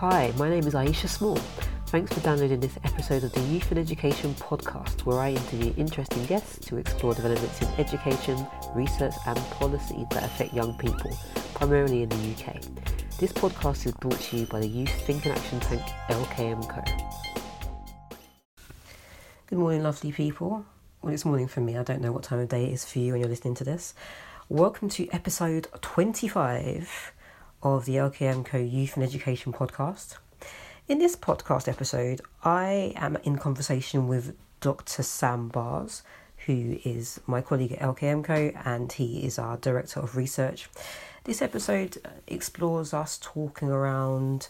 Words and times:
Hi, 0.00 0.30
my 0.36 0.50
name 0.50 0.66
is 0.66 0.74
Iesha 0.74 1.08
Small. 1.08 1.36
Thanks 1.86 2.12
for 2.12 2.20
downloading 2.20 2.60
this 2.60 2.76
episode 2.84 3.24
of 3.24 3.32
the 3.32 3.40
Youth 3.40 3.70
and 3.70 3.80
Education 3.80 4.34
podcast, 4.34 5.06
where 5.06 5.18
I 5.18 5.30
interview 5.30 5.72
interesting 5.78 6.22
guests 6.26 6.58
to 6.66 6.76
explore 6.76 7.14
developments 7.14 7.62
in 7.62 7.68
education, 7.78 8.46
research, 8.74 9.14
and 9.26 9.38
policy 9.52 10.06
that 10.10 10.22
affect 10.22 10.52
young 10.52 10.76
people, 10.76 11.16
primarily 11.54 12.02
in 12.02 12.10
the 12.10 12.16
UK. 12.16 12.60
This 13.18 13.32
podcast 13.32 13.86
is 13.86 13.92
brought 13.92 14.20
to 14.20 14.36
you 14.36 14.44
by 14.44 14.60
the 14.60 14.68
Youth 14.68 14.92
Think 15.06 15.24
and 15.24 15.34
Action 15.34 15.60
Tank 15.60 15.80
LKMco. 16.10 16.84
Good 19.46 19.58
morning, 19.58 19.82
lovely 19.82 20.12
people. 20.12 20.66
Well, 21.00 21.14
it's 21.14 21.24
morning 21.24 21.48
for 21.48 21.62
me. 21.62 21.78
I 21.78 21.82
don't 21.82 22.02
know 22.02 22.12
what 22.12 22.22
time 22.22 22.40
of 22.40 22.50
day 22.50 22.66
it 22.66 22.74
is 22.74 22.84
for 22.84 22.98
you 22.98 23.12
when 23.12 23.22
you're 23.22 23.30
listening 23.30 23.54
to 23.54 23.64
this. 23.64 23.94
Welcome 24.50 24.90
to 24.90 25.08
episode 25.10 25.68
25 25.80 27.14
of 27.74 27.84
the 27.84 27.96
LKMco 27.96 28.72
Youth 28.72 28.94
and 28.94 29.04
Education 29.04 29.52
podcast. 29.52 30.18
In 30.86 31.00
this 31.00 31.16
podcast 31.16 31.66
episode, 31.66 32.20
I 32.44 32.92
am 32.94 33.18
in 33.24 33.38
conversation 33.38 34.06
with 34.06 34.36
Dr. 34.60 35.02
Sam 35.02 35.48
Baars, 35.48 36.04
who 36.46 36.78
is 36.84 37.20
my 37.26 37.40
colleague 37.40 37.72
at 37.72 37.80
LKMco 37.80 38.56
and 38.64 38.92
he 38.92 39.26
is 39.26 39.36
our 39.36 39.56
Director 39.56 39.98
of 39.98 40.16
Research. 40.16 40.68
This 41.24 41.42
episode 41.42 41.98
explores 42.28 42.94
us 42.94 43.18
talking 43.20 43.68
around 43.68 44.46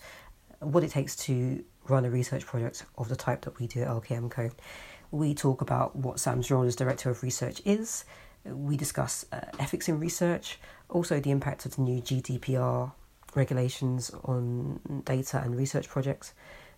what 0.60 0.84
it 0.84 0.90
takes 0.90 1.16
to 1.24 1.64
run 1.88 2.04
a 2.04 2.10
research 2.10 2.44
project 2.44 2.84
of 2.98 3.08
the 3.08 3.16
type 3.16 3.46
that 3.46 3.58
we 3.58 3.66
do 3.66 3.80
at 3.80 3.88
LKMco. 3.88 4.52
We 5.10 5.32
talk 5.32 5.62
about 5.62 5.96
what 5.96 6.20
Sam's 6.20 6.50
role 6.50 6.64
as 6.64 6.76
Director 6.76 7.08
of 7.08 7.22
Research 7.22 7.62
is. 7.64 8.04
We 8.44 8.76
discuss 8.76 9.24
uh, 9.32 9.40
ethics 9.58 9.88
in 9.88 9.98
research, 9.98 10.58
also 10.90 11.18
the 11.18 11.30
impact 11.30 11.64
of 11.64 11.76
the 11.76 11.82
new 11.82 12.02
GDPR 12.02 12.92
regulations 13.36 14.10
on 14.24 15.02
data 15.04 15.40
and 15.44 15.56
research 15.56 15.88
projects. 15.88 16.34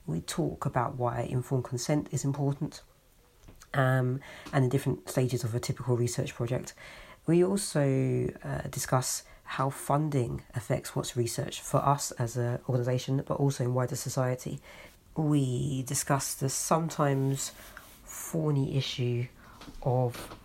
We 0.07 0.21
talk 0.21 0.67
about 0.67 0.97
why 0.97 1.21
informed 1.21 1.65
consent 1.65 2.09
is 2.11 2.25
important 2.25 2.83
um, 3.75 4.21
and 4.53 4.65
the 4.65 4.69
different 4.69 5.09
stages 5.09 5.45
of 5.45 5.55
a 5.55 5.61
typical 5.61 5.97
research 5.97 6.35
project. 6.35 6.75
We 7.27 7.45
also 7.45 8.29
uh, 8.43 8.69
discuss 8.71 9.23
how 9.45 9.71
funding 9.71 10.43
affects 10.55 10.95
what's 10.95 11.17
research 11.17 11.61
for 11.61 11.79
us 11.79 12.11
as 12.13 12.37
an 12.37 12.59
organisation, 12.69 13.23
but 13.27 13.35
also 13.35 13.65
in 13.65 13.75
wider 13.75 13.97
society. 13.97 14.61
We 15.17 15.83
discuss 15.83 16.35
the 16.35 16.49
sometimes 16.49 17.53
thorny 18.05 18.77
issue 18.77 19.27
of 19.83 20.37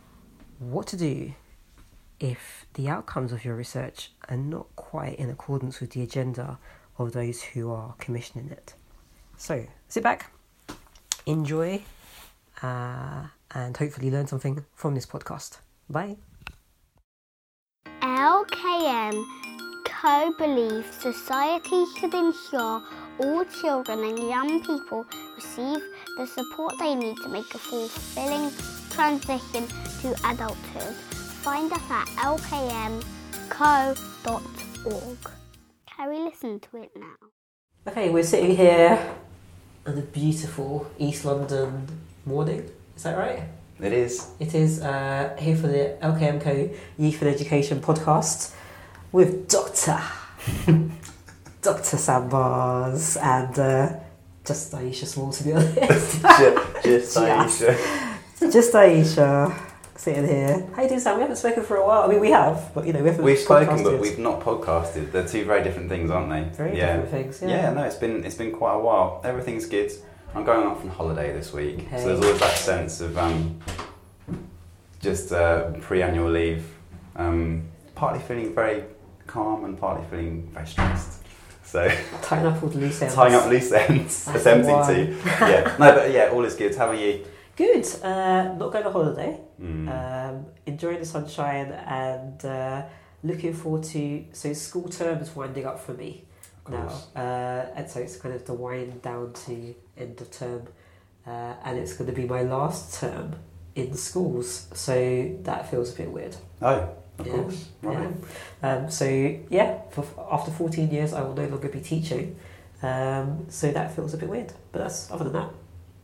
what 0.60 0.88
to 0.88 0.98
do 0.98 1.34
if 2.24 2.66
the 2.76 2.88
outcomes 2.88 3.34
of 3.34 3.44
your 3.44 3.54
research 3.54 4.12
are 4.30 4.38
not 4.38 4.66
quite 4.78 5.20
in 5.20 5.30
accordance 5.30 5.82
with 5.82 5.90
the 5.90 6.02
agenda 6.02 6.58
of 6.98 7.12
those 7.12 7.42
who 7.42 7.70
are 7.70 7.96
commissioning 8.00 8.50
it. 8.50 8.74
So 9.36 9.66
sit 9.90 10.04
back, 10.04 10.32
enjoy, 11.26 11.82
uh, 12.62 13.26
and 13.54 13.76
hopefully 13.76 14.10
learn 14.10 14.28
something 14.28 14.64
from 14.74 14.96
this 14.96 15.06
podcast. 15.06 15.58
Bye. 15.90 16.16
LKM 18.02 19.26
Co 19.86 20.34
believes 20.38 20.96
society 20.96 21.84
should 21.98 22.14
ensure 22.14 22.82
all 23.20 23.44
children 23.62 24.00
and 24.00 24.20
young 24.20 24.64
people 24.64 25.06
receive 25.36 25.82
the 26.18 26.26
support 26.26 26.74
they 26.80 26.96
need 26.96 27.18
to 27.18 27.28
make 27.28 27.54
a 27.54 27.58
fulfilling 27.58 28.50
transition 28.92 29.68
to 30.02 30.16
adulthood. 30.30 31.23
Find 31.44 31.70
us 31.74 31.82
at 31.90 32.08
lkmco.org. 32.08 33.02
Can 35.86 36.10
we 36.10 36.20
listen 36.20 36.62
to 36.62 36.78
it 36.78 36.92
now? 36.96 37.16
Okay, 37.86 38.10
we're 38.10 38.24
sitting 38.24 38.56
here 38.56 38.98
on 39.86 39.98
a 39.98 40.02
beautiful 40.02 40.90
East 40.98 41.26
London 41.26 41.86
morning. 42.26 42.72
Is 42.96 43.04
that 43.04 43.18
right? 43.18 43.44
It 43.82 43.92
is. 43.92 44.30
It 44.40 44.56
is 44.56 44.82
uh, 44.82 45.36
here 45.38 45.58
for 45.58 45.68
the 45.68 45.98
LKMco 46.02 46.74
Youth 46.98 47.22
and 47.22 47.36
Education 47.36 47.82
podcast 47.82 48.54
with 49.12 49.50
Doctor 49.50 50.00
Doctor 51.62 51.98
Sam 51.98 52.30
Baars 52.30 53.18
and 53.18 53.60
uh, 53.60 53.90
just 54.46 54.72
Iesha 54.72 55.06
Small, 55.08 55.34
to 55.34 55.44
be 55.44 55.52
honest. 55.52 56.22
just, 56.22 56.22
just 56.86 57.18
Iesha. 57.18 57.76
just 58.50 58.72
Iesha 58.74 59.73
sitting 59.96 60.26
here. 60.26 60.68
How 60.76 60.84
you 60.84 60.90
doing, 60.90 61.00
Sam? 61.00 61.16
We 61.16 61.22
haven't 61.22 61.38
spoken 61.38 61.64
for 61.64 61.78
a 61.78 61.86
while. 61.86 62.04
I 62.04 62.08
mean, 62.08 62.20
we 62.20 62.32
have, 62.32 62.72
but 62.74 62.86
you 62.86 62.94
know, 62.94 63.02
we 63.02 63.10
haven't. 63.10 63.24
We've 63.24 63.38
spoken, 63.38 63.84
but 63.84 64.00
we've 64.00 64.20
not 64.20 64.42
podcasted. 64.42 65.12
They're 65.12 65.28
two 65.28 65.46
very 65.46 65.64
different 65.64 65.90
things, 65.90 66.10
aren't 66.10 66.30
they? 66.30 66.56
Very 66.56 66.78
yeah. 66.78 66.98
different 66.98 67.12
things. 67.12 67.42
Yeah. 67.42 67.50
yeah. 67.50 67.74
no, 67.74 67.84
it's 67.84 67.96
been 67.96 68.24
it's 68.24 68.36
been 68.36 68.52
quite 68.52 68.74
a 68.74 68.80
while. 68.80 69.22
Everything's 69.24 69.66
good. 69.66 69.92
I'm 70.36 70.44
going 70.44 70.66
off 70.66 70.82
on 70.82 70.90
holiday 70.90 71.32
this 71.32 71.54
week, 71.54 71.88
so 71.92 72.06
there's 72.08 72.20
always 72.20 72.40
that 72.40 72.58
sense 72.58 73.02
of 73.02 73.18
um, 73.20 73.60
just 75.00 75.32
uh, 75.32 75.72
pre-annual 75.74 76.30
leave. 76.30 76.66
Um, 77.16 77.70
partly 77.94 78.20
feeling 78.20 78.56
very 78.56 78.84
calm 79.28 79.64
and 79.66 79.78
partly 79.78 80.06
feeling 80.10 80.50
very 80.52 80.66
stressed. 80.66 81.22
So 81.64 81.88
Tying 82.24 82.48
up 82.48 82.62
all 82.64 82.70
the 82.70 82.80
loose 82.80 83.02
ends. 83.02 83.14
tying 83.14 83.36
up 83.36 83.48
loose 83.48 83.72
ends, 83.72 84.26
That's 84.26 84.42
attempting 84.42 84.68
the 84.68 84.74
one. 84.74 84.96
to. 84.96 85.12
Yeah, 85.26 85.76
no, 85.80 85.94
but 85.94 86.12
yeah, 86.12 86.30
all 86.34 86.44
is 86.46 86.56
good. 86.56 86.76
How 86.76 86.88
are 86.88 86.96
you? 86.96 87.26
Good. 87.56 87.86
Uh, 88.04 88.54
not 88.56 88.72
going 88.72 88.86
on 88.86 88.92
holiday. 88.92 89.40
Mm. 89.62 89.88
um, 89.90 90.46
enjoying 90.66 91.00
the 91.00 91.06
sunshine 91.06 91.72
and 91.72 92.44
uh, 92.44 92.82
looking 93.24 93.54
forward 93.54 93.84
to 93.84 94.26
so 94.34 94.52
school 94.54 94.90
term 94.90 95.20
is 95.20 95.34
winding 95.36 95.66
up 95.66 95.80
for 95.80 95.94
me 95.94 96.26
now 96.68 96.90
uh, 97.16 97.66
and 97.76 97.90
so 97.90 98.00
it's 98.02 98.18
kind 98.18 98.34
of 98.36 98.44
the 98.46 98.54
wind 98.54 99.02
down 99.02 99.32
to 99.34 99.74
end 99.98 100.20
of 100.20 100.30
term 100.32 100.64
uh, 101.28 101.54
and 101.64 101.78
it's 101.78 101.94
going 101.94 102.10
to 102.10 102.16
be 102.16 102.26
my 102.26 102.42
last 102.42 103.00
term 103.00 103.36
in 103.76 103.94
schools 103.94 104.68
so 104.74 105.32
that 105.44 105.70
feels 105.70 105.94
a 105.94 105.98
bit 105.98 106.12
weird 106.12 106.36
Oh, 106.62 106.90
of 107.20 107.28
Yeah, 107.28 107.34
course. 107.34 107.70
Right. 107.82 108.10
yeah. 108.64 108.74
Um, 108.76 108.90
so 108.92 109.06
yeah 109.50 109.82
for, 109.92 110.04
after 110.32 110.52
14 110.52 110.90
years 110.90 111.14
I 111.14 111.22
will 111.22 111.36
no 111.36 111.46
longer 111.48 111.70
be 111.70 111.80
teaching 111.80 112.36
um, 112.82 113.46
so 113.50 113.72
that 113.72 113.96
feels 113.96 114.14
a 114.14 114.18
bit 114.18 114.28
weird 114.28 114.52
but 114.74 114.80
that's 114.80 115.10
other 115.12 115.24
than 115.26 115.34
that 115.34 115.50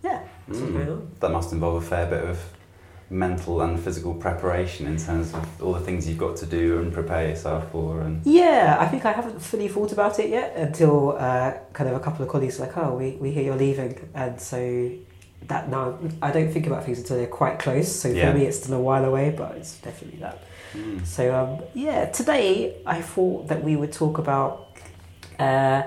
yeah 0.04 0.22
Mm. 0.50 1.08
That 1.20 1.32
must 1.32 1.52
involve 1.54 1.84
a 1.84 1.86
fair 1.86 2.06
bit 2.08 2.24
of 2.24 2.40
mental 3.12 3.62
and 3.62 3.80
physical 3.80 4.14
preparation 4.14 4.86
in 4.86 4.98
terms 4.98 5.34
of 5.34 5.64
all 5.64 5.74
the 5.74 5.80
things 5.80 6.08
you've 6.08 6.18
got 6.18 6.36
to 6.38 6.46
do 6.46 6.80
and 6.80 6.94
prepare 6.94 7.28
yourself 7.30 7.72
for. 7.72 8.02
And 8.02 8.24
Yeah, 8.26 8.78
I 8.80 8.88
think 8.88 9.06
I 9.06 9.12
haven't 9.12 9.42
fully 9.42 9.68
thought 9.68 9.92
about 9.92 10.20
it 10.20 10.30
yet 10.30 10.56
until 10.56 11.18
uh, 11.18 11.54
kind 11.74 11.90
of 11.90 11.96
a 11.96 12.00
couple 12.00 12.24
of 12.24 12.30
colleagues 12.32 12.60
were 12.60 12.66
like, 12.68 12.78
oh, 12.78 12.96
we, 12.96 13.12
we 13.12 13.32
hear 13.32 13.44
you're 13.44 13.56
leaving. 13.56 14.10
And 14.14 14.40
so 14.40 14.92
that 15.48 15.70
now, 15.70 15.98
I 16.22 16.32
don't 16.32 16.52
think 16.52 16.68
about 16.68 16.84
things 16.86 17.00
until 17.00 17.18
they're 17.18 17.26
quite 17.28 17.58
close. 17.58 17.94
So 17.94 18.10
Yeah. 18.10 18.32
for 18.32 18.38
me, 18.38 18.46
it's 18.46 18.60
still 18.60 18.78
a 18.78 18.82
while 18.82 19.06
away, 19.06 19.32
but 19.32 19.56
it's 19.58 19.78
definitely 19.80 20.20
that. 20.20 20.38
Mm. 20.74 21.04
So 21.06 21.34
um, 21.36 21.64
yeah, 21.74 22.06
today 22.06 22.76
I 22.86 23.02
thought 23.02 23.48
that 23.48 23.64
we 23.64 23.76
would 23.76 23.92
talk 23.92 24.20
about 24.20 24.68
uh, 25.40 25.82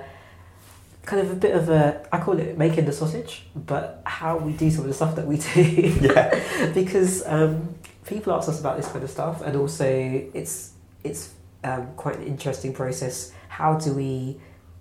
kind 1.05 1.21
of 1.23 1.31
a 1.33 1.35
bit 1.35 1.55
of 1.55 1.69
a, 1.69 2.07
I 2.13 2.19
call 2.19 2.39
it 2.39 2.57
making 2.59 2.85
the 2.85 2.93
sausage, 2.93 3.45
but 3.55 4.03
how 4.05 4.39
we 4.39 4.53
do 4.53 4.71
some 4.71 4.83
of 4.83 4.89
the 4.89 4.95
stuff 4.95 5.17
that 5.17 5.27
we 5.27 5.37
do. 5.39 5.63
yeah, 6.01 6.71
because 6.75 7.23
um, 7.27 7.75
people 8.07 8.33
ask 8.33 8.49
us 8.49 8.61
about 8.61 8.77
this 8.77 8.89
kind 8.89 9.03
of 9.05 9.11
stuff, 9.11 9.43
and 9.43 9.57
also 9.57 9.87
it's 9.87 10.73
it's 11.05 11.35
um, 11.65 11.89
quite 11.97 12.17
an 12.19 12.25
interesting 12.25 12.73
process. 12.73 13.33
How 13.49 13.75
do 13.79 13.93
we? 13.95 14.39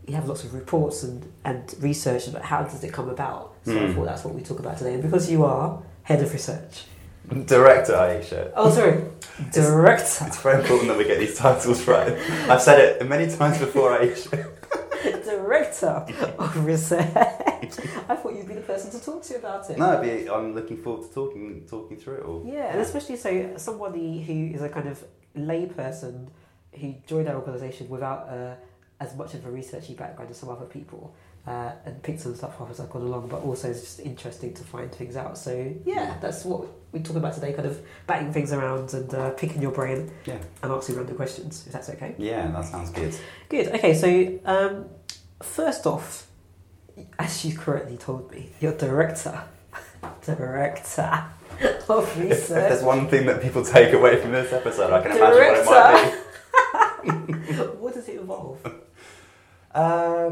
We 0.07 0.13
have 0.15 0.27
lots 0.27 0.43
of 0.43 0.53
reports 0.55 1.03
and, 1.03 1.31
and 1.45 1.73
research, 1.79 2.31
but 2.33 2.41
how 2.41 2.63
does 2.63 2.83
it 2.83 2.91
come 2.91 3.07
about? 3.09 3.53
So 3.65 3.71
I 3.71 3.85
Hmm. 3.85 3.93
thought 3.93 4.05
that's 4.05 4.23
what 4.25 4.33
we 4.33 4.41
talk 4.41 4.59
about 4.59 4.77
today. 4.79 4.93
And 4.95 5.03
because 5.03 5.29
you 5.31 5.45
are 5.45 5.79
head 6.03 6.21
of 6.23 6.33
research, 6.33 6.85
director 7.45 7.93
Iesha. 7.93 8.51
oh 8.55 8.71
sorry, 8.71 9.03
director, 9.51 10.25
It's 10.25 10.41
very 10.41 10.59
important 10.61 10.87
that 10.89 10.97
we 10.97 11.03
get 11.05 11.19
these 11.19 11.37
titles 11.37 11.87
right. 11.87 12.13
I've 12.49 12.61
said 12.63 12.79
it 12.79 13.07
many 13.07 13.33
times 13.33 13.59
before, 13.59 13.91
Iesha. 13.99 14.47
director 15.23 16.05
of 16.37 16.65
research. 16.65 17.07
I 17.15 18.15
thought 18.15 18.35
you'd 18.35 18.47
be 18.47 18.55
the 18.55 18.61
person 18.61 18.91
to 18.91 19.03
talk 19.03 19.23
to 19.23 19.35
about 19.35 19.69
it. 19.69 19.77
No, 19.77 20.01
it'd 20.01 20.25
be, 20.25 20.29
I'm 20.29 20.53
looking 20.55 20.77
forward 20.77 21.07
to 21.07 21.13
talking 21.13 21.65
talking 21.69 21.97
through 21.97 22.15
it 22.15 22.23
all. 22.23 22.43
Yeah, 22.45 22.71
and 22.71 22.81
especially 22.81 23.17
so 23.17 23.53
somebody 23.57 24.21
who 24.23 24.55
is 24.55 24.61
a 24.61 24.69
kind 24.69 24.87
of 24.87 25.03
layperson 25.37 26.27
who 26.79 26.95
joined 27.05 27.27
our 27.27 27.35
organisation 27.35 27.89
without 27.89 28.29
uh, 28.29 28.55
as 28.99 29.15
much 29.15 29.33
of 29.33 29.45
a 29.45 29.49
researchy 29.49 29.95
background 29.95 30.29
as 30.31 30.37
some 30.37 30.49
other 30.49 30.65
people, 30.65 31.13
uh, 31.47 31.71
and 31.85 32.01
picked 32.03 32.21
some 32.21 32.35
stuff 32.35 32.59
up 32.61 32.69
as 32.69 32.79
I've 32.79 32.89
gone 32.89 33.01
along, 33.03 33.27
but 33.29 33.41
also 33.41 33.69
it's 33.69 33.81
just 33.81 33.99
interesting 33.99 34.53
to 34.53 34.63
find 34.63 34.91
things 34.91 35.15
out. 35.15 35.37
So 35.37 35.73
yeah, 35.85 36.17
that's 36.21 36.45
what 36.45 36.67
we 36.91 36.99
talk 36.99 37.15
about 37.17 37.33
today, 37.33 37.53
kind 37.53 37.67
of 37.67 37.79
batting 38.05 38.31
things 38.33 38.51
around 38.53 38.93
and 38.93 39.13
uh, 39.13 39.29
picking 39.31 39.61
your 39.61 39.71
brain 39.71 40.11
Yeah. 40.25 40.37
and 40.61 40.71
asking 40.71 40.97
random 40.97 41.15
questions, 41.15 41.63
if 41.65 41.73
that's 41.73 41.89
okay. 41.89 42.15
Yeah, 42.17 42.51
that 42.51 42.65
sounds 42.65 42.89
good. 42.91 43.15
Good. 43.49 43.69
Okay, 43.69 43.93
so 43.95 44.39
um, 44.45 44.85
first 45.41 45.87
off, 45.87 46.27
as 47.17 47.43
you 47.45 47.57
correctly 47.57 47.97
told 47.97 48.29
me, 48.31 48.49
you're 48.59 48.77
director, 48.77 49.41
director 50.25 51.23
of 51.89 52.17
If, 52.21 52.31
if 52.31 52.47
there's 52.49 52.83
one 52.83 53.07
thing 53.07 53.25
that 53.27 53.41
people 53.41 53.63
take 53.63 53.93
away 53.93 54.19
from 54.21 54.31
this 54.31 54.51
episode, 54.53 54.91
I 54.91 55.01
can 55.01 55.11
imagine 55.17 55.37
what 55.37 55.57
it 55.57 55.65
might 55.65 57.03
Director. 57.03 57.71
what 57.79 57.93
does 57.93 58.07
it 58.09 58.19
involve? 58.19 58.61
be. 58.63 58.71
Uh, 59.73 60.31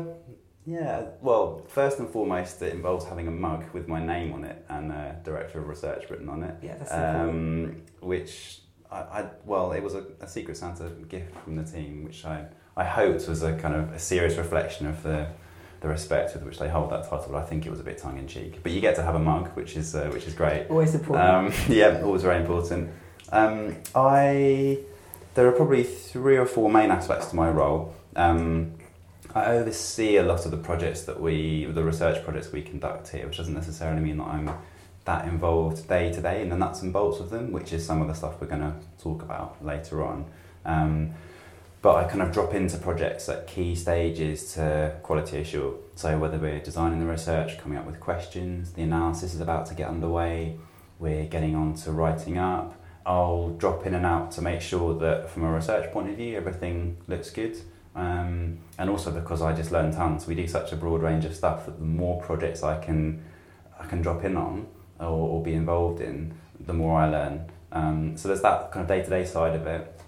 Yeah, 0.70 1.06
well, 1.22 1.66
first 1.68 1.98
and 1.98 2.08
foremost, 2.08 2.62
it 2.62 2.74
involves 2.74 3.06
having 3.06 3.28
a 3.28 3.32
mug 3.32 3.64
with 3.74 3.88
my 3.88 4.04
name 4.06 4.34
on 4.34 4.44
it 4.44 4.64
and 4.70 4.92
uh, 4.92 5.14
Director 5.24 5.60
of 5.60 5.68
Research 5.68 6.10
written 6.12 6.30
on 6.30 6.44
it. 6.44 6.56
Yeah, 6.62 6.78
that's 6.78 6.92
important. 6.92 7.76
um, 7.76 7.82
which 8.02 8.62
I, 8.92 8.98
I 9.00 9.30
well, 9.46 9.72
it 9.72 9.82
was 9.82 9.96
a, 9.96 10.06
a 10.22 10.28
Secret 10.28 10.58
Santa 10.58 10.90
gift 11.08 11.36
from 11.44 11.56
the 11.56 11.64
team, 11.64 12.04
which 12.04 12.24
I, 12.24 12.46
I 12.78 12.84
hoped 12.84 13.28
was 13.28 13.42
a 13.42 13.54
kind 13.58 13.74
of 13.74 13.92
a 13.94 14.00
serious 14.00 14.38
reflection 14.38 14.86
of 14.86 15.02
the 15.02 15.28
the 15.82 15.88
respect 15.88 16.34
with 16.34 16.44
which 16.44 16.60
they 16.60 16.70
hold 16.70 16.92
that 16.92 17.10
title. 17.10 17.36
I 17.36 17.44
think 17.44 17.66
it 17.66 17.70
was 17.72 17.80
a 17.80 17.84
bit 17.84 17.98
tongue 17.98 18.18
in 18.20 18.28
cheek, 18.28 18.62
but 18.62 18.72
you 18.72 18.82
get 18.82 18.96
to 18.98 19.04
have 19.04 19.16
a 19.16 19.20
mug, 19.20 19.48
which 19.56 19.76
is 19.76 19.96
uh, 19.96 20.10
which 20.14 20.28
is 20.28 20.34
great. 20.34 20.68
Always 20.70 20.94
important. 20.94 21.30
Um, 21.30 21.54
yeah, 21.74 22.02
always 22.04 22.22
very 22.22 22.40
important. 22.40 22.92
Um, 23.32 23.76
I 23.96 24.80
there 25.34 25.48
are 25.48 25.52
probably 25.52 25.84
three 25.84 26.38
or 26.38 26.46
four 26.46 26.70
main 26.70 26.92
aspects 26.92 27.28
to 27.28 27.36
my 27.36 27.50
role. 27.50 27.96
Um, 28.16 28.74
I 29.36 29.46
oversee 29.46 30.18
a 30.18 30.24
lot 30.24 30.46
of 30.46 30.52
the 30.52 30.58
projects 30.58 31.02
that 31.02 31.20
we, 31.20 31.66
the 31.66 31.84
research 31.84 32.24
projects 32.24 32.52
we 32.52 32.64
conduct 32.64 33.10
here, 33.10 33.28
which 33.28 33.38
doesn't 33.38 33.54
necessarily 33.54 34.02
mean 34.02 34.18
that 34.18 34.28
I'm 34.28 34.50
that 35.06 35.28
involved 35.28 35.88
day 35.88 36.12
to 36.12 36.22
day 36.22 36.42
in 36.42 36.50
the 36.50 36.58
nuts 36.58 36.82
and 36.82 36.92
bolts 36.92 37.20
of 37.20 37.30
them, 37.30 37.52
which 37.52 37.74
is 37.74 37.86
some 37.86 38.02
of 38.02 38.08
the 38.08 38.14
stuff 38.14 38.40
we're 38.42 38.48
going 38.48 38.62
to 38.62 38.74
talk 39.02 39.22
about 39.22 39.64
later 39.64 40.04
on. 40.04 40.26
Um, 40.66 41.14
but 41.82 41.96
I 41.96 42.04
kind 42.10 42.22
of 42.22 42.32
drop 42.32 42.54
into 42.54 42.78
projects 42.78 43.30
at 43.30 43.48
key 43.48 43.74
stages 43.76 44.54
to 44.54 44.96
quality 45.02 45.38
assure. 45.38 45.76
So 45.96 46.18
whether 46.18 46.38
we're 46.38 46.60
designing 46.60 47.00
the 47.00 47.06
research, 47.06 47.58
coming 47.58 47.78
up 47.78 47.86
with 47.86 48.00
questions, 48.00 48.74
the 48.74 48.84
analysis 48.84 49.34
is 49.34 49.40
about 49.40 49.66
to 49.68 49.76
get 49.76 49.88
underway, 49.88 50.58
we're 51.00 51.26
getting 51.26 51.56
on 51.56 51.76
to 51.76 51.92
writing 51.92 52.38
up. 52.38 52.76
I'll 53.06 53.50
drop 53.52 53.86
in 53.86 53.94
and 53.94 54.06
out 54.06 54.32
to 54.34 54.42
make 54.42 54.62
sure 54.62 54.94
that 55.00 55.30
from 55.30 55.44
a 55.44 55.52
research 55.52 55.92
point 55.94 56.10
of 56.10 56.18
view 56.18 56.36
everything 56.36 56.98
looks 57.08 57.30
good. 57.30 57.58
Um, 57.96 58.60
and 58.78 58.90
also 58.90 59.12
because 59.12 59.42
I 59.42 59.54
just 59.54 59.72
learn 59.72 59.92
tons, 59.92 60.28
we 60.28 60.36
do 60.36 60.48
such 60.48 60.72
a 60.72 60.76
broad 60.76 61.02
range 61.02 61.26
of 61.26 61.36
stuff 61.36 61.66
that 61.66 61.80
the 61.80 61.86
more 61.86 62.22
projects 62.22 62.64
I 62.64 62.78
can 62.80 63.24
I 63.80 63.86
can 63.88 64.02
drop 64.02 64.24
in 64.24 64.36
on 64.38 64.68
or, 65.00 65.06
or 65.08 65.44
be 65.44 65.54
involved 65.54 66.02
in, 66.02 66.34
the 66.60 66.74
more 66.74 67.00
I 67.00 67.10
learn. 67.10 67.50
Um, 67.72 68.18
so 68.18 68.28
there's 68.28 68.42
that 68.42 68.72
kind 68.72 68.84
of 68.84 68.88
day 68.88 69.02
to 69.02 69.10
day 69.10 69.26
side 69.26 69.56
of 69.56 69.66
it. 69.68 70.00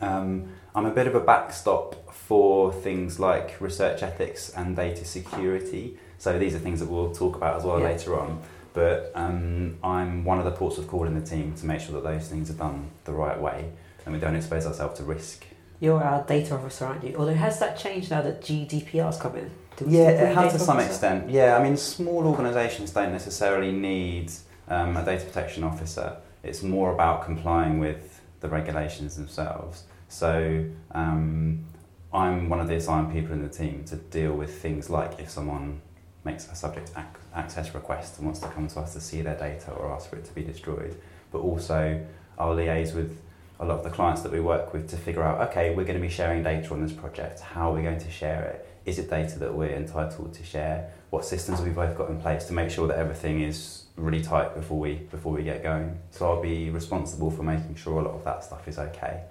Um, 0.00 0.48
I'm 0.74 0.86
a 0.86 0.90
bit 0.90 1.06
of 1.06 1.14
a 1.14 1.20
backstop 1.20 2.12
for 2.14 2.72
things 2.72 3.18
like 3.18 3.60
research 3.60 4.02
ethics 4.02 4.50
and 4.50 4.76
data 4.76 5.04
security. 5.04 5.98
So 6.18 6.38
these 6.38 6.54
are 6.54 6.58
things 6.58 6.80
that 6.80 6.88
we'll 6.88 7.12
talk 7.14 7.36
about 7.36 7.56
as 7.56 7.64
well 7.64 7.80
Yeah. 7.80 7.86
later 7.88 8.18
on. 8.20 8.42
But 8.74 9.10
um, 9.14 9.78
I'm 9.82 10.24
one 10.24 10.38
of 10.38 10.44
the 10.44 10.50
ports 10.52 10.78
of 10.78 10.86
call 10.86 11.04
in 11.06 11.14
the 11.18 11.26
team 11.26 11.54
to 11.54 11.66
make 11.66 11.80
sure 11.80 11.94
that 12.00 12.04
those 12.04 12.28
things 12.28 12.50
are 12.50 12.54
done 12.54 12.90
the 13.04 13.12
right 13.12 13.40
way 13.40 13.70
and 14.04 14.14
we 14.14 14.20
don't 14.20 14.36
expose 14.36 14.66
ourselves 14.66 14.98
to 14.98 15.04
risk. 15.04 15.44
You're 15.80 16.02
our 16.02 16.24
data 16.24 16.54
officer, 16.54 16.86
aren't 16.86 17.04
you? 17.04 17.14
Although 17.16 17.34
has 17.34 17.60
that 17.60 17.78
changed 17.78 18.10
now 18.10 18.22
that 18.22 18.40
GDPR's 18.40 19.16
come 19.16 19.36
in? 19.36 19.50
Yeah, 19.86 20.08
it 20.08 20.34
has 20.34 20.52
to 20.54 20.58
some 20.58 20.76
officer? 20.78 20.90
extent. 20.90 21.30
Yeah, 21.30 21.56
I 21.56 21.62
mean, 21.62 21.76
small 21.76 22.26
organisations 22.26 22.90
don't 22.90 23.12
necessarily 23.12 23.70
need 23.70 24.32
um, 24.68 24.96
a 24.96 25.04
data 25.04 25.24
protection 25.24 25.62
officer. 25.62 26.16
It's 26.42 26.62
more 26.62 26.92
about 26.92 27.24
complying 27.24 27.78
with 27.78 28.20
the 28.40 28.48
regulations 28.48 29.16
themselves. 29.16 29.84
So 30.08 30.64
um, 30.92 31.64
I'm 32.12 32.48
one 32.48 32.60
of 32.60 32.66
the 32.68 32.74
assigned 32.74 33.12
people 33.12 33.32
in 33.32 33.42
the 33.42 33.48
team 33.48 33.84
to 33.86 33.96
deal 33.96 34.32
with 34.32 34.60
things 34.60 34.90
like 34.90 35.20
if 35.20 35.30
someone 35.30 35.80
makes 36.24 36.48
a 36.50 36.54
subject 36.56 36.90
ac- 36.96 37.06
access 37.34 37.74
request 37.74 38.16
and 38.18 38.26
wants 38.26 38.40
to 38.40 38.48
come 38.48 38.66
to 38.66 38.80
us 38.80 38.94
to 38.94 39.00
see 39.00 39.22
their 39.22 39.36
data 39.36 39.70
or 39.72 39.92
ask 39.92 40.10
for 40.10 40.16
it 40.16 40.24
to 40.24 40.34
be 40.34 40.42
destroyed. 40.42 40.96
But 41.30 41.38
also, 41.38 42.04
I'll 42.38 42.56
liaise 42.56 42.94
with 42.94 43.20
a 43.60 43.64
lot 43.64 43.78
of 43.78 43.84
the 43.84 43.90
clients 43.90 44.22
that 44.22 44.32
we 44.32 44.40
work 44.40 44.72
with 44.72 44.88
to 44.90 44.96
figure 44.96 45.22
out 45.22 45.48
okay, 45.48 45.70
we're 45.74 45.84
going 45.84 46.00
to 46.00 46.06
be 46.06 46.12
sharing 46.12 46.42
data 46.42 46.72
on 46.72 46.82
this 46.82 46.92
project. 46.92 47.40
How 47.40 47.70
are 47.70 47.74
we 47.74 47.82
going 47.82 47.98
to 47.98 48.10
share 48.10 48.44
it? 48.44 48.68
Is 48.88 48.98
it 48.98 49.10
data 49.10 49.38
that 49.40 49.54
we're 49.54 49.74
entitled 49.74 50.34
to 50.34 50.44
share? 50.44 50.90
What 51.10 51.24
systems 51.24 51.58
have 51.58 51.66
we 51.66 51.72
both 51.74 51.96
got 51.96 52.10
in 52.10 52.20
place 52.20 52.44
to 52.44 52.52
make 52.52 52.70
sure 52.70 52.86
that 52.88 52.98
everything 52.98 53.42
is 53.42 53.84
really 53.96 54.22
tight 54.22 54.54
before 54.54 54.78
we 54.78 54.94
before 54.94 55.32
we 55.32 55.42
get 55.42 55.62
going? 55.62 55.98
So 56.10 56.30
I'll 56.30 56.42
be 56.42 56.70
responsible 56.70 57.30
for 57.30 57.42
making 57.42 57.76
sure 57.76 58.00
a 58.00 58.04
lot 58.04 58.14
of 58.14 58.24
that 58.24 58.44
stuff 58.44 58.66
is 58.68 58.78
okay. 58.78 59.22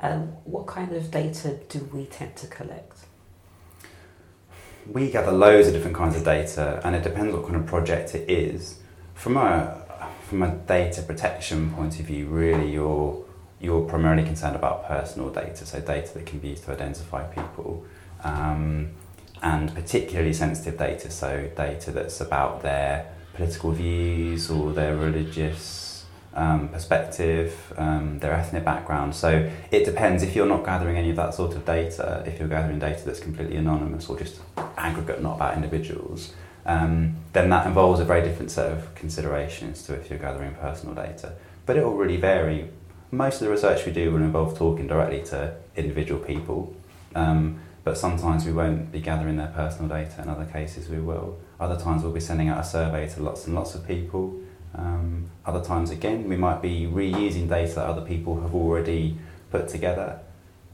And 0.00 0.36
what 0.44 0.66
kind 0.66 0.92
of 0.92 1.10
data 1.10 1.58
do 1.68 1.88
we 1.92 2.06
tend 2.06 2.36
to 2.36 2.46
collect? 2.46 3.08
we 4.92 5.10
gather 5.10 5.32
loads 5.32 5.68
of 5.68 5.74
different 5.74 5.96
kinds 5.96 6.16
of 6.16 6.24
data, 6.24 6.80
and 6.84 6.96
it 6.96 7.02
depends 7.02 7.34
what 7.34 7.44
kind 7.44 7.56
of 7.56 7.66
project 7.66 8.14
it 8.14 8.28
is. 8.28 8.78
From 9.14 9.36
a 9.36 9.84
from 10.28 10.42
a 10.42 10.50
data 10.50 11.02
protection 11.02 11.70
point 11.70 11.98
of 12.00 12.06
view, 12.06 12.26
really, 12.26 12.72
you're 12.72 13.24
you're 13.60 13.86
primarily 13.88 14.24
concerned 14.24 14.56
about 14.56 14.86
personal 14.86 15.30
data, 15.30 15.66
so 15.66 15.80
data 15.80 16.14
that 16.14 16.26
can 16.26 16.38
be 16.38 16.48
used 16.48 16.64
to 16.64 16.72
identify 16.72 17.24
people, 17.26 17.84
um, 18.24 18.90
and 19.42 19.74
particularly 19.74 20.32
sensitive 20.32 20.78
data, 20.78 21.10
so 21.10 21.48
data 21.56 21.90
that's 21.90 22.20
about 22.20 22.62
their 22.62 23.12
political 23.34 23.72
views 23.72 24.50
or 24.50 24.72
their 24.72 24.96
religious 24.96 26.04
um, 26.34 26.68
perspective, 26.68 27.72
um, 27.76 28.18
their 28.20 28.32
ethnic 28.32 28.64
background. 28.64 29.14
So 29.14 29.50
it 29.70 29.84
depends 29.84 30.22
if 30.22 30.36
you're 30.36 30.46
not 30.46 30.64
gathering 30.64 30.96
any 30.96 31.10
of 31.10 31.16
that 31.16 31.34
sort 31.34 31.54
of 31.54 31.64
data, 31.64 32.22
if 32.26 32.38
you're 32.38 32.48
gathering 32.48 32.78
data 32.78 33.04
that's 33.04 33.20
completely 33.20 33.56
anonymous 33.56 34.08
or 34.08 34.18
just 34.18 34.40
aggregate, 34.76 35.22
not 35.22 35.36
about 35.36 35.54
individuals, 35.54 36.32
um, 36.66 37.16
then 37.32 37.48
that 37.50 37.66
involves 37.66 37.98
a 37.98 38.04
very 38.04 38.22
different 38.22 38.50
set 38.50 38.70
of 38.70 38.94
considerations 38.94 39.82
to 39.84 39.94
if 39.94 40.10
you're 40.10 40.18
gathering 40.18 40.54
personal 40.54 40.94
data. 40.94 41.34
But 41.66 41.76
it 41.76 41.84
will 41.84 41.96
really 41.96 42.16
vary. 42.16 42.70
Most 43.10 43.40
of 43.40 43.46
the 43.46 43.50
research 43.50 43.86
we 43.86 43.92
do 43.92 44.12
will 44.12 44.20
involve 44.20 44.58
talking 44.58 44.86
directly 44.86 45.22
to 45.24 45.54
individual 45.76 46.20
people, 46.20 46.76
um, 47.14 47.58
but 47.82 47.96
sometimes 47.96 48.44
we 48.44 48.52
won't 48.52 48.92
be 48.92 49.00
gathering 49.00 49.38
their 49.38 49.46
personal 49.48 49.88
data, 49.88 50.20
in 50.20 50.28
other 50.28 50.44
cases 50.44 50.90
we 50.90 50.98
will. 50.98 51.38
Other 51.58 51.80
times 51.80 52.02
we'll 52.02 52.12
be 52.12 52.20
sending 52.20 52.50
out 52.50 52.60
a 52.60 52.64
survey 52.64 53.08
to 53.08 53.22
lots 53.22 53.46
and 53.46 53.54
lots 53.54 53.74
of 53.74 53.88
people. 53.88 54.38
Um, 54.74 55.30
other 55.46 55.64
times, 55.64 55.90
again, 55.90 56.28
we 56.28 56.36
might 56.36 56.60
be 56.60 56.82
reusing 56.86 57.48
data 57.48 57.76
that 57.76 57.86
other 57.86 58.02
people 58.02 58.42
have 58.42 58.54
already 58.54 59.16
put 59.50 59.68
together. 59.68 60.20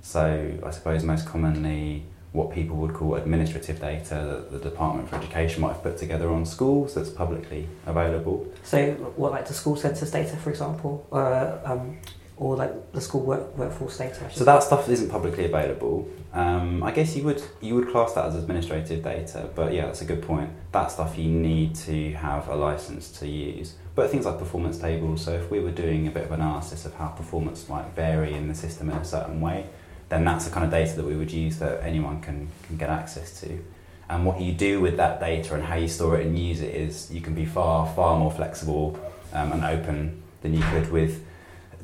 So, 0.03 0.59
I 0.65 0.71
suppose 0.73 1.05
most 1.05 1.27
commonly, 1.27 2.05
what 2.33 2.51
people 2.51 2.77
would 2.79 2.95
call 2.95 3.15
administrative 3.15 3.81
data 3.81 4.15
that 4.15 4.51
the 4.51 4.59
Department 4.59 5.09
for 5.09 5.15
Education 5.17 5.61
might 5.63 5.75
have 5.75 5.85
put 5.85 5.99
together 5.99 6.29
on 6.31 6.45
schools 6.45 6.95
that's 6.95 7.11
publicly 7.11 7.69
available. 7.87 8.53
So, 8.65 8.91
what 9.15 9.31
like 9.31 9.47
the 9.47 9.55
school 9.55 9.77
census 9.77 10.11
data, 10.11 10.37
for 10.37 10.51
example, 10.51 11.07
uh, 11.13 11.59
um, 11.65 11.99
or 12.37 12.57
like 12.57 12.93
the 12.93 13.01
school 13.01 13.23
work, 13.23 13.57
workforce 13.57 13.99
data? 13.99 14.29
So 14.33 14.45
that 14.45 14.63
stuff 14.63 14.89
isn't 14.89 15.11
publicly 15.11 15.45
available. 15.45 16.09
Um, 16.33 16.83
I 16.83 16.91
guess 16.91 17.15
you 17.15 17.23
would 17.25 17.43
you 17.61 17.77
would 17.77 17.91
class 17.91 18.15
that 18.15 18.27
as 18.27 18.35
administrative 18.35 19.05
data, 19.05 19.49
but 19.55 19.73
yeah, 19.73 19.87
that's 19.87 20.03
a 20.03 20.05
good 20.05 20.23
point. 20.23 20.51
That 20.73 20.91
stuff 20.91 21.17
you 21.17 21.31
need 21.31 21.77
to 21.77 22.13
have 22.15 22.49
a 22.49 22.57
license 22.57 23.11
to 23.21 23.29
use. 23.29 23.75
But 23.95 24.11
things 24.11 24.27
like 24.27 24.39
performance 24.39 24.79
tables. 24.79 25.25
So 25.25 25.33
if 25.33 25.49
we 25.51 25.61
were 25.61 25.71
doing 25.71 26.09
a 26.09 26.11
bit 26.11 26.25
of 26.25 26.33
analysis 26.33 26.85
of 26.85 26.95
how 26.95 27.09
performance 27.09 27.69
might 27.69 27.87
vary 27.95 28.35
in 28.35 28.49
the 28.49 28.55
system 28.55 28.91
in 28.91 28.97
a 28.97 29.05
certain 29.05 29.41
way, 29.41 29.67
then 30.09 30.25
that's 30.25 30.47
the 30.47 30.51
kind 30.51 30.65
of 30.65 30.73
data 30.73 30.97
that 30.97 31.05
we 31.05 31.15
would 31.15 31.31
use 31.31 31.59
that 31.61 31.85
anyone 31.85 32.21
can 32.21 32.49
can 32.67 32.77
get 32.77 32.91
access 32.91 33.41
to. 33.43 33.63
And 34.09 34.27
what 34.27 34.41
you 34.41 34.53
do 34.53 34.81
with 34.81 34.97
that 34.97 35.21
data 35.21 35.55
and 35.55 35.63
how 35.63 35.77
you 35.77 35.89
store 35.89 36.19
it 36.19 36.27
and 36.27 36.37
use 36.37 36.61
it 36.61 36.75
is 36.75 37.13
you 37.13 37.21
can 37.21 37.35
be 37.35 37.45
far 37.45 37.87
far 37.95 38.19
more 38.19 38.33
flexible 38.33 38.99
um, 39.33 39.53
and 39.53 39.65
open 39.65 40.21
than 40.43 40.53
you 40.53 40.63
could 40.73 40.91
with 40.91 41.25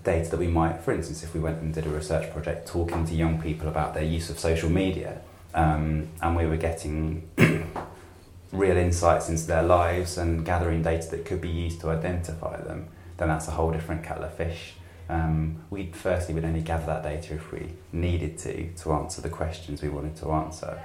data 0.03 0.31
that 0.31 0.39
we 0.39 0.47
might, 0.47 0.81
for 0.81 0.93
instance, 0.93 1.23
if 1.23 1.35
we 1.35 1.41
went 1.41 1.61
and 1.61 1.73
did 1.75 1.87
a 1.87 1.91
research 1.91 2.33
project 2.33 2.69
talking 2.69 3.07
to 3.07 3.15
young 3.15 3.41
people 3.41 3.69
about 3.69 3.95
their 3.95 4.05
use 4.05 4.31
of 4.31 4.39
social 4.39 4.71
media, 4.71 5.21
um, 5.55 6.09
and 6.23 6.37
we 6.37 6.47
were 6.47 6.57
getting 6.57 7.29
real 8.53 8.77
insights 8.77 9.29
into 9.29 9.47
their 9.47 9.63
lives 9.63 10.19
and 10.19 10.45
gathering 10.45 10.83
data 10.83 11.11
that 11.11 11.25
could 11.25 11.41
be 11.41 11.49
used 11.49 11.81
to 11.81 11.91
identify 11.91 12.61
them, 12.61 12.89
then 13.17 13.29
that's 13.29 13.49
a 13.49 13.53
whole 13.53 13.71
different 13.71 14.03
kettle 14.03 14.25
of 14.25 14.35
fish. 14.35 14.75
Um, 15.09 15.65
we 15.71 15.91
firstly 15.93 16.35
would 16.35 16.45
only 16.45 16.63
gather 16.63 16.87
that 16.87 17.03
data 17.03 17.35
if 17.35 17.51
we 17.51 17.73
needed 17.93 18.39
to 18.39 18.73
to 18.75 18.93
answer 18.93 19.21
the 19.21 19.29
questions 19.29 19.83
we 19.83 19.89
wanted 19.89 20.17
to 20.17 20.31
answer. 20.31 20.81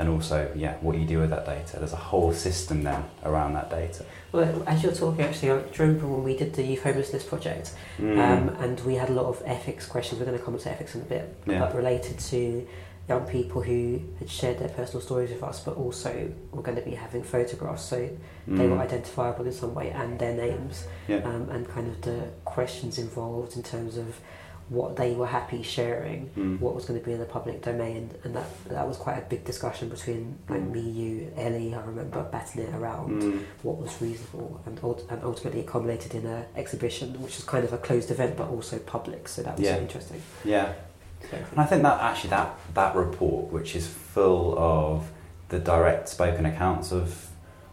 And 0.00 0.08
also, 0.08 0.50
yeah, 0.56 0.76
what 0.80 0.96
you 0.96 1.04
do 1.04 1.18
with 1.18 1.28
that 1.28 1.44
data. 1.44 1.76
There's 1.78 1.92
a 1.92 1.96
whole 1.96 2.32
system 2.32 2.82
then 2.84 3.04
around 3.22 3.52
that 3.52 3.68
data. 3.68 4.02
Well, 4.32 4.62
as 4.66 4.82
you're 4.82 4.94
talking, 4.94 5.22
actually, 5.26 5.50
I 5.50 5.62
remember 5.78 6.06
when 6.06 6.24
we 6.24 6.34
did 6.38 6.54
the 6.54 6.62
youth 6.62 6.82
homelessness 6.84 7.22
project, 7.22 7.74
Mm. 7.98 8.16
um, 8.18 8.48
and 8.64 8.80
we 8.80 8.94
had 8.94 9.10
a 9.10 9.12
lot 9.12 9.26
of 9.26 9.42
ethics 9.44 9.84
questions. 9.84 10.18
We're 10.18 10.24
going 10.24 10.38
to 10.38 10.42
come 10.44 10.56
to 10.56 10.70
ethics 10.70 10.94
in 10.94 11.02
a 11.02 11.04
bit, 11.04 11.34
Yeah. 11.46 11.58
but 11.60 11.76
related 11.76 12.18
to 12.30 12.66
young 13.10 13.26
people 13.26 13.60
who 13.60 14.00
had 14.20 14.30
shared 14.30 14.58
their 14.58 14.70
personal 14.70 15.02
stories 15.02 15.30
with 15.32 15.42
us, 15.42 15.60
but 15.60 15.76
also 15.76 16.30
were 16.50 16.62
going 16.62 16.76
to 16.78 16.82
be 16.90 16.92
having 16.94 17.22
photographs, 17.22 17.82
so 17.84 18.08
they 18.48 18.66
were 18.68 18.76
Mm. 18.76 18.80
identifiable 18.88 19.44
in 19.44 19.52
some 19.52 19.74
way, 19.74 19.90
and 19.90 20.18
their 20.18 20.32
names, 20.34 20.84
Yeah. 21.08 21.16
um, 21.30 21.50
and 21.50 21.68
kind 21.68 21.88
of 21.88 22.00
the 22.00 22.20
questions 22.46 22.98
involved 22.98 23.54
in 23.54 23.62
terms 23.62 23.98
of 23.98 24.18
what 24.70 24.94
they 24.96 25.12
were 25.14 25.26
happy 25.26 25.62
sharing, 25.62 26.30
Mm. 26.36 26.60
what 26.60 26.74
was 26.76 26.84
going 26.86 26.98
to 26.98 27.04
be 27.04 27.12
in 27.12 27.18
the 27.18 27.26
public 27.26 27.60
domain, 27.60 28.08
and 28.24 28.34
that 28.36 28.46
that 28.68 28.86
was 28.86 28.96
quite 28.96 29.18
a 29.18 29.26
big 29.28 29.44
discussion 29.44 29.88
between 29.88 30.38
like 30.48 30.60
Mm. 30.62 30.70
me, 30.72 30.80
you, 30.80 31.32
Ellie. 31.36 31.74
I 31.74 31.80
remember 31.84 32.22
batting 32.30 32.62
it 32.62 32.74
around 32.74 33.20
Mm. 33.22 33.40
what 33.62 33.76
was 33.78 34.00
reasonable, 34.00 34.60
and, 34.66 34.78
and 35.10 35.20
ultimately 35.24 35.60
it 35.60 35.66
culminated 35.66 36.14
in 36.14 36.24
a 36.24 36.46
exhibition, 36.56 37.12
which 37.20 37.36
was 37.36 37.44
kind 37.44 37.64
of 37.64 37.72
a 37.72 37.78
closed 37.78 38.10
event 38.12 38.36
but 38.36 38.48
also 38.48 38.78
public. 38.78 39.26
So 39.28 39.42
that 39.42 39.56
was 39.58 39.66
Yeah. 39.66 39.76
interesting. 39.78 40.22
Yeah. 40.44 40.72
And 41.32 41.60
I 41.60 41.66
think 41.66 41.82
that 41.82 42.00
actually 42.00 42.30
that 42.30 42.54
that 42.74 42.94
report, 42.94 43.52
which 43.52 43.74
is 43.76 43.86
full 43.88 44.56
of 44.58 45.10
the 45.50 45.58
direct 45.58 46.08
spoken 46.08 46.46
accounts 46.46 46.92
of 46.92 47.26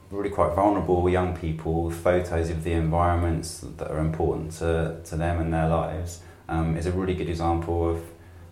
really 0.09 0.29
quite 0.31 0.53
vulnerable 0.55 1.07
young 1.09 1.35
people, 1.35 1.91
photos 1.91 2.49
of 2.49 2.63
the 2.63 2.71
environments 2.71 3.59
that 3.77 3.91
are 3.91 3.99
important 3.99 4.51
to, 4.53 4.97
to 5.05 5.15
them 5.15 5.39
and 5.39 5.53
their 5.53 5.69
lives, 5.69 6.21
um, 6.49 6.77
is 6.77 6.85
a 6.85 6.91
really 6.91 7.13
good 7.13 7.29
example 7.29 7.89
of 7.89 8.03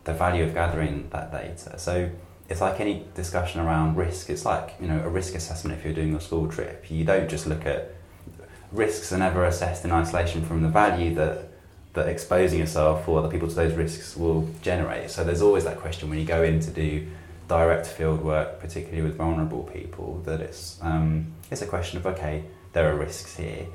the 0.04 0.14
value 0.14 0.44
of 0.44 0.54
gathering 0.54 1.10
that 1.12 1.32
data. 1.32 1.78
So 1.80 2.10
it's 2.50 2.62
like 2.62 2.80
any 2.80 3.06
discussion 3.16 3.62
around 3.62 3.96
risk. 3.96 4.30
It's 4.30 4.46
like 4.46 4.76
you 4.80 4.88
know 4.88 5.02
a 5.04 5.10
risk 5.10 5.36
assessment 5.36 5.78
if 5.78 5.86
you're 5.86 5.94
doing 5.94 6.16
a 6.16 6.22
school 6.22 6.48
trip. 6.48 6.90
You 6.90 7.04
don't 7.04 7.30
just 7.30 7.48
look 7.48 7.66
at 7.66 7.96
risks 8.72 9.14
are 9.14 9.18
never 9.18 9.46
assessed 9.46 9.86
in 9.86 9.92
isolation 9.92 10.46
from 10.46 10.62
the 10.62 10.70
value 10.70 11.14
that 11.16 11.50
that 11.94 12.08
exposing 12.08 12.60
yourself 12.60 13.08
or 13.08 13.20
other 13.20 13.30
people 13.30 13.48
to 13.48 13.56
those 13.56 13.74
risks 13.74 14.18
will 14.18 14.50
generate. 14.62 15.10
So 15.10 15.24
there's 15.24 15.42
always 15.42 15.64
that 15.64 15.80
question 15.80 16.10
when 16.10 16.20
you 16.20 16.26
go 16.26 16.44
in 16.44 16.60
to 16.60 16.70
do 16.70 17.08
direct 17.48 17.88
field 17.88 18.22
work, 18.22 18.60
particularly 18.60 19.02
with 19.02 19.16
vulnerable 19.16 19.64
people, 19.64 20.22
that 20.26 20.42
it's 20.42 20.78
um, 20.82 21.28
it's 21.50 21.62
a 21.62 21.68
question 21.68 21.98
of 21.98 22.06
okay, 22.06 22.44
there 22.74 22.92
are 22.92 22.96
risks 22.96 23.38
here. 23.38 23.66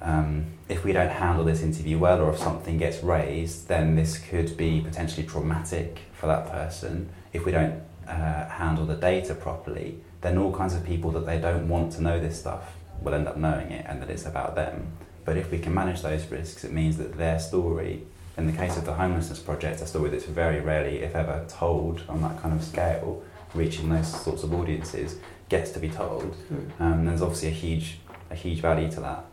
Um, 0.00 0.46
if 0.68 0.84
we 0.84 0.92
don't 0.92 1.10
handle 1.10 1.44
this 1.44 1.62
interview 1.62 1.98
well, 1.98 2.20
or 2.20 2.30
if 2.30 2.38
something 2.38 2.78
gets 2.78 3.02
raised, 3.02 3.68
then 3.68 3.96
this 3.96 4.18
could 4.18 4.56
be 4.56 4.80
potentially 4.80 5.26
traumatic 5.26 6.00
for 6.12 6.26
that 6.26 6.50
person. 6.50 7.08
If 7.32 7.44
we 7.44 7.52
don't 7.52 7.82
uh, 8.06 8.48
handle 8.48 8.86
the 8.86 8.94
data 8.94 9.34
properly, 9.34 10.00
then 10.20 10.38
all 10.38 10.54
kinds 10.54 10.74
of 10.74 10.84
people 10.84 11.10
that 11.12 11.26
they 11.26 11.38
don't 11.38 11.68
want 11.68 11.92
to 11.92 12.02
know 12.02 12.20
this 12.20 12.38
stuff 12.38 12.74
will 13.00 13.14
end 13.14 13.28
up 13.28 13.36
knowing 13.36 13.70
it, 13.70 13.86
and 13.88 14.02
that 14.02 14.10
it's 14.10 14.26
about 14.26 14.54
them. 14.54 14.92
But 15.24 15.36
if 15.36 15.50
we 15.50 15.58
can 15.58 15.74
manage 15.74 16.02
those 16.02 16.26
risks, 16.30 16.64
it 16.64 16.72
means 16.72 16.98
that 16.98 17.16
their 17.16 17.38
story 17.38 18.02
in 18.36 18.46
the 18.46 18.52
case 18.52 18.76
of 18.76 18.84
the 18.84 18.92
homelessness 18.92 19.38
project, 19.38 19.80
a 19.80 19.86
story 19.86 20.10
that's 20.10 20.24
very 20.24 20.60
rarely, 20.60 20.98
if 20.98 21.14
ever, 21.14 21.44
told 21.48 22.02
on 22.08 22.20
that 22.22 22.40
kind 22.42 22.54
of 22.54 22.62
scale, 22.62 23.22
reaching 23.54 23.88
those 23.88 24.08
sorts 24.22 24.42
of 24.42 24.52
audiences, 24.52 25.16
gets 25.48 25.70
to 25.70 25.78
be 25.78 25.88
told. 25.88 26.36
Mm. 26.52 26.80
Um, 26.80 27.06
there's 27.06 27.22
obviously 27.22 27.48
a 27.48 27.52
huge, 27.52 27.98
a 28.30 28.34
huge 28.34 28.60
value 28.60 28.90
to 28.90 29.00
that. 29.00 29.24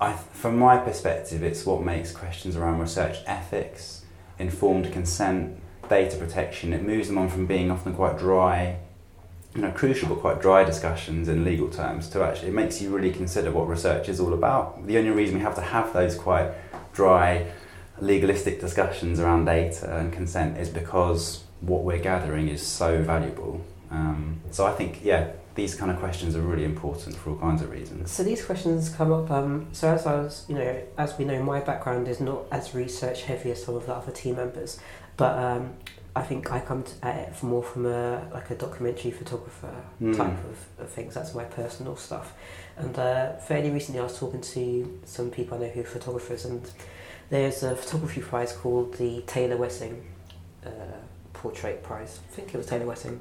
I, 0.00 0.10
I, 0.10 0.12
from 0.14 0.58
my 0.58 0.78
perspective, 0.78 1.42
it's 1.42 1.66
what 1.66 1.82
makes 1.82 2.12
questions 2.12 2.56
around 2.56 2.80
research 2.80 3.18
ethics, 3.26 4.04
informed 4.38 4.92
consent, 4.92 5.60
data 5.88 6.16
protection. 6.16 6.72
It 6.72 6.82
moves 6.82 7.08
them 7.08 7.18
on 7.18 7.28
from 7.28 7.46
being 7.46 7.70
often 7.70 7.94
quite 7.94 8.16
dry, 8.18 8.78
you 9.54 9.62
know, 9.62 9.72
crucial 9.72 10.08
but 10.08 10.20
quite 10.20 10.40
dry 10.40 10.64
discussions 10.64 11.28
in 11.28 11.44
legal 11.44 11.68
terms 11.68 12.08
to 12.10 12.22
actually 12.22 12.48
it 12.48 12.54
makes 12.54 12.80
you 12.80 12.90
really 12.90 13.12
consider 13.12 13.50
what 13.50 13.68
research 13.68 14.08
is 14.08 14.20
all 14.20 14.32
about. 14.32 14.86
The 14.86 14.96
only 14.96 15.10
reason 15.10 15.36
we 15.36 15.42
have 15.42 15.56
to 15.56 15.60
have 15.60 15.92
those 15.92 16.14
quite 16.14 16.52
dry 16.92 17.50
legalistic 18.00 18.60
discussions 18.60 19.20
around 19.20 19.44
data 19.44 19.98
and 19.98 20.12
consent 20.12 20.56
is 20.56 20.68
because 20.68 21.44
what 21.60 21.82
we're 21.82 21.98
gathering 21.98 22.48
is 22.48 22.66
so 22.66 23.02
valuable. 23.02 23.60
Um, 23.90 24.40
so 24.50 24.66
I 24.66 24.72
think, 24.72 25.00
yeah, 25.04 25.32
these 25.54 25.74
kind 25.74 25.90
of 25.90 25.98
questions 25.98 26.36
are 26.36 26.42
really 26.42 26.64
important 26.64 27.16
for 27.16 27.30
all 27.30 27.36
kinds 27.36 27.62
of 27.62 27.70
reasons. 27.70 28.10
So 28.10 28.22
these 28.22 28.44
questions 28.44 28.88
come 28.88 29.12
up. 29.12 29.30
Um, 29.30 29.68
so 29.72 29.88
as 29.92 30.06
I 30.06 30.14
was, 30.14 30.46
you 30.48 30.54
know, 30.54 30.82
as 30.96 31.18
we 31.18 31.24
know, 31.24 31.42
my 31.42 31.60
background 31.60 32.08
is 32.08 32.20
not 32.20 32.44
as 32.50 32.74
research 32.74 33.22
heavy 33.22 33.50
as 33.50 33.64
some 33.64 33.74
of 33.74 33.86
the 33.86 33.94
other 33.94 34.12
team 34.12 34.36
members, 34.36 34.78
but 35.16 35.38
um, 35.38 35.74
I 36.14 36.22
think 36.22 36.52
I 36.52 36.60
come 36.60 36.84
at 37.02 37.16
it 37.16 37.42
more 37.42 37.62
from 37.62 37.86
a 37.86 38.28
like 38.32 38.50
a 38.50 38.54
documentary 38.54 39.10
photographer 39.10 39.74
mm. 40.00 40.16
type 40.16 40.38
of, 40.44 40.84
of, 40.84 40.90
things. 40.90 41.14
That's 41.14 41.34
my 41.34 41.44
personal 41.44 41.96
stuff. 41.96 42.32
And 42.76 42.98
uh, 42.98 43.36
fairly 43.36 43.70
recently, 43.70 44.00
I 44.00 44.04
was 44.04 44.18
talking 44.18 44.40
to 44.40 45.00
some 45.04 45.30
people 45.30 45.56
I 45.56 45.60
know 45.62 45.68
who 45.68 45.80
are 45.80 45.84
photographers, 45.84 46.44
and 46.44 46.68
there's 47.28 47.62
a 47.62 47.76
photography 47.76 48.20
prize 48.20 48.52
called 48.52 48.94
the 48.94 49.22
Taylor 49.22 49.56
Wessing 49.56 50.04
uh, 50.66 50.70
Portrait 51.32 51.82
Prize. 51.82 52.20
I 52.28 52.34
think 52.34 52.54
it 52.54 52.56
was 52.56 52.66
Taylor 52.66 52.86
Wessing. 52.86 53.20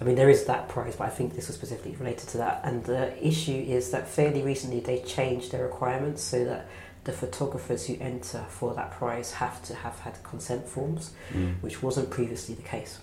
I 0.00 0.04
mean, 0.04 0.14
there 0.14 0.30
is 0.30 0.44
that 0.46 0.68
prize, 0.68 0.96
but 0.96 1.08
I 1.08 1.10
think 1.10 1.34
this 1.34 1.48
was 1.48 1.56
specifically 1.56 1.94
related 1.96 2.28
to 2.30 2.38
that. 2.38 2.62
And 2.64 2.84
the 2.84 3.26
issue 3.26 3.64
is 3.68 3.90
that 3.90 4.08
fairly 4.08 4.42
recently 4.42 4.80
they 4.80 5.00
changed 5.00 5.52
their 5.52 5.64
requirements 5.64 6.22
so 6.22 6.44
that 6.44 6.68
the 7.04 7.12
photographers 7.12 7.86
who 7.86 7.96
enter 8.00 8.44
for 8.48 8.74
that 8.74 8.92
prize 8.92 9.34
have 9.34 9.62
to 9.64 9.74
have 9.74 9.98
had 10.00 10.22
consent 10.22 10.66
forms, 10.66 11.12
mm. 11.32 11.54
which 11.60 11.82
wasn't 11.82 12.08
previously 12.10 12.54
the 12.54 12.62
case. 12.62 12.98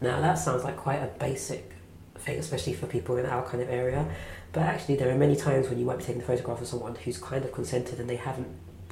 Now, 0.00 0.20
that 0.20 0.34
sounds 0.34 0.64
like 0.64 0.76
quite 0.76 0.96
a 0.96 1.06
basic 1.18 1.72
thing, 2.16 2.38
especially 2.38 2.74
for 2.74 2.86
people 2.86 3.16
in 3.16 3.26
our 3.26 3.42
kind 3.42 3.62
of 3.62 3.70
area. 3.70 4.06
But 4.52 4.62
actually, 4.62 4.96
there 4.96 5.10
are 5.10 5.18
many 5.18 5.36
times 5.36 5.68
when 5.68 5.78
you 5.78 5.84
might 5.84 5.98
be 5.98 6.04
taking 6.04 6.22
a 6.22 6.24
photograph 6.24 6.60
of 6.60 6.66
someone 6.66 6.96
who's 6.96 7.18
kind 7.18 7.44
of 7.44 7.52
consented 7.52 7.98
and 8.00 8.08
they 8.10 8.16
haven't 8.16 8.48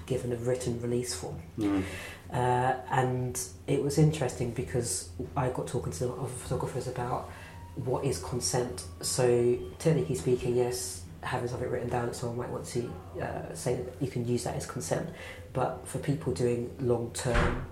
given 0.09 0.33
a 0.33 0.37
written 0.37 0.81
release 0.81 1.15
form. 1.15 1.41
Mm. 1.59 1.85
Uh, 2.33 2.75
and 2.91 3.41
it 3.67 3.83
was 3.83 3.99
interesting 3.99 4.51
because 4.51 5.11
I 5.37 5.49
got 5.51 5.67
talking 5.67 5.93
to 5.93 6.05
a 6.05 6.07
lot 6.07 6.19
of 6.19 6.25
other 6.25 6.33
photographers 6.33 6.89
about 6.89 7.31
what 7.77 8.05
is 8.05 8.19
consent. 8.19 8.85
So, 9.01 9.59
technically 9.79 10.17
speaking, 10.17 10.57
yes, 10.57 11.03
having 11.23 11.49
something 11.49 11.71
written 11.71 11.89
down, 11.89 12.13
someone 12.13 12.39
might 12.39 12.51
want 12.51 12.65
to 12.67 12.91
uh, 13.23 13.55
say 13.55 13.77
that 13.77 13.95
you 14.01 14.11
can 14.11 14.27
use 14.27 14.45
that 14.45 14.57
as 14.57 14.67
consent. 14.67 15.09
But 15.53 15.87
for 15.87 15.99
people 15.99 16.33
doing 16.33 16.75
long 16.81 17.13
term 17.13 17.67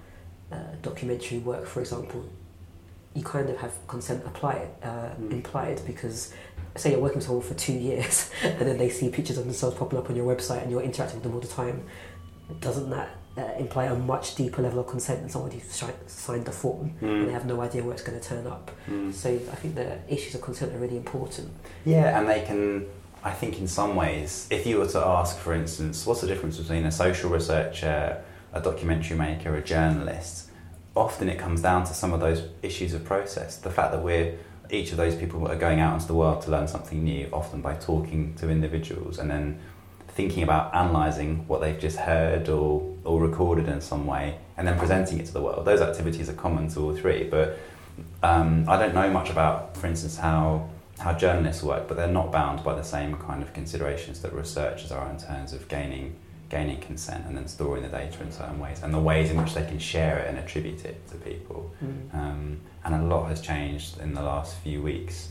uh, 0.53 0.57
documentary 0.83 1.39
work, 1.39 1.67
for 1.67 1.81
example, 1.81 2.25
you 3.15 3.23
kind 3.23 3.49
of 3.49 3.57
have 3.59 3.75
consent 3.89 4.23
applied, 4.27 4.69
uh, 4.83 5.11
mm. 5.19 5.33
implied 5.33 5.81
because 5.87 6.33
say 6.77 6.91
you're 6.91 7.01
working 7.01 7.17
with 7.17 7.27
someone 7.27 7.45
for 7.45 7.55
two 7.55 7.73
years 7.73 8.31
and 8.43 8.61
then 8.61 8.77
they 8.77 8.91
see 8.91 9.09
pictures 9.09 9.39
of 9.39 9.45
themselves 9.45 9.77
popping 9.77 9.99
up 9.99 10.11
on 10.11 10.17
your 10.17 10.27
website 10.27 10.63
and 10.63 10.71
you're 10.71 10.83
interacting 10.83 11.17
with 11.17 11.23
them 11.23 11.35
all 11.35 11.41
the 11.41 11.47
time 11.47 11.83
doesn't 12.61 12.91
that 12.91 13.17
uh, 13.37 13.53
imply 13.59 13.85
a 13.85 13.95
much 13.95 14.35
deeper 14.35 14.63
level 14.63 14.81
of 14.81 14.87
consent 14.87 15.21
than 15.21 15.29
somebody 15.29 15.59
who's 15.59 15.85
signed 16.07 16.45
the 16.45 16.53
form 16.53 16.95
mm. 17.01 17.03
and 17.03 17.29
they 17.29 17.33
have 17.33 17.47
no 17.47 17.61
idea 17.61 17.83
where 17.83 17.93
it's 17.93 18.03
going 18.03 18.19
to 18.19 18.27
turn 18.27 18.47
up? 18.47 18.71
Mm. 18.89 19.13
So 19.13 19.31
I 19.31 19.57
think 19.57 19.75
the 19.75 19.99
issues 20.09 20.35
of 20.35 20.43
consent 20.43 20.75
are 20.75 20.79
really 20.79 20.97
important. 20.97 21.51
Yeah, 21.85 22.19
and 22.19 22.29
they 22.29 22.43
can. 22.43 22.87
I 23.23 23.33
think 23.33 23.59
in 23.59 23.67
some 23.67 23.97
ways, 23.97 24.47
if 24.51 24.67
you 24.67 24.79
were 24.79 24.87
to 24.89 25.01
ask, 25.01 25.37
for 25.39 25.53
instance, 25.53 26.07
what's 26.07 26.21
the 26.21 26.29
difference 26.29 26.59
between 26.59 26.87
a 26.87 26.93
social 26.93 27.29
researcher, 27.29 28.23
a 28.53 28.61
documentary 28.61 29.17
maker, 29.17 29.57
a 29.57 29.63
journalist, 29.63 30.49
often 30.95 31.29
it 31.29 31.37
comes 31.39 31.61
down 31.61 31.85
to 31.85 31.95
some 31.95 32.13
of 32.13 32.21
those 32.21 32.45
issues 32.63 32.95
of 32.95 33.05
process. 33.05 33.57
The 33.57 33.71
fact 33.71 33.93
that 33.93 34.03
we're 34.03 34.39
each 34.71 34.91
of 34.91 34.97
those 34.97 35.15
people 35.15 35.47
are 35.49 35.57
going 35.57 35.81
out 35.81 35.95
into 35.95 36.07
the 36.07 36.15
world 36.15 36.43
to 36.43 36.51
learn 36.51 36.69
something 36.69 37.03
new, 37.05 37.29
often 37.33 37.61
by 37.61 37.75
talking 37.75 38.35
to 38.35 38.49
individuals 38.49 39.19
and 39.19 39.31
then 39.31 39.59
thinking 40.17 40.43
about 40.43 40.71
analysing 40.73 41.47
what 41.47 41.61
they've 41.61 41.79
just 41.79 41.99
heard 41.99 42.49
or, 42.49 42.83
or 43.05 43.21
recorded 43.21 43.69
in 43.69 43.83
some 43.83 44.07
way 44.07 44.39
and 44.57 44.67
then 44.67 44.79
presenting 44.79 45.21
it 45.21 45.27
to 45.27 45.33
the 45.33 45.43
world. 45.43 45.67
Those 45.67 45.83
activities 45.83 46.31
are 46.31 46.33
common 46.33 46.69
to 46.71 46.81
all 46.81 46.97
three, 46.97 47.25
but 47.25 47.59
um, 48.23 48.65
I 48.67 48.79
don't 48.79 48.95
know 48.95 49.11
much 49.11 49.29
about, 49.31 49.77
for 49.77 49.87
instance, 49.87 50.17
how 50.17 50.71
how 50.99 51.13
journalists 51.13 51.63
work, 51.63 51.87
but 51.89 51.99
they're 51.99 52.09
not 52.09 52.33
bound 52.33 52.65
by 52.65 52.75
the 52.75 52.83
same 52.83 53.19
kind 53.19 53.43
of 53.43 53.53
considerations 53.53 54.23
that 54.23 54.33
researchers 54.33 54.91
are 54.91 55.11
in 55.11 55.19
terms 55.19 55.53
of 55.53 55.69
gaining 55.69 56.17
gaining 56.49 56.81
consent 56.81 57.27
and 57.27 57.37
then 57.37 57.47
storing 57.47 57.83
the 57.83 57.89
data 57.89 58.23
in 58.23 58.31
certain 58.31 58.59
ways 58.59 58.81
and 58.83 58.95
the 58.95 59.01
ways 59.01 59.31
in 59.31 59.37
which 59.37 59.53
they 59.53 59.67
can 59.67 59.79
share 59.79 60.19
it 60.21 60.29
and 60.29 60.39
attribute 60.39 60.85
it 60.85 61.07
to 61.09 61.17
people. 61.17 61.71
Mm. 61.85 62.15
Um, 62.15 62.61
and 62.85 62.95
a 62.95 63.03
lot 63.03 63.27
has 63.27 63.41
changed 63.41 64.01
in 64.01 64.15
the 64.15 64.23
last 64.23 64.57
few 64.59 64.81
weeks 64.81 65.29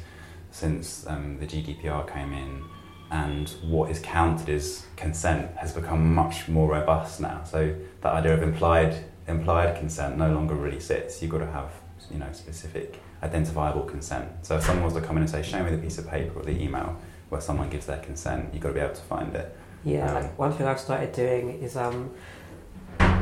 since 0.52 1.08
um, 1.08 1.40
the 1.40 1.48
GDPR 1.48 2.12
came 2.14 2.34
in 2.34 2.64
and 3.12 3.50
what 3.64 3.92
is 3.92 4.00
counted 4.00 4.50
as 4.50 4.86
consent 4.96 5.56
has 5.58 5.72
become 5.72 6.14
much 6.14 6.48
more 6.48 6.70
robust 6.70 7.20
now. 7.20 7.44
So 7.44 7.76
that 8.02 8.14
idea 8.14 8.34
of 8.34 8.44
implied 8.44 9.06
implied 9.28 9.76
consent 9.78 10.18
no 10.18 10.32
longer 10.32 10.54
really 10.54 10.80
sits. 10.80 11.22
You've 11.22 11.32
got 11.32 11.40
to 11.40 11.52
have 11.52 11.72
you 12.12 12.20
know 12.20 12.32
specific 12.32 13.00
identifiable 13.24 13.84
consent. 13.84 14.30
So 14.46 14.58
if 14.58 14.64
someone 14.64 14.86
was 14.86 14.94
to 14.94 15.02
come 15.02 15.18
in 15.18 15.24
and 15.24 15.30
say, 15.30 15.42
"Show 15.42 15.64
me 15.64 15.72
the 15.72 15.78
piece 15.78 15.98
of 15.98 16.08
paper 16.08 16.40
or 16.40 16.44
the 16.44 16.60
email 16.62 16.98
where 17.30 17.42
someone 17.42 17.70
gives 17.70 17.86
their 17.86 18.00
consent," 18.00 18.54
you've 18.54 18.62
got 18.62 18.70
to 18.70 18.76
be 18.76 18.82
able 18.82 18.96
to 18.96 19.02
find 19.02 19.36
it. 19.36 19.56
Yeah, 19.84 20.08
um, 20.08 20.16
like 20.16 20.38
one 20.38 20.52
thing 20.52 20.68
I've 20.68 20.80
started 20.80 21.12
doing 21.12 21.62
is 21.62 21.76
um, 21.78 22.12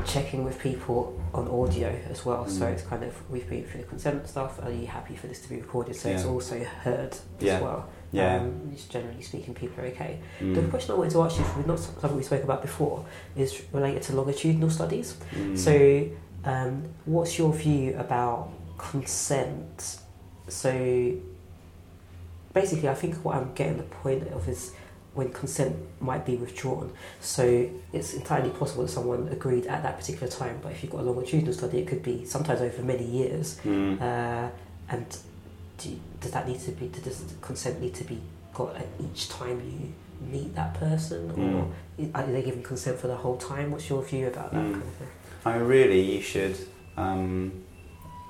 checking 0.05 0.43
with 0.43 0.59
people 0.59 1.21
on 1.33 1.47
audio 1.47 1.89
as 2.09 2.25
well. 2.25 2.45
Mm. 2.45 2.49
So 2.49 2.67
it's 2.67 2.83
kind 2.83 3.03
of 3.03 3.29
we've 3.29 3.49
been 3.49 3.65
through 3.65 3.81
the 3.81 3.87
consent 3.87 4.27
stuff. 4.27 4.59
Are 4.63 4.71
you 4.71 4.87
happy 4.87 5.15
for 5.15 5.27
this 5.27 5.41
to 5.41 5.49
be 5.49 5.57
recorded? 5.57 5.95
So 5.95 6.09
yeah. 6.09 6.15
it's 6.15 6.25
also 6.25 6.63
heard 6.63 7.17
yeah. 7.39 7.55
as 7.55 7.61
well. 7.61 7.89
Yeah. 8.13 8.37
Um, 8.37 8.71
just 8.71 8.91
generally 8.91 9.21
speaking, 9.21 9.53
people 9.53 9.83
are 9.83 9.87
okay. 9.87 10.19
Mm. 10.39 10.55
The 10.55 10.61
question 10.69 10.91
I 10.93 10.97
wanted 10.97 11.11
to 11.11 11.23
ask 11.23 11.37
you, 11.37 11.45
not 11.65 11.79
something 11.79 12.15
we 12.15 12.23
spoke 12.23 12.43
about 12.43 12.61
before, 12.61 13.05
is 13.35 13.61
related 13.73 14.03
to 14.03 14.15
longitudinal 14.15 14.69
studies. 14.69 15.17
Mm. 15.33 15.57
So, 15.57 16.49
um, 16.49 16.83
what's 17.05 17.37
your 17.37 17.51
view 17.51 17.95
about 17.97 18.51
consent? 18.77 19.97
So, 20.47 21.13
basically, 22.53 22.87
I 22.87 22.93
think 22.93 23.15
what 23.25 23.35
I'm 23.35 23.51
getting 23.55 23.77
the 23.77 23.83
point 23.83 24.27
of 24.27 24.47
is 24.47 24.73
when 25.15 25.31
consent 25.31 25.75
might 25.99 26.25
be 26.25 26.35
withdrawn. 26.35 26.91
So 27.19 27.69
it's 27.91 28.13
entirely 28.13 28.49
possible 28.49 28.83
that 28.83 28.89
someone 28.89 29.27
agreed 29.29 29.67
at 29.67 29.83
that 29.83 29.97
particular 29.97 30.27
time, 30.27 30.59
but 30.61 30.71
if 30.71 30.81
you've 30.81 30.91
got 30.91 31.01
a 31.01 31.03
longitudinal 31.03 31.53
study, 31.53 31.79
it 31.79 31.87
could 31.87 32.03
be 32.03 32.25
sometimes 32.25 32.61
over 32.61 32.81
many 32.81 33.05
years. 33.05 33.59
Mm. 33.63 34.01
Uh, 34.01 34.49
and 34.89 35.17
do 35.77 35.89
you, 35.89 35.99
does 36.19 36.31
that 36.31 36.47
need 36.47 36.59
to 36.59 36.71
be 36.71 36.87
does 36.87 37.23
consent 37.41 37.81
need 37.81 37.93
to 37.93 38.03
be 38.03 38.21
got 38.53 38.75
at 38.75 38.87
each 38.99 39.29
time 39.29 39.59
you 39.59 39.93
meet 40.31 40.55
that 40.55 40.73
person 40.75 41.31
or 41.31 41.67
mm. 41.97 42.11
are 42.15 42.25
they 42.27 42.41
giving 42.41 42.63
consent 42.63 42.97
for 42.97 43.07
the 43.07 43.15
whole 43.15 43.37
time 43.37 43.71
what's 43.71 43.89
your 43.89 44.01
view 44.03 44.27
about 44.27 44.51
that 44.53 44.61
mm. 44.61 44.71
kind 44.71 44.83
of 44.83 44.93
thing 44.93 45.07
I 45.45 45.57
mean 45.57 45.67
really 45.67 46.15
you 46.15 46.21
should 46.21 46.57
um, 46.95 47.63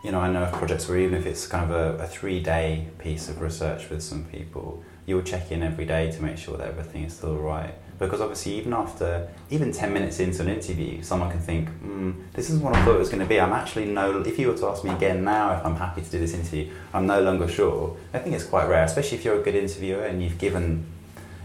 you 0.04 0.12
know, 0.12 0.20
I 0.20 0.30
know 0.30 0.44
of 0.44 0.52
projects 0.52 0.88
where 0.90 0.98
even 0.98 1.18
if 1.18 1.26
it's 1.26 1.48
kind 1.48 1.64
of 1.64 1.72
a, 1.72 2.04
a 2.04 2.08
three 2.08 2.42
day 2.42 2.88
piece 3.00 3.30
of 3.30 3.40
research 3.40 3.90
with 3.90 4.04
some 4.04 4.26
people, 4.26 4.84
you'll 5.06 5.22
check 5.22 5.52
in 5.52 5.64
every 5.64 5.86
day 5.86 6.12
to 6.12 6.22
make 6.22 6.38
sure 6.38 6.58
that 6.58 6.68
everything 6.68 7.04
is 7.06 7.14
still 7.14 7.38
right. 7.38 7.74
Because 8.06 8.22
obviously, 8.22 8.54
even 8.54 8.74
after, 8.74 9.30
even 9.50 9.72
10 9.72 9.94
minutes 9.94 10.20
into 10.20 10.42
an 10.42 10.50
interview, 10.50 11.02
someone 11.02 11.30
can 11.30 11.40
think, 11.40 11.70
mm, 11.82 12.14
this 12.34 12.50
isn't 12.50 12.62
what 12.62 12.76
I 12.76 12.84
thought 12.84 12.96
it 12.96 13.00
was 13.00 13.10
going 13.10 13.22
to 13.22 13.26
be. 13.26 13.40
I'm 13.40 13.54
actually 13.54 13.86
no, 13.86 14.22
if 14.22 14.38
you 14.40 14.48
were 14.48 14.58
to 14.58 14.68
ask 14.68 14.84
me 14.84 14.92
again 14.92 15.24
now 15.24 15.58
if 15.58 15.66
I'm 15.66 15.76
happy 15.76 16.02
to 16.02 16.10
do 16.10 16.20
this 16.20 16.34
interview, 16.34 16.72
I'm 16.94 17.08
no 17.08 17.22
longer 17.22 17.48
sure. 17.48 17.98
I 18.14 18.20
think 18.20 18.36
it's 18.36 18.46
quite 18.46 18.68
rare, 18.68 18.84
especially 18.84 19.18
if 19.18 19.26
you're 19.26 19.40
a 19.40 19.44
good 19.44 19.56
interviewer 19.56 20.04
and 20.04 20.22
you've 20.24 20.38
given, 20.38 20.86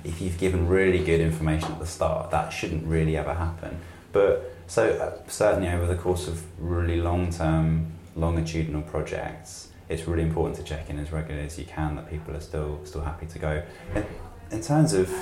if 0.05 0.21
you've 0.21 0.39
given 0.39 0.69
really 0.69 1.05
good 1.05 1.21
information 1.21 1.73
at 1.73 1.79
the 1.79 1.87
start, 1.87 2.31
that 2.31 2.51
shouldn't 2.51 2.87
really 2.87 3.17
ever 3.17 3.35
happen. 3.35 3.79
But 4.13 4.55
so 4.67 4.91
uh, 4.91 5.29
certainly 5.29 5.69
over 5.69 5.87
the 5.87 5.97
course 5.97 6.29
of 6.29 6.45
really 6.61 7.01
long 7.01 7.31
term 7.31 7.93
longitudinal 8.17 8.83
projects, 8.83 9.69
it's 9.89 10.07
really 10.07 10.23
important 10.23 10.57
to 10.57 10.63
check 10.63 10.91
in 10.91 10.99
as 10.99 11.13
regularly 11.13 11.47
as 11.47 11.59
you 11.59 11.65
can 11.65 11.97
that 11.97 12.11
people 12.11 12.35
are 12.35 12.41
still 12.41 12.81
still 12.85 13.03
happy 13.03 13.27
to 13.27 13.39
go. 13.39 13.63
In, 13.95 14.05
in 14.51 14.61
terms 14.61 14.93
of 14.93 15.13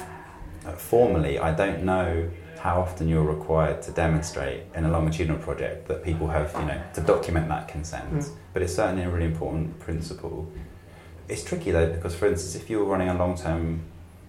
formally, 0.73 1.39
I 1.39 1.55
don't 1.55 1.85
know 1.85 2.29
how 2.59 2.81
often 2.81 3.09
you're 3.09 3.23
required 3.23 3.83
to 3.83 3.93
demonstrate 3.93 4.63
in 4.75 4.85
a 4.85 4.91
longitudinal 4.91 5.39
project 5.39 5.87
that 5.89 6.03
people 6.03 6.27
have, 6.27 6.53
you 6.59 6.67
know, 6.67 6.83
to 6.95 7.01
document 7.01 7.49
that 7.49 7.69
consent. 7.69 8.11
Mm. 8.13 8.31
But 8.53 8.63
it's 8.63 8.75
certainly 8.75 9.05
a 9.05 9.11
really 9.11 9.27
important 9.27 9.79
principle. 9.79 10.51
It's 11.29 11.45
tricky 11.45 11.71
though 11.71 11.93
because, 11.93 12.15
for 12.15 12.27
instance, 12.27 12.55
if 12.61 12.71
you're 12.71 12.85
running 12.85 13.09
a 13.09 13.15
long-term 13.17 13.83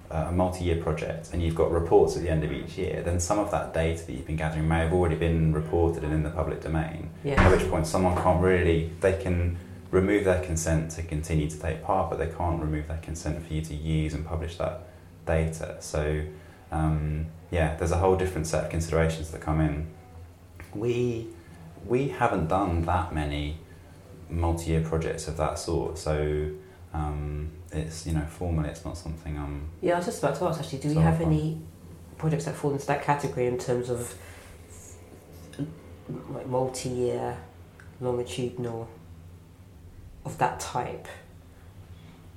uh, 0.09 0.27
a 0.29 0.31
multi-year 0.31 0.81
project 0.81 1.31
and 1.33 1.43
you've 1.43 1.55
got 1.55 1.71
reports 1.71 2.15
at 2.15 2.23
the 2.23 2.29
end 2.29 2.43
of 2.43 2.51
each 2.51 2.77
year, 2.77 3.01
then 3.03 3.19
some 3.19 3.39
of 3.39 3.51
that 3.51 3.73
data 3.73 4.05
that 4.05 4.13
you've 4.13 4.25
been 4.25 4.37
gathering 4.37 4.67
may 4.67 4.79
have 4.79 4.93
already 4.93 5.15
been 5.15 5.51
reported 5.53 6.03
and 6.03 6.13
in 6.13 6.23
the 6.23 6.29
public 6.29 6.61
domain. 6.61 7.09
Yeah. 7.23 7.41
At 7.41 7.51
which 7.51 7.69
point 7.69 7.87
someone 7.87 8.15
can't 8.21 8.41
really, 8.41 8.91
they 9.01 9.21
can 9.21 9.57
remove 9.91 10.25
their 10.25 10.41
consent 10.43 10.91
to 10.91 11.03
continue 11.03 11.49
to 11.49 11.59
take 11.59 11.83
part, 11.83 12.09
but 12.09 12.19
they 12.19 12.27
can't 12.27 12.61
remove 12.61 12.87
their 12.87 12.97
consent 12.97 13.45
for 13.45 13.53
you 13.53 13.61
to 13.61 13.73
use 13.73 14.13
and 14.13 14.25
publish 14.25 14.57
that 14.57 14.86
data. 15.27 15.77
So, 15.79 16.23
um, 16.71 17.27
yeah, 17.51 17.75
there's 17.75 17.91
a 17.91 17.97
whole 17.97 18.15
different 18.15 18.47
set 18.47 18.63
of 18.65 18.69
considerations 18.71 19.29
that 19.31 19.41
come 19.41 19.61
in. 19.61 19.87
We 20.73 21.27
we 21.85 22.09
haven't 22.09 22.47
done 22.47 22.81
that 22.85 23.13
many 23.13 23.57
multi-year 24.29 24.81
projects 24.81 25.27
of 25.27 25.37
that 25.37 25.57
sort, 25.59 25.97
so 25.97 26.49
um, 26.93 27.49
it's 27.71 28.05
you 28.07 28.13
know 28.13 28.25
formally 28.25 28.69
it's 28.69 28.83
not 28.83 28.97
something 28.97 29.37
I'm. 29.37 29.69
Yeah, 29.81 29.93
I 29.93 29.97
was 29.97 30.05
just 30.07 30.19
about 30.23 30.35
to 30.37 30.45
ask 30.45 30.59
actually, 30.59 30.79
do 30.79 30.87
we 30.89 30.93
So 30.95 31.01
have 31.01 31.17
far. 31.17 31.27
any 31.27 31.59
projects 32.17 32.45
that 32.45 32.55
fall 32.55 32.71
into 32.71 32.85
that 32.87 33.03
category 33.03 33.45
in 33.47 33.57
terms 33.57 33.89
of 33.89 34.15
like 36.29 36.47
multi-year, 36.47 37.37
longitudinal, 38.01 38.87
of 40.25 40.37
that 40.37 40.59
type? 40.59 41.07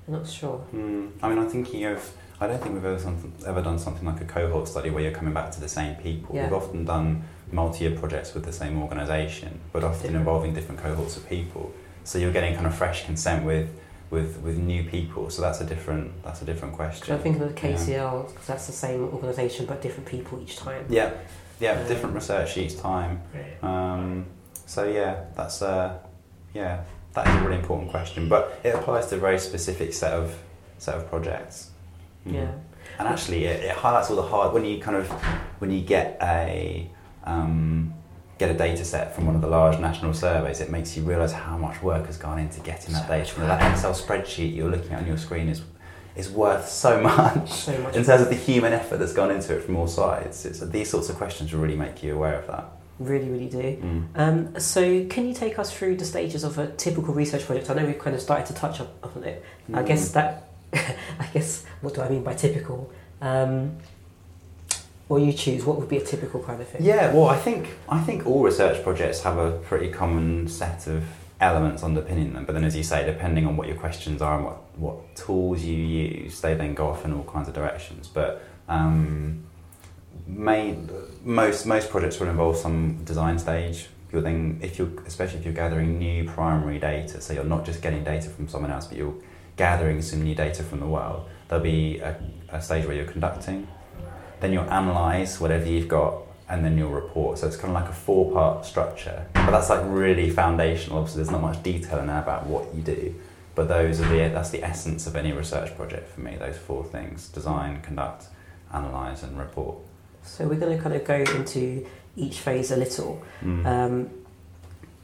I'm 0.07 0.13
not 0.13 0.27
sure. 0.27 0.57
Hmm. 0.57 1.07
I 1.21 1.29
mean, 1.29 1.37
I'm 1.39 1.49
thinking 1.49 1.83
of. 1.85 2.11
I 2.41 2.47
don't 2.47 2.59
think 2.59 2.73
we've 2.73 2.83
ever, 2.83 2.97
something, 2.97 3.31
ever 3.45 3.61
done 3.61 3.77
something 3.77 4.03
like 4.03 4.19
a 4.19 4.25
cohort 4.25 4.67
study 4.67 4.89
where 4.89 5.03
you're 5.03 5.11
coming 5.11 5.31
back 5.33 5.51
to 5.51 5.59
the 5.61 5.69
same 5.69 5.95
people. 5.97 6.35
Yeah. 6.35 6.45
We've 6.45 6.53
often 6.53 6.85
done 6.85 7.23
multi-year 7.51 7.95
projects 7.95 8.33
with 8.33 8.45
the 8.45 8.51
same 8.51 8.81
organisation, 8.81 9.59
but 9.71 9.83
often 9.83 9.97
Different. 10.01 10.15
involving 10.17 10.53
different 10.55 10.81
cohorts 10.81 11.17
of 11.17 11.29
people. 11.29 11.71
So 12.03 12.17
you're 12.17 12.31
getting 12.33 12.55
kind 12.55 12.65
of 12.65 12.73
fresh 12.73 13.05
consent 13.05 13.45
with, 13.45 13.69
with, 14.09 14.39
with 14.39 14.57
new 14.57 14.83
people. 14.83 15.29
So 15.29 15.43
that's 15.43 15.61
a 15.61 15.65
different 15.65 16.23
that's 16.23 16.41
a 16.41 16.45
different 16.45 16.73
question. 16.73 17.13
I 17.13 17.19
think 17.19 17.39
of 17.39 17.53
the 17.55 17.67
Yeah. 17.67 17.75
KCL, 17.75 18.29
because 18.29 18.47
that's 18.47 18.65
the 18.65 18.73
same 18.73 19.03
organisation 19.03 19.67
but 19.67 19.83
different 19.83 20.07
people 20.09 20.41
each 20.41 20.57
time. 20.57 20.85
Yeah, 20.89 21.11
yeah, 21.59 21.73
Um, 21.73 21.87
different 21.87 22.15
research 22.15 22.57
each 22.57 22.75
time. 22.79 23.21
Um, 23.61 24.25
so 24.65 24.85
yeah, 24.85 25.25
that's 25.35 25.61
uh, 25.61 25.99
yeah, 26.55 26.81
that 27.13 27.27
is 27.27 27.35
a 27.35 27.45
really 27.45 27.59
important 27.59 27.91
question. 27.91 28.27
But 28.27 28.59
it 28.63 28.73
applies 28.73 29.05
to 29.07 29.15
a 29.17 29.19
very 29.19 29.37
specific 29.37 29.93
set 29.93 30.13
of 30.13 30.35
set 30.79 30.95
of 30.95 31.07
projects. 31.07 31.70
Mhm. 32.27 32.33
Yeah. 32.33 32.51
And 32.99 33.07
actually, 33.07 33.45
it, 33.45 33.63
it 33.63 33.71
highlights 33.75 34.09
all 34.09 34.15
the 34.15 34.21
hard 34.23 34.53
when 34.53 34.65
you 34.65 34.79
kind 34.79 34.97
of 34.97 35.07
when 35.59 35.71
you 35.71 35.81
get 35.81 36.17
a 36.21 36.89
um, 37.23 37.93
get 38.37 38.49
a 38.49 38.53
data 38.53 38.83
set 38.83 39.15
from 39.15 39.25
one 39.27 39.35
of 39.35 39.41
the 39.41 39.47
large 39.47 39.79
national 39.79 40.13
surveys. 40.13 40.59
It 40.61 40.69
makes 40.71 40.95
you 40.97 41.03
realise 41.03 41.31
how 41.31 41.57
much 41.57 41.81
work 41.81 42.07
has 42.07 42.17
gone 42.17 42.39
into 42.39 42.59
getting 42.61 42.93
that 42.93 43.07
So 43.07 43.17
much 43.17 43.29
data. 43.35 43.41
That 43.41 43.71
Excel 43.71 43.93
spreadsheet 43.93 44.55
you're 44.55 44.69
looking 44.69 44.91
at 44.91 44.99
on 45.01 45.07
your 45.07 45.17
screen 45.17 45.47
is 45.49 45.61
is 46.15 46.29
worth 46.29 46.67
so 46.67 46.99
much 47.01 47.49
So 47.51 47.77
much. 47.79 47.95
in 47.95 48.03
terms 48.03 48.21
of 48.21 48.29
the 48.29 48.35
human 48.35 48.73
effort 48.73 48.97
that's 48.97 49.13
gone 49.13 49.31
into 49.31 49.55
it 49.55 49.63
from 49.63 49.77
all 49.77 49.87
sides. 49.87 50.45
It's, 50.45 50.59
these 50.59 50.89
sorts 50.89 51.09
of 51.09 51.15
questions 51.15 51.53
will 51.53 51.61
really 51.61 51.77
make 51.77 52.03
you 52.03 52.13
aware 52.15 52.37
of 52.37 52.47
that. 52.47 52.65
Really, 52.99 53.29
really 53.29 53.47
do. 53.49 53.77
Mm. 53.81 54.07
Um, 54.15 54.59
so, 54.59 55.05
can 55.05 55.27
you 55.27 55.33
take 55.33 55.57
us 55.57 55.71
through 55.75 55.95
the 55.95 56.05
stages 56.05 56.43
of 56.43 56.57
a 56.59 56.67
typical 56.73 57.13
research 57.15 57.45
project? 57.45 57.69
I 57.69 57.73
know 57.75 57.85
we've 57.85 57.97
kind 57.97 58.15
of 58.15 58.21
started 58.21 58.45
to 58.47 58.53
touch 58.53 58.79
up 58.81 59.15
on 59.15 59.23
it. 59.23 59.43
I 59.73 59.81
Mm. 59.81 59.87
guess 59.87 60.11
that, 60.11 60.49
I 61.19 61.27
guess, 61.33 61.65
what 61.81 61.93
do 61.93 62.01
I 62.01 62.09
mean 62.09 62.23
by 62.23 62.33
typical? 62.33 62.91
Um, 63.21 63.77
or 65.09 65.19
you 65.19 65.33
choose, 65.33 65.65
what 65.65 65.77
would 65.77 65.89
be 65.89 65.97
a 65.97 66.05
typical 66.05 66.41
kind 66.41 66.61
of 66.61 66.67
thing? 66.67 66.83
Yeah, 66.83 67.13
well, 67.13 67.27
I 67.27 67.37
think 67.37 67.67
I 67.89 67.99
think 67.99 68.25
all 68.25 68.43
research 68.43 68.81
projects 68.81 69.21
have 69.23 69.37
a 69.37 69.51
pretty 69.59 69.89
common 69.91 70.47
set 70.47 70.87
of 70.87 71.03
elements 71.41 71.83
underpinning 71.83 72.31
them. 72.31 72.45
But 72.45 72.53
then, 72.53 72.63
as 72.63 72.75
you 72.75 72.83
say, 72.83 73.05
depending 73.05 73.45
on 73.45 73.57
what 73.57 73.67
your 73.67 73.75
questions 73.75 74.21
are 74.21 74.35
and 74.37 74.45
what, 74.45 74.77
what 74.77 75.15
tools 75.15 75.63
you 75.63 75.75
use, 75.75 76.39
they 76.39 76.53
then 76.53 76.73
go 76.75 76.87
off 76.87 77.03
in 77.03 77.11
all 77.11 77.23
kinds 77.23 77.49
of 77.49 77.53
directions. 77.53 78.07
But 78.07 78.41
um, 78.69 79.43
main, 80.27 80.89
most 81.23 81.65
most 81.65 81.89
projects 81.89 82.19
will 82.19 82.29
involve 82.29 82.55
some 82.55 83.03
design 83.03 83.37
stage. 83.37 83.87
You're 84.13 84.21
then, 84.21 84.59
if 84.61 84.77
you're 84.77 84.91
especially 85.05 85.39
if 85.39 85.45
you're 85.45 85.53
gathering 85.53 85.97
new 85.97 86.23
primary 86.25 86.79
data, 86.79 87.19
so 87.19 87.33
you're 87.33 87.43
not 87.43 87.65
just 87.65 87.81
getting 87.81 88.03
data 88.03 88.29
from 88.29 88.47
someone 88.47 88.71
else, 88.71 88.87
but 88.87 88.97
you're 88.97 89.15
gathering 89.61 90.01
some 90.01 90.23
new 90.23 90.33
data 90.33 90.63
from 90.63 90.79
the 90.79 90.87
world. 90.87 91.29
There'll 91.47 91.63
be 91.63 91.99
a, 91.99 92.19
a 92.49 92.59
stage 92.59 92.83
where 92.87 92.95
you're 92.95 93.13
conducting, 93.17 93.67
then 94.39 94.53
you'll 94.53 94.71
analyze 94.71 95.39
whatever 95.39 95.67
you've 95.67 95.87
got, 95.87 96.15
and 96.49 96.65
then 96.65 96.79
you'll 96.79 96.89
report. 96.89 97.37
So 97.37 97.45
it's 97.45 97.57
kind 97.57 97.69
of 97.75 97.79
like 97.79 97.87
a 97.87 97.93
four 97.93 98.31
part 98.31 98.65
structure. 98.65 99.27
But 99.35 99.51
that's 99.51 99.69
like 99.69 99.83
really 99.85 100.31
foundational. 100.31 100.97
Obviously, 100.97 101.19
there's 101.19 101.29
not 101.29 101.41
much 101.41 101.61
detail 101.61 101.99
in 101.99 102.07
there 102.07 102.23
about 102.23 102.47
what 102.47 102.73
you 102.73 102.81
do. 102.81 103.13
But 103.53 103.67
those 103.67 104.01
are 104.01 104.09
the 104.09 104.17
that's 104.33 104.49
the 104.49 104.63
essence 104.63 105.05
of 105.05 105.15
any 105.15 105.31
research 105.31 105.75
project 105.75 106.09
for 106.09 106.21
me. 106.21 106.37
Those 106.39 106.57
four 106.57 106.83
things: 106.83 107.29
design, 107.29 107.81
conduct, 107.83 108.29
analyze, 108.73 109.21
and 109.21 109.37
report. 109.37 109.77
So, 110.23 110.47
we're 110.47 110.61
going 110.63 110.75
to 110.75 110.81
kind 110.81 110.95
of 110.95 111.03
go 111.05 111.19
into 111.39 111.85
each 112.15 112.39
phase 112.39 112.71
a 112.71 112.77
little. 112.77 113.21
Mm. 113.43 113.65
Um, 113.65 114.09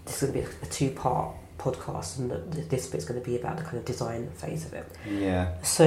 this 0.06 0.24
is 0.24 0.32
going 0.32 0.43
to 0.43 0.50
be 0.50 0.56
a 0.63 0.70
two 0.80 0.89
part 0.89 1.36
podcast, 1.58 2.20
and 2.20 2.32
this 2.70 2.88
bit's 2.88 3.06
going 3.06 3.20
to 3.20 3.26
be 3.26 3.36
about 3.36 3.58
the 3.58 3.63
kind 3.63 3.78
of 3.78 3.86
design 3.86 4.30
phase 4.32 4.65
of 4.65 4.74
it. 4.74 4.89
yeah. 5.10 5.54
So, 5.63 5.86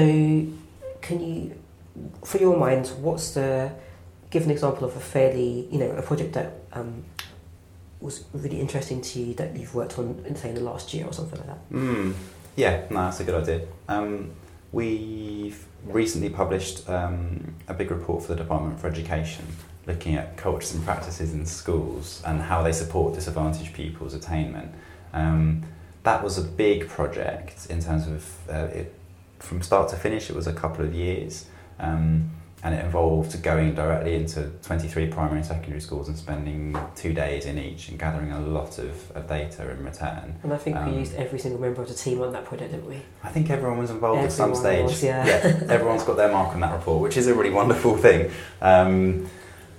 can 1.00 1.20
you, 1.20 1.58
for 2.24 2.38
your 2.38 2.56
mind, 2.56 2.88
what's 3.00 3.34
the, 3.34 3.72
give 4.30 4.44
an 4.44 4.50
example 4.50 4.86
of 4.86 4.96
a 4.96 5.00
fairly, 5.00 5.68
you 5.70 5.78
know, 5.78 5.90
a 5.92 6.02
project 6.02 6.34
that 6.34 6.52
um, 6.72 7.04
was 8.00 8.24
really 8.32 8.60
interesting 8.60 9.00
to 9.00 9.20
you 9.20 9.34
that 9.34 9.56
you've 9.56 9.74
worked 9.74 9.98
on, 9.98 10.22
in, 10.26 10.36
say, 10.36 10.50
in 10.50 10.54
the 10.54 10.60
last 10.60 10.92
year 10.94 11.06
or 11.06 11.12
something 11.12 11.38
like 11.38 11.48
that? 11.48 11.70
Mm. 11.70 12.14
Yeah, 12.56 12.84
no, 12.90 12.96
that's 13.04 13.20
a 13.20 13.24
good 13.24 13.42
idea. 13.42 13.66
Um, 13.88 14.32
we've 14.72 15.64
recently 15.84 16.30
published 16.30 16.88
um, 16.88 17.54
a 17.68 17.74
big 17.74 17.90
report 17.90 18.22
for 18.22 18.28
the 18.28 18.36
Department 18.36 18.80
for 18.80 18.88
Education 18.88 19.46
looking 19.86 20.14
at 20.14 20.36
cultures 20.36 20.74
and 20.74 20.84
practices 20.84 21.32
in 21.32 21.44
schools 21.46 22.22
and 22.26 22.40
how 22.40 22.62
they 22.62 22.72
support 22.72 23.14
disadvantaged 23.14 23.72
pupils' 23.72 24.14
attainment. 24.14 24.72
Um, 25.12 25.64
that 26.02 26.22
was 26.24 26.38
a 26.38 26.42
big 26.42 26.88
project 26.88 27.66
in 27.68 27.80
terms 27.80 28.06
of 28.06 28.48
uh, 28.48 28.68
it, 28.72 28.94
from 29.38 29.62
start 29.62 29.88
to 29.90 29.96
finish, 29.96 30.30
it 30.30 30.36
was 30.36 30.46
a 30.46 30.52
couple 30.52 30.84
of 30.84 30.94
years. 30.94 31.46
Um, 31.78 32.30
and 32.62 32.74
it 32.74 32.84
involved 32.84 33.42
going 33.42 33.74
directly 33.74 34.14
into 34.14 34.50
23 34.62 35.06
primary 35.06 35.38
and 35.38 35.46
secondary 35.46 35.80
schools 35.80 36.08
and 36.08 36.16
spending 36.16 36.76
two 36.94 37.14
days 37.14 37.46
in 37.46 37.58
each 37.58 37.88
and 37.88 37.98
gathering 37.98 38.32
a 38.32 38.40
lot 38.40 38.78
of, 38.78 39.10
of 39.16 39.26
data 39.26 39.70
in 39.70 39.82
return. 39.82 40.34
And 40.42 40.52
I 40.52 40.58
think 40.58 40.76
Um, 40.76 40.92
we 40.92 40.98
used 40.98 41.14
every 41.14 41.38
single 41.38 41.58
member 41.58 41.80
of 41.80 41.88
the 41.88 41.94
team 41.94 42.20
on 42.20 42.32
that 42.32 42.44
project, 42.44 42.72
didn't 42.72 42.86
we? 42.86 43.00
I 43.24 43.30
think 43.30 43.48
everyone 43.48 43.78
was 43.78 43.90
involved 43.90 44.22
at 44.22 44.32
some 44.32 44.54
stage. 44.54 44.84
was, 44.84 45.02
yeah. 45.02 45.62
everyone's 45.70 46.02
got 46.02 46.18
their 46.18 46.30
mark 46.30 46.54
on 46.54 46.60
that 46.60 46.74
report, 46.74 47.00
which 47.00 47.16
is 47.16 47.28
a 47.28 47.34
really 47.34 47.50
wonderful 47.50 47.96
thing. 47.96 48.30
Um, 48.60 49.30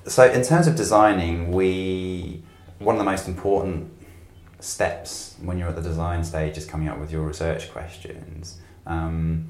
so, 0.07 0.23
in 0.23 0.41
terms 0.41 0.65
of 0.65 0.75
designing, 0.75 1.51
we 1.51 2.41
one 2.79 2.95
of 2.95 2.99
the 2.99 3.05
most 3.05 3.27
important 3.27 3.91
steps 4.63 5.35
when 5.41 5.57
you're 5.57 5.69
at 5.69 5.75
the 5.75 5.81
design 5.81 6.23
stage 6.23 6.57
is 6.57 6.65
coming 6.65 6.87
up 6.87 6.99
with 6.99 7.11
your 7.11 7.23
research 7.23 7.71
questions. 7.71 8.57
Um, 8.85 9.49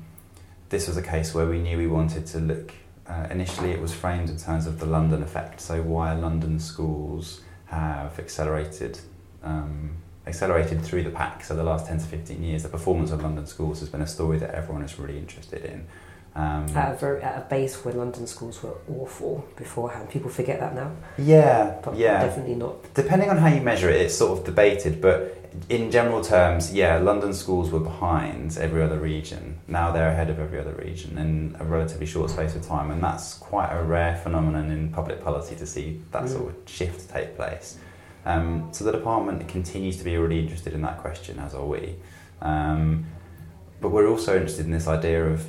this 0.69 0.87
was 0.87 0.97
a 0.97 1.01
case 1.01 1.33
where 1.33 1.45
we 1.45 1.59
knew 1.59 1.77
we 1.77 1.87
wanted 1.87 2.25
to 2.27 2.39
look. 2.39 2.73
Uh, 3.07 3.27
initially, 3.29 3.71
it 3.71 3.81
was 3.81 3.93
framed 3.93 4.29
in 4.29 4.37
terms 4.37 4.65
of 4.65 4.79
the 4.79 4.85
London 4.85 5.21
effect. 5.21 5.59
So, 5.59 5.81
why 5.81 6.13
London 6.13 6.59
schools 6.59 7.41
have 7.65 8.19
accelerated 8.19 8.99
um, 9.43 9.97
accelerated 10.27 10.81
through 10.81 11.03
the 11.03 11.09
pack. 11.09 11.43
So 11.43 11.55
the 11.55 11.63
last 11.63 11.87
10 11.87 11.99
to 11.99 12.05
15 12.05 12.43
years, 12.43 12.63
the 12.63 12.69
performance 12.69 13.11
of 13.11 13.23
London 13.23 13.47
schools 13.47 13.79
has 13.79 13.89
been 13.89 14.01
a 14.01 14.07
story 14.07 14.37
that 14.39 14.51
everyone 14.53 14.83
is 14.83 14.99
really 14.99 15.17
interested 15.17 15.65
in. 15.65 15.87
Um, 16.33 16.65
At 16.75 16.93
a 16.93 16.97
very 16.97 17.21
at 17.21 17.37
a 17.37 17.41
base 17.49 17.83
where 17.83 17.93
London 17.93 18.25
schools 18.25 18.63
were 18.63 18.75
awful 18.89 19.45
beforehand. 19.57 20.09
People 20.09 20.29
forget 20.29 20.61
that 20.61 20.73
now, 20.73 20.91
yeah, 21.17 21.75
but 21.83 21.95
yeah. 21.97 22.23
definitely 22.23 22.55
not. 22.55 22.93
Depending 22.93 23.29
on 23.29 23.37
how 23.37 23.49
you 23.49 23.59
measure 23.59 23.89
it, 23.89 23.99
it's 23.99 24.15
sort 24.15 24.39
of 24.39 24.45
debated, 24.45 25.01
but 25.01 25.37
in 25.67 25.91
general 25.91 26.23
terms, 26.23 26.73
yeah, 26.73 26.97
London 26.99 27.33
schools 27.33 27.69
were 27.69 27.81
behind 27.81 28.57
every 28.57 28.81
other 28.81 28.97
region. 28.97 29.57
Now 29.67 29.91
they're 29.91 30.07
ahead 30.07 30.29
of 30.29 30.39
every 30.39 30.57
other 30.57 30.71
region 30.75 31.17
in 31.17 31.57
a 31.59 31.65
relatively 31.65 32.05
short 32.05 32.29
space 32.29 32.55
of 32.55 32.65
time, 32.65 32.91
and 32.91 33.03
that's 33.03 33.33
quite 33.33 33.69
a 33.73 33.83
rare 33.83 34.15
phenomenon 34.23 34.71
in 34.71 34.89
public 34.89 35.21
policy 35.21 35.55
to 35.57 35.65
see 35.65 35.99
that 36.13 36.23
Mm. 36.23 36.29
sort 36.29 36.49
of 36.51 36.55
shift 36.65 37.09
take 37.09 37.35
place. 37.35 37.77
Um, 38.25 38.69
so 38.71 38.85
the 38.85 38.93
department 38.93 39.45
continues 39.49 39.97
to 39.97 40.05
be 40.05 40.15
really 40.15 40.39
interested 40.39 40.71
in 40.73 40.81
that 40.83 40.99
question, 40.99 41.39
as 41.39 41.53
are 41.53 41.65
we. 41.65 41.95
Um, 42.41 43.05
but 43.81 43.89
we're 43.89 44.07
also 44.07 44.35
interested 44.35 44.65
in 44.65 44.71
this 44.71 44.87
idea 44.87 45.25
of 45.25 45.45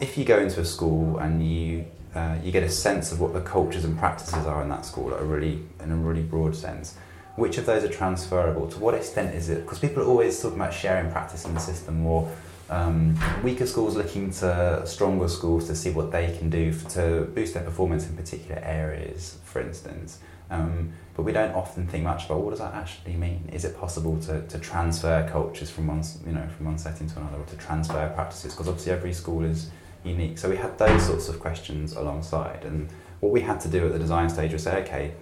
if 0.00 0.16
you 0.16 0.24
go 0.24 0.38
into 0.38 0.60
a 0.60 0.64
school 0.64 1.18
and 1.18 1.46
you 1.46 1.84
uh, 2.14 2.36
you 2.42 2.50
get 2.50 2.64
a 2.64 2.68
sense 2.68 3.12
of 3.12 3.20
what 3.20 3.32
the 3.32 3.40
cultures 3.40 3.84
and 3.84 3.96
practices 3.96 4.44
are 4.46 4.62
in 4.62 4.68
that 4.68 4.84
school 4.84 5.12
a 5.12 5.22
really 5.22 5.62
in 5.82 5.92
a 5.92 5.96
really 5.96 6.22
broad 6.22 6.56
sense. 6.56 6.96
Which 7.36 7.58
of 7.58 7.66
those 7.66 7.84
are 7.84 7.88
transferable? 7.88 8.68
To 8.68 8.78
what 8.80 8.94
extent 8.94 9.34
is 9.34 9.48
it? 9.48 9.62
Because 9.62 9.78
people 9.78 10.02
are 10.02 10.06
always 10.06 10.40
talking 10.42 10.58
about 10.58 10.74
sharing 10.74 11.10
practice 11.12 11.44
in 11.44 11.54
the 11.54 11.60
system, 11.60 12.04
or 12.04 12.30
um, 12.68 13.16
weaker 13.44 13.66
schools 13.66 13.96
looking 13.96 14.32
to 14.32 14.82
stronger 14.84 15.28
schools 15.28 15.66
to 15.68 15.76
see 15.76 15.90
what 15.90 16.10
they 16.10 16.36
can 16.36 16.50
do 16.50 16.70
f- 16.70 16.88
to 16.94 17.30
boost 17.34 17.54
their 17.54 17.62
performance 17.62 18.08
in 18.08 18.16
particular 18.16 18.60
areas, 18.64 19.38
for 19.44 19.60
instance. 19.60 20.18
Um, 20.50 20.92
but 21.16 21.22
we 21.22 21.32
don't 21.32 21.54
often 21.54 21.86
think 21.86 22.02
much 22.02 22.26
about 22.26 22.40
what 22.40 22.50
does 22.50 22.58
that 22.58 22.74
actually 22.74 23.14
mean. 23.14 23.48
Is 23.52 23.64
it 23.64 23.78
possible 23.78 24.18
to, 24.22 24.42
to 24.48 24.58
transfer 24.58 25.28
cultures 25.30 25.70
from 25.70 25.86
one 25.86 26.02
you 26.26 26.32
know 26.32 26.48
from 26.56 26.66
one 26.66 26.78
setting 26.78 27.08
to 27.08 27.18
another, 27.20 27.38
or 27.38 27.46
to 27.46 27.56
transfer 27.56 28.10
practices? 28.14 28.52
Because 28.52 28.66
obviously 28.66 28.92
every 28.92 29.12
school 29.12 29.44
is 29.44 29.70
unique. 30.04 30.38
So 30.38 30.48
we 30.48 30.56
had 30.56 30.78
those 30.78 31.06
sorts 31.06 31.28
of 31.28 31.40
questions 31.40 31.94
alongside, 31.94 32.64
and 32.64 32.88
what 33.20 33.32
we 33.32 33.40
had 33.40 33.60
to 33.60 33.68
do 33.68 33.86
at 33.86 33.92
the 33.92 33.98
design 33.98 34.28
stage 34.30 34.52
was 34.52 34.62
say, 34.62 34.82
okay, 34.82 35.12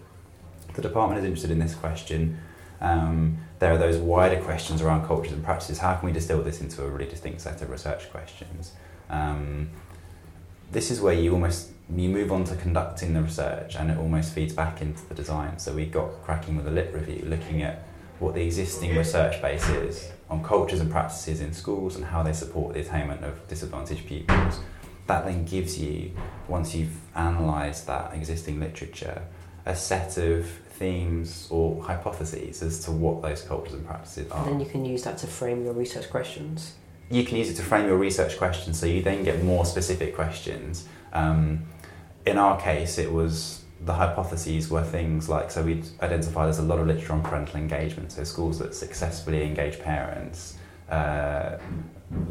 the 0.74 0.82
department 0.82 1.18
is 1.18 1.24
interested 1.24 1.50
in 1.50 1.58
this 1.58 1.74
question. 1.74 2.38
Um, 2.80 3.38
there 3.58 3.72
are 3.72 3.78
those 3.78 3.96
wider 3.96 4.40
questions 4.40 4.80
around 4.80 5.06
cultures 5.06 5.32
and 5.32 5.42
practices. 5.42 5.78
How 5.78 5.96
can 5.96 6.06
we 6.06 6.12
distill 6.12 6.42
this 6.42 6.60
into 6.60 6.84
a 6.84 6.88
really 6.88 7.06
distinct 7.06 7.40
set 7.40 7.60
of 7.60 7.70
research 7.70 8.10
questions? 8.10 8.72
Um, 9.10 9.70
this 10.70 10.90
is 10.90 11.00
where 11.00 11.14
you 11.14 11.32
almost 11.32 11.70
you 11.96 12.10
move 12.10 12.30
on 12.30 12.44
to 12.44 12.54
conducting 12.56 13.14
the 13.14 13.22
research, 13.22 13.74
and 13.74 13.90
it 13.90 13.98
almost 13.98 14.34
feeds 14.34 14.52
back 14.52 14.82
into 14.82 15.04
the 15.08 15.14
design. 15.14 15.58
So 15.58 15.72
we 15.72 15.86
got 15.86 16.22
cracking 16.22 16.56
with 16.56 16.68
a 16.68 16.70
lit 16.70 16.92
review, 16.94 17.24
looking 17.26 17.62
at 17.62 17.87
what 18.18 18.34
the 18.34 18.42
existing 18.44 18.96
research 18.96 19.40
base 19.40 19.68
is 19.68 20.10
on 20.30 20.42
cultures 20.44 20.80
and 20.80 20.90
practices 20.90 21.40
in 21.40 21.52
schools 21.52 21.96
and 21.96 22.04
how 22.04 22.22
they 22.22 22.32
support 22.32 22.74
the 22.74 22.80
attainment 22.80 23.24
of 23.24 23.46
disadvantaged 23.48 24.06
pupils. 24.06 24.60
That 25.06 25.24
then 25.24 25.44
gives 25.44 25.78
you, 25.78 26.12
once 26.48 26.74
you've 26.74 26.96
analysed 27.14 27.86
that 27.86 28.12
existing 28.14 28.60
literature, 28.60 29.22
a 29.64 29.74
set 29.74 30.18
of 30.18 30.46
themes 30.78 31.48
or 31.50 31.82
hypotheses 31.82 32.62
as 32.62 32.84
to 32.84 32.92
what 32.92 33.22
those 33.22 33.42
cultures 33.42 33.74
and 33.74 33.86
practices 33.86 34.30
are. 34.30 34.44
And 34.44 34.54
then 34.54 34.60
you 34.60 34.66
can 34.66 34.84
use 34.84 35.02
that 35.04 35.18
to 35.18 35.26
frame 35.26 35.64
your 35.64 35.72
research 35.72 36.10
questions. 36.10 36.74
you 37.10 37.24
can 37.24 37.38
use 37.38 37.48
it 37.48 37.54
to 37.54 37.62
frame 37.62 37.86
your 37.86 37.96
research 37.96 38.36
questions 38.36 38.78
so 38.78 38.86
you 38.86 39.02
then 39.02 39.24
get 39.24 39.42
more 39.42 39.64
specific 39.64 40.14
questions. 40.14 40.86
Um, 41.12 41.64
in 42.26 42.36
our 42.36 42.60
case, 42.60 42.98
it 42.98 43.10
was 43.10 43.64
the 43.80 43.94
hypotheses 43.94 44.70
were 44.70 44.82
things 44.82 45.28
like 45.28 45.50
so 45.50 45.62
we'd 45.62 45.86
identify 46.02 46.44
there's 46.44 46.58
a 46.58 46.62
lot 46.62 46.78
of 46.78 46.86
literature 46.86 47.12
on 47.12 47.22
parental 47.22 47.56
engagement, 47.56 48.12
so 48.12 48.24
schools 48.24 48.58
that 48.58 48.74
successfully 48.74 49.42
engage 49.44 49.78
parents. 49.80 50.56
Uh, 50.90 51.58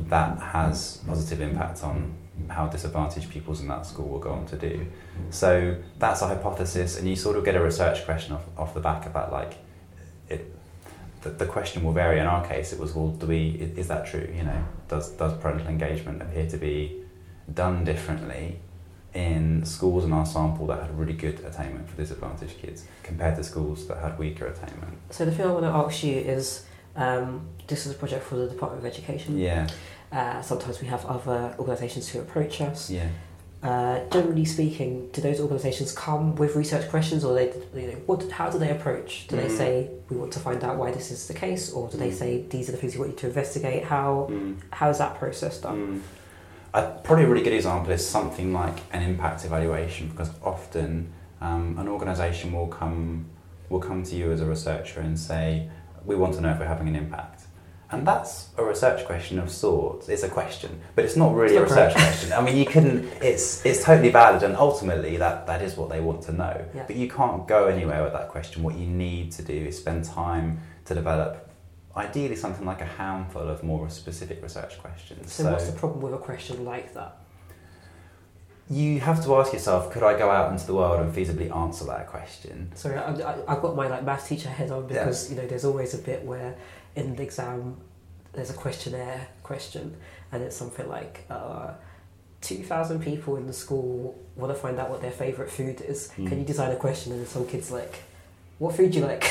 that 0.10 0.40
has 0.40 0.98
positive 1.06 1.42
impact 1.42 1.84
on 1.84 2.16
how 2.50 2.68
disadvantaged 2.68 3.30
pupils 3.30 3.62
in 3.62 3.68
that 3.68 3.86
school 3.86 4.08
will 4.08 4.20
go 4.20 4.32
on 4.32 4.46
to 4.48 4.58
do. 4.58 4.86
So 5.30 5.78
that's 6.00 6.22
a 6.22 6.28
hypothesis, 6.28 6.98
and 6.98 7.08
you 7.08 7.16
sort 7.16 7.38
of 7.38 7.46
get 7.46 7.56
a 7.56 7.62
research 7.62 8.04
question 8.06 8.34
off, 8.34 8.44
off 8.58 8.74
the 8.74 8.80
back 8.80 9.12
that. 9.14 9.32
Like, 9.32 9.54
it, 10.30 10.54
the, 11.22 11.30
the 11.30 11.46
question 11.46 11.84
will 11.84 11.94
vary. 11.94 12.20
In 12.20 12.26
our 12.26 12.46
case, 12.48 12.74
it 12.74 12.80
was, 12.80 12.94
well, 12.94 13.10
do 13.10 13.28
we 13.28 13.50
is, 13.50 13.78
is 13.78 13.88
that 13.88 14.08
true? 14.08 14.28
You 14.36 14.44
know, 14.44 14.64
does 14.88 15.10
does 15.12 15.34
parental 15.38 15.68
engagement 15.68 16.22
appear 16.22 16.48
to 16.48 16.58
be 16.58 17.04
done 17.54 17.84
differently 17.84 18.60
in 19.18 19.66
schools 19.66 20.04
in 20.06 20.14
our 20.14 20.26
sample 20.26 20.68
that 20.68 20.80
had 20.82 20.98
really 20.98 21.14
good 21.14 21.40
attainment 21.44 21.90
for 21.90 21.98
disadvantaged 21.98 22.58
kids 22.62 22.86
compared 23.04 23.36
to 23.36 23.44
schools 23.44 23.88
that 23.88 23.98
had 23.98 24.18
weaker 24.20 24.46
attainment? 24.46 24.94
So 25.10 25.26
the 25.26 25.32
thing 25.32 25.46
I 25.48 25.52
want 25.52 25.66
to 25.66 25.70
ask 25.70 26.04
you 26.04 26.18
is, 26.18 26.66
um, 26.96 27.42
this 27.68 27.86
is 27.88 27.94
a 27.94 27.96
project 27.96 28.24
for 28.26 28.36
the 28.36 28.48
Department 28.48 28.86
of 28.86 28.92
Education. 28.94 29.38
Yeah, 29.38 29.68
Uh, 30.10 30.42
sometimes 30.42 30.80
we 30.82 30.88
have 30.88 31.04
other 31.06 31.54
organisations 31.60 32.08
who 32.10 32.20
approach 32.20 32.62
us. 32.62 32.90
yeah. 32.90 33.10
Uh, 33.64 34.00
generally 34.12 34.46
speaking, 34.46 35.10
do 35.12 35.20
those 35.20 35.40
organisations 35.42 35.92
come 35.92 36.36
with 36.36 36.56
research 36.56 36.88
questions, 36.90 37.26
or 37.26 37.34
they, 37.34 37.48
you 37.76 37.88
know, 37.88 37.98
what? 38.06 38.20
How 38.32 38.50
do 38.52 38.58
they 38.60 38.70
approach? 38.70 39.26
Do 39.28 39.36
they 39.36 39.48
Mm. 39.50 39.58
say 39.58 39.90
we 40.10 40.16
want 40.16 40.32
to 40.34 40.40
find 40.40 40.64
out 40.64 40.78
why 40.78 40.92
this 40.92 41.10
is 41.12 41.28
the 41.28 41.34
case, 41.34 41.64
or 41.74 41.90
do 41.90 41.98
they 41.98 42.12
Mm. 42.12 42.20
say 42.22 42.30
these 42.50 42.70
are 42.70 42.74
the 42.74 42.78
things 42.78 42.94
we 42.94 43.00
want 43.00 43.12
you 43.14 43.18
to 43.24 43.28
investigate? 43.28 43.84
How 43.86 44.28
Mm. 44.30 44.56
how 44.80 44.90
is 44.94 45.00
that 45.00 45.18
process 45.20 45.60
done? 45.60 46.04
A, 46.74 46.84
probably 47.04 47.26
a 47.26 47.28
really 47.28 47.44
good 47.44 47.54
example 47.54 47.92
is 47.92 48.08
something 48.08 48.54
like 48.54 48.80
an 48.92 49.02
impact 49.02 49.46
evaluation 49.46 50.10
because 50.10 50.30
often 50.44 51.12
um, 51.42 51.78
an 51.80 51.88
organisation 51.88 52.52
will 52.52 52.68
come 52.68 53.26
will 53.70 53.80
come 53.80 54.02
to 54.02 54.16
you 54.16 54.32
as 54.32 54.40
a 54.40 54.46
researcher 54.46 55.02
and 55.02 55.20
say 55.20 55.70
we 56.06 56.16
want 56.16 56.34
to 56.34 56.42
know 56.42 56.52
if 56.52 56.60
we're 56.60 56.66
having 56.66 56.88
an 56.88 56.96
impact. 56.96 57.44
And 57.90 58.06
that's 58.06 58.50
a 58.58 58.66
research 58.66 59.06
question 59.06 59.40
of 59.40 59.50
sorts. 59.50 60.10
It's 60.10 60.24
a 60.24 60.30
question, 60.30 60.82
but 60.96 61.06
it's 61.06 61.16
not 61.16 61.34
really 61.34 61.56
It's 61.56 61.72
a 61.72 61.76
research 61.76 61.94
question. 61.96 62.34
I 62.34 62.42
mean, 62.42 62.58
you 62.58 62.66
couldn't. 62.66 63.06
It's 63.22 63.66
it's 63.66 63.84
totally 63.84 64.10
valid, 64.10 64.44
and 64.44 64.58
ultimately 64.58 65.16
that 65.18 65.48
that 65.48 65.62
is 65.62 65.78
what 65.78 65.90
they 65.90 66.02
want 66.02 66.22
to 66.24 66.34
know. 66.34 66.66
Yeah. 66.76 66.84
But 66.86 66.98
you 66.98 67.08
can't 67.08 67.48
go 67.48 67.68
anywhere 67.68 68.04
with 68.04 68.12
that 68.12 68.28
question. 68.28 68.62
What 68.62 68.76
you 68.76 68.88
need 68.88 69.32
to 69.34 69.42
do 69.42 69.54
is 69.54 69.78
spend 69.78 70.04
time 70.04 70.60
to 70.84 70.96
develop, 70.96 71.47
ideally, 71.98 72.36
something 72.36 72.66
like 72.66 72.82
a 72.82 72.86
handful 72.86 73.44
of 73.50 73.64
more 73.64 73.90
specific 73.90 74.42
research 74.42 74.80
questions. 74.80 75.34
So, 75.34 75.52
what's 75.52 75.70
the 75.70 75.78
problem 75.78 76.02
with 76.02 76.14
a 76.14 76.18
question 76.18 76.64
like 76.64 76.94
that? 76.94 77.18
you 78.70 79.00
have 79.00 79.24
to 79.24 79.36
ask 79.36 79.54
yourself, 79.54 79.92
could 79.92 80.04
I 80.04 80.18
go 80.18 80.30
out 80.30 80.52
into 80.52 80.66
the 80.68 80.74
world 80.74 81.00
and 81.00 81.14
feasibly 81.14 81.56
answer 81.56 81.86
that 81.86 82.08
question? 82.08 82.72
Sorry, 82.76 82.98
I, 82.98 83.14
I, 83.14 83.36
I've 83.48 83.62
got 83.62 83.76
my 83.76 83.88
like 83.88 84.04
maths 84.04 84.28
teacher 84.28 84.50
head 84.50 84.72
on 84.72 84.88
because 84.88 85.30
you 85.30 85.38
know 85.38 85.48
there's 85.48 85.64
always 85.64 85.94
a 85.94 86.00
bit 86.00 86.24
where 86.24 86.56
in 86.96 87.16
the 87.16 87.24
exam 87.24 87.78
there's 88.34 88.50
a 88.50 88.54
questionnaire 88.54 89.28
question 89.42 89.96
and 90.32 90.44
it's 90.44 90.56
something 90.56 90.88
like 90.90 91.26
uh, 91.30 91.72
two 92.42 92.62
thousand 92.64 93.02
people 93.02 93.38
in 93.38 93.48
the 93.48 93.54
school 93.54 94.22
want 94.36 94.54
to 94.54 94.60
find 94.60 94.78
out 94.80 94.90
what 94.90 95.02
their 95.02 95.12
favourite 95.12 95.50
food 95.50 95.80
is. 95.82 96.12
Mm. 96.18 96.28
Can 96.28 96.40
you 96.40 96.46
design 96.46 96.72
a 96.72 96.76
question 96.76 97.14
and 97.14 97.26
some 97.26 97.48
kids 97.48 97.72
like, 97.72 98.04
what 98.60 98.76
food 98.76 98.92
do 98.92 99.00
you 99.00 99.06
like? 99.06 99.26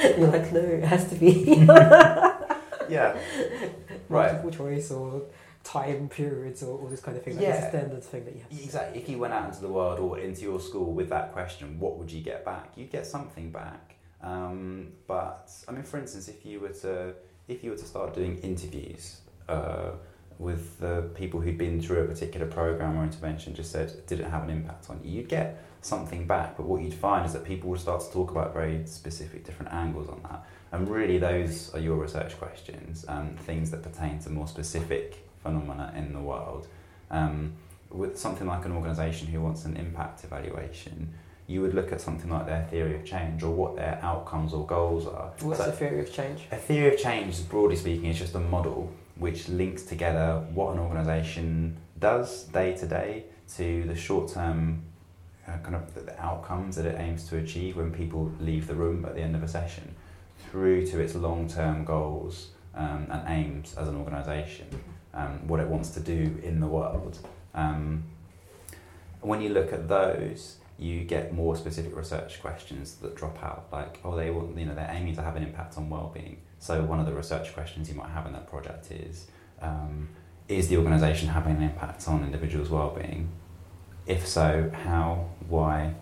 and 0.00 0.18
you're 0.18 0.30
like, 0.30 0.52
no, 0.52 0.60
it 0.60 0.84
has 0.84 1.08
to 1.08 1.14
be 1.16 1.32
Yeah. 2.88 3.16
Right. 4.08 4.32
multiple 4.32 4.50
choice 4.50 4.90
or 4.90 5.22
time 5.62 6.08
periods 6.08 6.62
or 6.62 6.78
all 6.78 6.86
this 6.88 7.00
kind 7.00 7.16
of 7.16 7.22
thing. 7.22 7.36
Like 7.36 7.44
Yeah. 7.44 7.54
it's 7.54 7.66
a 7.66 7.68
standard 7.70 8.04
thing 8.04 8.24
that 8.26 8.34
you 8.34 8.40
have. 8.42 8.50
to. 8.50 8.62
Exactly. 8.62 9.00
If 9.00 9.08
you 9.08 9.18
went 9.18 9.32
out 9.32 9.46
into 9.48 9.60
the 9.62 9.68
world 9.68 9.98
or 9.98 10.18
into 10.18 10.42
your 10.42 10.60
school 10.60 10.92
with 10.92 11.08
that 11.08 11.32
question, 11.32 11.78
what 11.80 11.98
would 11.98 12.10
you 12.12 12.20
get 12.22 12.44
back? 12.44 12.72
You'd 12.76 12.90
get 12.90 13.06
something 13.06 13.50
back. 13.50 13.94
Um, 14.22 14.88
but 15.06 15.50
I 15.68 15.72
mean, 15.72 15.82
for 15.82 15.98
instance, 15.98 16.28
if 16.28 16.44
you 16.46 16.60
were 16.60 16.70
to 16.84 17.14
if 17.48 17.62
you 17.62 17.70
were 17.70 17.76
to 17.76 17.84
start 17.84 18.14
doing 18.14 18.38
interviews 18.38 19.20
uh, 19.48 19.90
with 20.38 20.80
the 20.80 21.10
people 21.14 21.40
who'd 21.40 21.58
been 21.58 21.80
through 21.80 22.02
a 22.02 22.06
particular 22.06 22.46
program 22.46 22.96
or 22.98 23.04
intervention, 23.04 23.54
just 23.54 23.70
said 23.70 24.06
did 24.06 24.20
it 24.20 24.26
have 24.26 24.42
an 24.44 24.50
impact 24.50 24.90
on 24.90 25.00
you, 25.02 25.18
you'd 25.18 25.28
get 25.28 25.62
something 25.80 26.26
back. 26.26 26.56
But 26.56 26.66
what 26.66 26.82
you'd 26.82 26.94
find 26.94 27.24
is 27.26 27.32
that 27.34 27.44
people 27.44 27.70
would 27.70 27.80
start 27.80 28.00
to 28.02 28.10
talk 28.10 28.30
about 28.30 28.52
very 28.52 28.86
specific 28.86 29.44
different 29.44 29.72
angles 29.72 30.08
on 30.08 30.20
that. 30.24 30.44
And 30.72 30.88
really, 30.88 31.18
those 31.18 31.72
are 31.74 31.78
your 31.78 31.96
research 31.96 32.36
questions, 32.38 33.04
um, 33.06 33.36
things 33.46 33.70
that 33.70 33.82
pertain 33.82 34.18
to 34.20 34.30
more 34.30 34.48
specific 34.48 35.24
phenomena 35.42 35.92
in 35.96 36.12
the 36.12 36.20
world. 36.20 36.66
Um, 37.10 37.52
with 37.90 38.18
something 38.18 38.48
like 38.48 38.64
an 38.64 38.72
organisation 38.72 39.28
who 39.28 39.40
wants 39.40 39.64
an 39.66 39.76
impact 39.76 40.24
evaluation, 40.24 41.14
you 41.46 41.60
would 41.60 41.74
look 41.74 41.92
at 41.92 42.00
something 42.00 42.28
like 42.30 42.46
their 42.46 42.66
theory 42.70 42.96
of 42.96 43.04
change 43.04 43.42
or 43.44 43.54
what 43.54 43.76
their 43.76 44.00
outcomes 44.02 44.52
or 44.52 44.66
goals 44.66 45.06
are. 45.06 45.30
What's 45.42 45.60
So 45.60 45.66
the 45.66 45.72
theory 45.72 46.00
of 46.00 46.12
change? 46.12 46.42
a 46.50 46.56
theory 46.56 46.92
of 46.94 47.00
change, 47.00 47.48
broadly 47.48 47.76
speaking, 47.76 48.06
is 48.06 48.18
just 48.18 48.34
a 48.34 48.40
model 48.40 48.90
which 49.16 49.48
links 49.48 49.82
together 49.82 50.44
what 50.52 50.72
an 50.72 50.78
organisation 50.78 51.76
does 51.98 52.44
day 52.44 52.76
to 52.76 52.86
day 52.86 53.24
to 53.56 53.84
the 53.84 53.94
short 53.94 54.32
term 54.32 54.82
uh, 55.46 55.58
kind 55.58 55.74
of 55.74 55.94
the, 55.94 56.20
outcomes 56.20 56.76
that 56.76 56.86
it 56.86 56.98
aims 56.98 57.28
to 57.28 57.36
achieve 57.36 57.76
when 57.76 57.92
people 57.92 58.32
leave 58.40 58.66
the 58.66 58.74
room 58.74 59.04
at 59.04 59.14
the 59.14 59.20
end 59.20 59.36
of 59.36 59.42
a 59.42 59.48
session, 59.48 59.94
through 60.50 60.86
to 60.86 61.00
its 61.00 61.14
long 61.14 61.48
term 61.48 61.84
goals 61.84 62.50
um, 62.74 63.06
and 63.10 63.22
aims 63.28 63.74
as 63.74 63.88
an 63.88 63.96
organisation, 63.96 64.66
um, 65.12 65.46
what 65.46 65.60
it 65.60 65.68
wants 65.68 65.90
to 65.90 66.00
do 66.00 66.40
in 66.42 66.60
the 66.60 66.66
world. 66.66 67.18
Um, 67.54 68.04
when 69.20 69.40
you 69.40 69.50
look 69.50 69.72
at 69.72 69.88
those, 69.88 70.56
you 70.78 71.04
get 71.04 71.32
more 71.32 71.56
specific 71.56 71.96
research 71.96 72.40
questions 72.40 72.96
that 72.96 73.14
drop 73.14 73.42
out, 73.42 73.66
like, 73.70 74.00
oh, 74.04 74.16
they 74.16 74.30
want, 74.30 74.58
you 74.58 74.66
know, 74.66 74.74
they're 74.74 74.90
aiming 74.90 75.14
to 75.16 75.22
have 75.22 75.36
an 75.36 75.42
impact 75.42 75.76
on 75.76 75.88
well-being. 75.88 76.38
So 76.64 76.80
one 76.82 76.98
of 76.98 77.04
the 77.04 77.12
research 77.12 77.52
questions 77.52 77.90
you 77.90 77.94
might 77.94 78.08
have 78.08 78.24
in 78.24 78.32
that 78.32 78.48
project 78.48 78.90
is, 78.90 79.26
um, 79.60 80.08
is 80.48 80.68
the 80.68 80.78
organisation 80.78 81.28
having 81.28 81.56
an 81.56 81.62
impact 81.62 82.08
on 82.08 82.24
individuals' 82.24 82.70
well-being? 82.70 83.28
If 84.06 84.26
so, 84.26 84.70
how? 84.72 85.26
Why? 85.46 85.92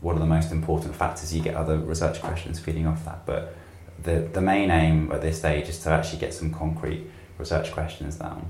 What 0.00 0.14
are 0.14 0.20
the 0.20 0.26
most 0.26 0.52
important 0.52 0.94
factors? 0.94 1.34
You 1.34 1.42
get 1.42 1.56
other 1.56 1.76
research 1.76 2.20
questions 2.20 2.60
feeding 2.60 2.86
off 2.86 3.04
that, 3.04 3.26
but 3.26 3.56
the 4.00 4.20
the 4.32 4.40
main 4.40 4.70
aim 4.70 5.10
at 5.10 5.22
this 5.22 5.38
stage 5.40 5.68
is 5.68 5.80
to 5.80 5.90
actually 5.90 6.20
get 6.20 6.32
some 6.32 6.54
concrete 6.54 7.02
research 7.36 7.72
questions 7.72 8.14
down. 8.14 8.46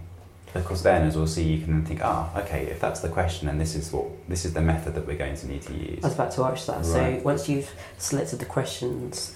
Because 0.52 0.82
then, 0.82 1.06
as 1.06 1.16
we'll 1.16 1.26
see, 1.26 1.44
you 1.54 1.64
can 1.64 1.86
think, 1.86 2.00
ah, 2.04 2.38
okay, 2.40 2.66
if 2.66 2.80
that's 2.80 3.00
the 3.00 3.08
question, 3.08 3.46
then 3.46 3.56
this 3.56 3.74
is 3.74 3.90
what 3.90 4.08
this 4.28 4.44
is 4.44 4.52
the 4.52 4.60
method 4.60 4.94
that 4.94 5.06
we're 5.06 5.16
going 5.16 5.36
to 5.36 5.46
need 5.46 5.62
to 5.62 5.72
use. 5.72 6.04
I 6.04 6.08
was 6.08 6.14
about 6.16 6.32
to 6.32 6.44
ask 6.44 6.66
that. 6.66 6.84
Right. 6.84 7.18
So 7.18 7.24
once 7.24 7.48
you've 7.48 7.70
selected 7.96 8.40
the 8.40 8.50
questions, 8.56 9.34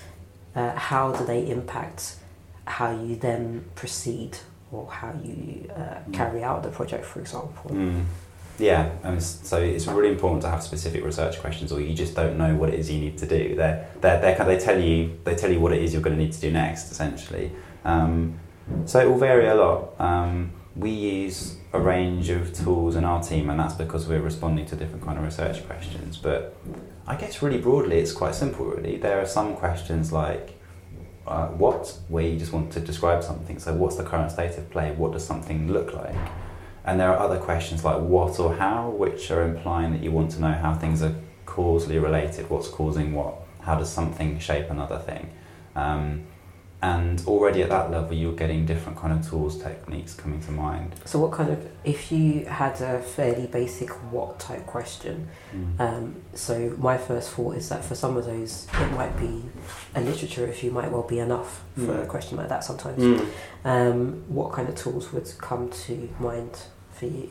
uh, 0.54 0.74
how 0.74 1.12
do 1.12 1.24
they 1.24 1.48
impact 1.48 2.16
how 2.66 2.90
you 2.90 3.16
then 3.16 3.64
proceed 3.74 4.38
or 4.72 4.86
how 4.90 5.12
you 5.22 5.70
uh, 5.74 5.98
carry 6.12 6.42
out 6.42 6.62
the 6.62 6.70
project, 6.70 7.04
for 7.04 7.20
example? 7.20 7.70
Mm. 7.70 8.04
Yeah, 8.58 8.90
and 9.02 9.22
so 9.22 9.60
it's 9.60 9.86
really 9.86 10.08
important 10.08 10.42
to 10.42 10.48
have 10.50 10.62
specific 10.62 11.04
research 11.04 11.38
questions, 11.40 11.72
or 11.72 11.80
you 11.80 11.94
just 11.94 12.14
don't 12.14 12.38
know 12.38 12.54
what 12.54 12.70
it 12.70 12.80
is 12.80 12.90
you 12.90 12.98
need 12.98 13.18
to 13.18 13.26
do. 13.26 13.54
They're, 13.54 13.86
they're, 14.00 14.34
kind- 14.34 14.48
they 14.48 14.58
tell 14.58 14.80
you 14.80 15.18
they 15.24 15.34
tell 15.34 15.52
you 15.52 15.60
what 15.60 15.72
it 15.72 15.82
is 15.82 15.92
you're 15.92 16.02
going 16.02 16.16
to 16.16 16.22
need 16.22 16.32
to 16.32 16.40
do 16.40 16.50
next, 16.50 16.90
essentially. 16.90 17.52
Um, 17.84 18.38
so 18.86 18.98
it 19.00 19.08
will 19.08 19.18
vary 19.18 19.46
a 19.46 19.54
lot. 19.54 20.00
Um, 20.00 20.52
we 20.74 20.90
use 20.90 21.56
a 21.72 21.78
range 21.80 22.30
of 22.30 22.54
tools 22.54 22.96
in 22.96 23.04
our 23.04 23.22
team, 23.22 23.50
and 23.50 23.60
that's 23.60 23.74
because 23.74 24.06
we're 24.08 24.22
responding 24.22 24.64
to 24.66 24.76
different 24.76 25.04
kind 25.04 25.18
of 25.18 25.24
research 25.24 25.64
questions. 25.66 26.16
But 26.16 26.56
I 27.06 27.16
guess 27.16 27.42
really 27.42 27.58
broadly, 27.58 27.98
it's 27.98 28.12
quite 28.12 28.34
simple. 28.34 28.64
Really, 28.64 28.96
there 28.96 29.20
are 29.20 29.26
some 29.26 29.54
questions 29.54 30.12
like 30.12 30.55
uh, 31.26 31.48
what, 31.48 31.98
where 32.08 32.24
you 32.24 32.38
just 32.38 32.52
want 32.52 32.72
to 32.72 32.80
describe 32.80 33.22
something. 33.22 33.58
So, 33.58 33.74
what's 33.74 33.96
the 33.96 34.04
current 34.04 34.30
state 34.30 34.56
of 34.58 34.70
play? 34.70 34.92
What 34.92 35.12
does 35.12 35.26
something 35.26 35.72
look 35.72 35.92
like? 35.92 36.14
And 36.84 37.00
there 37.00 37.10
are 37.10 37.18
other 37.18 37.38
questions 37.38 37.84
like 37.84 38.00
what 38.00 38.38
or 38.38 38.54
how, 38.54 38.90
which 38.90 39.30
are 39.30 39.42
implying 39.42 39.92
that 39.92 40.02
you 40.02 40.12
want 40.12 40.30
to 40.32 40.40
know 40.40 40.52
how 40.52 40.74
things 40.74 41.02
are 41.02 41.14
causally 41.44 41.98
related. 41.98 42.48
What's 42.48 42.68
causing 42.68 43.12
what? 43.12 43.34
How 43.60 43.74
does 43.76 43.90
something 43.90 44.38
shape 44.38 44.70
another 44.70 44.98
thing? 44.98 45.30
Um, 45.74 46.26
and 46.82 47.22
already 47.26 47.62
at 47.62 47.70
that 47.70 47.90
level, 47.90 48.12
you're 48.14 48.34
getting 48.34 48.66
different 48.66 48.98
kind 48.98 49.12
of 49.18 49.28
tools, 49.28 49.60
techniques 49.62 50.12
coming 50.14 50.40
to 50.42 50.50
mind. 50.52 50.94
So, 51.06 51.18
what 51.18 51.32
kind 51.32 51.50
of, 51.50 51.66
if 51.84 52.12
you 52.12 52.44
had 52.44 52.80
a 52.82 53.00
fairly 53.00 53.46
basic 53.46 53.88
what 54.12 54.38
type 54.38 54.66
question, 54.66 55.28
um, 55.78 56.16
so 56.34 56.74
my 56.78 56.98
first 56.98 57.30
thought 57.30 57.56
is 57.56 57.68
that 57.70 57.82
for 57.84 57.94
some 57.94 58.16
of 58.16 58.26
those, 58.26 58.66
it 58.74 58.92
might 58.92 59.18
be 59.18 59.42
a 59.94 60.00
literature 60.02 60.44
review 60.46 60.70
might 60.70 60.90
well 60.92 61.02
be 61.02 61.18
enough 61.18 61.64
for 61.74 61.80
Mm. 61.94 62.02
a 62.02 62.06
question 62.06 62.36
like 62.36 62.48
that 62.50 62.62
sometimes. 62.62 63.02
Mm. 63.02 63.26
Um, 63.64 64.24
what 64.28 64.52
kind 64.52 64.68
of 64.68 64.74
tools 64.74 65.12
would 65.12 65.28
come 65.38 65.70
to 65.86 66.08
mind 66.20 66.58
for 66.92 67.06
you? 67.06 67.30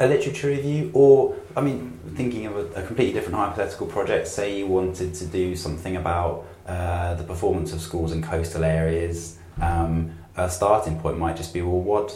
A 0.00 0.06
literature 0.06 0.48
review, 0.48 0.90
or 0.94 1.36
I 1.54 1.60
mean, 1.60 2.00
thinking 2.14 2.46
of 2.46 2.56
a, 2.56 2.80
a 2.80 2.86
completely 2.86 3.12
different 3.12 3.36
hypothetical 3.36 3.86
project. 3.86 4.26
Say 4.26 4.58
you 4.58 4.66
wanted 4.66 5.14
to 5.14 5.26
do 5.26 5.54
something 5.54 5.96
about 5.96 6.46
uh, 6.66 7.14
the 7.14 7.24
performance 7.24 7.72
of 7.72 7.80
schools 7.80 8.10
in 8.12 8.22
coastal 8.22 8.64
areas. 8.64 9.38
Um, 9.60 10.16
a 10.36 10.48
starting 10.48 10.98
point 10.98 11.18
might 11.18 11.36
just 11.36 11.52
be, 11.52 11.60
well, 11.60 11.80
what 11.80 12.12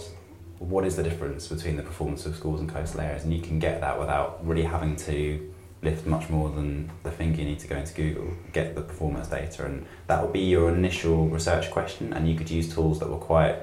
what 0.58 0.86
is 0.86 0.96
the 0.96 1.02
difference 1.02 1.46
between 1.46 1.76
the 1.76 1.82
performance 1.82 2.24
of 2.24 2.34
schools 2.34 2.58
and 2.58 2.72
coastal 2.72 3.00
areas? 3.00 3.22
And 3.24 3.34
you 3.34 3.42
can 3.42 3.58
get 3.58 3.82
that 3.82 3.98
without 4.00 4.44
really 4.46 4.62
having 4.62 4.96
to 4.96 5.52
lift 5.82 6.06
much 6.06 6.30
more 6.30 6.48
than 6.48 6.90
the 7.02 7.10
finger. 7.10 7.42
You 7.42 7.48
need 7.48 7.58
to 7.58 7.66
go 7.66 7.76
into 7.76 7.92
Google, 7.92 8.30
get 8.54 8.74
the 8.74 8.80
performance 8.80 9.28
data, 9.28 9.66
and 9.66 9.84
that 10.06 10.22
will 10.22 10.32
be 10.32 10.40
your 10.40 10.70
initial 10.70 11.28
research 11.28 11.70
question. 11.70 12.14
And 12.14 12.26
you 12.26 12.34
could 12.34 12.48
use 12.48 12.72
tools 12.72 12.98
that 13.00 13.10
were 13.10 13.18
quite 13.18 13.56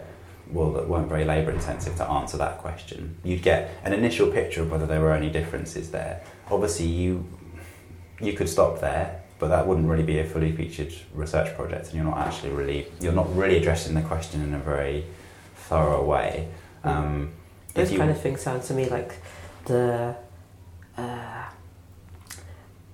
well, 0.51 0.71
that 0.73 0.87
weren't 0.87 1.07
very 1.09 1.25
labour 1.25 1.51
intensive 1.51 1.95
to 1.97 2.09
answer 2.09 2.37
that 2.37 2.57
question. 2.59 3.17
You'd 3.23 3.41
get 3.41 3.71
an 3.83 3.93
initial 3.93 4.29
picture 4.31 4.61
of 4.61 4.71
whether 4.71 4.85
there 4.85 4.99
were 5.01 5.13
any 5.13 5.29
differences 5.29 5.91
there. 5.91 6.21
Obviously, 6.49 6.87
you 6.87 7.25
you 8.19 8.33
could 8.33 8.49
stop 8.49 8.79
there, 8.81 9.21
but 9.39 9.47
that 9.47 9.65
wouldn't 9.65 9.87
really 9.87 10.03
be 10.03 10.19
a 10.19 10.25
fully 10.25 10.51
featured 10.51 10.93
research 11.13 11.55
project, 11.55 11.87
and 11.87 11.95
you're 11.95 12.03
not 12.03 12.17
actually 12.17 12.51
really 12.51 12.87
you're 12.99 13.13
not 13.13 13.33
really 13.35 13.57
addressing 13.57 13.93
the 13.95 14.01
question 14.01 14.41
in 14.41 14.53
a 14.53 14.59
very 14.59 15.05
thorough 15.55 16.03
way. 16.05 16.47
Um, 16.83 17.31
Those 17.73 17.91
you- 17.91 17.97
kind 17.97 18.11
of 18.11 18.19
things 18.21 18.41
sound 18.41 18.63
to 18.63 18.73
me 18.73 18.89
like 18.89 19.15
the. 19.65 20.15
Uh, 20.97 21.45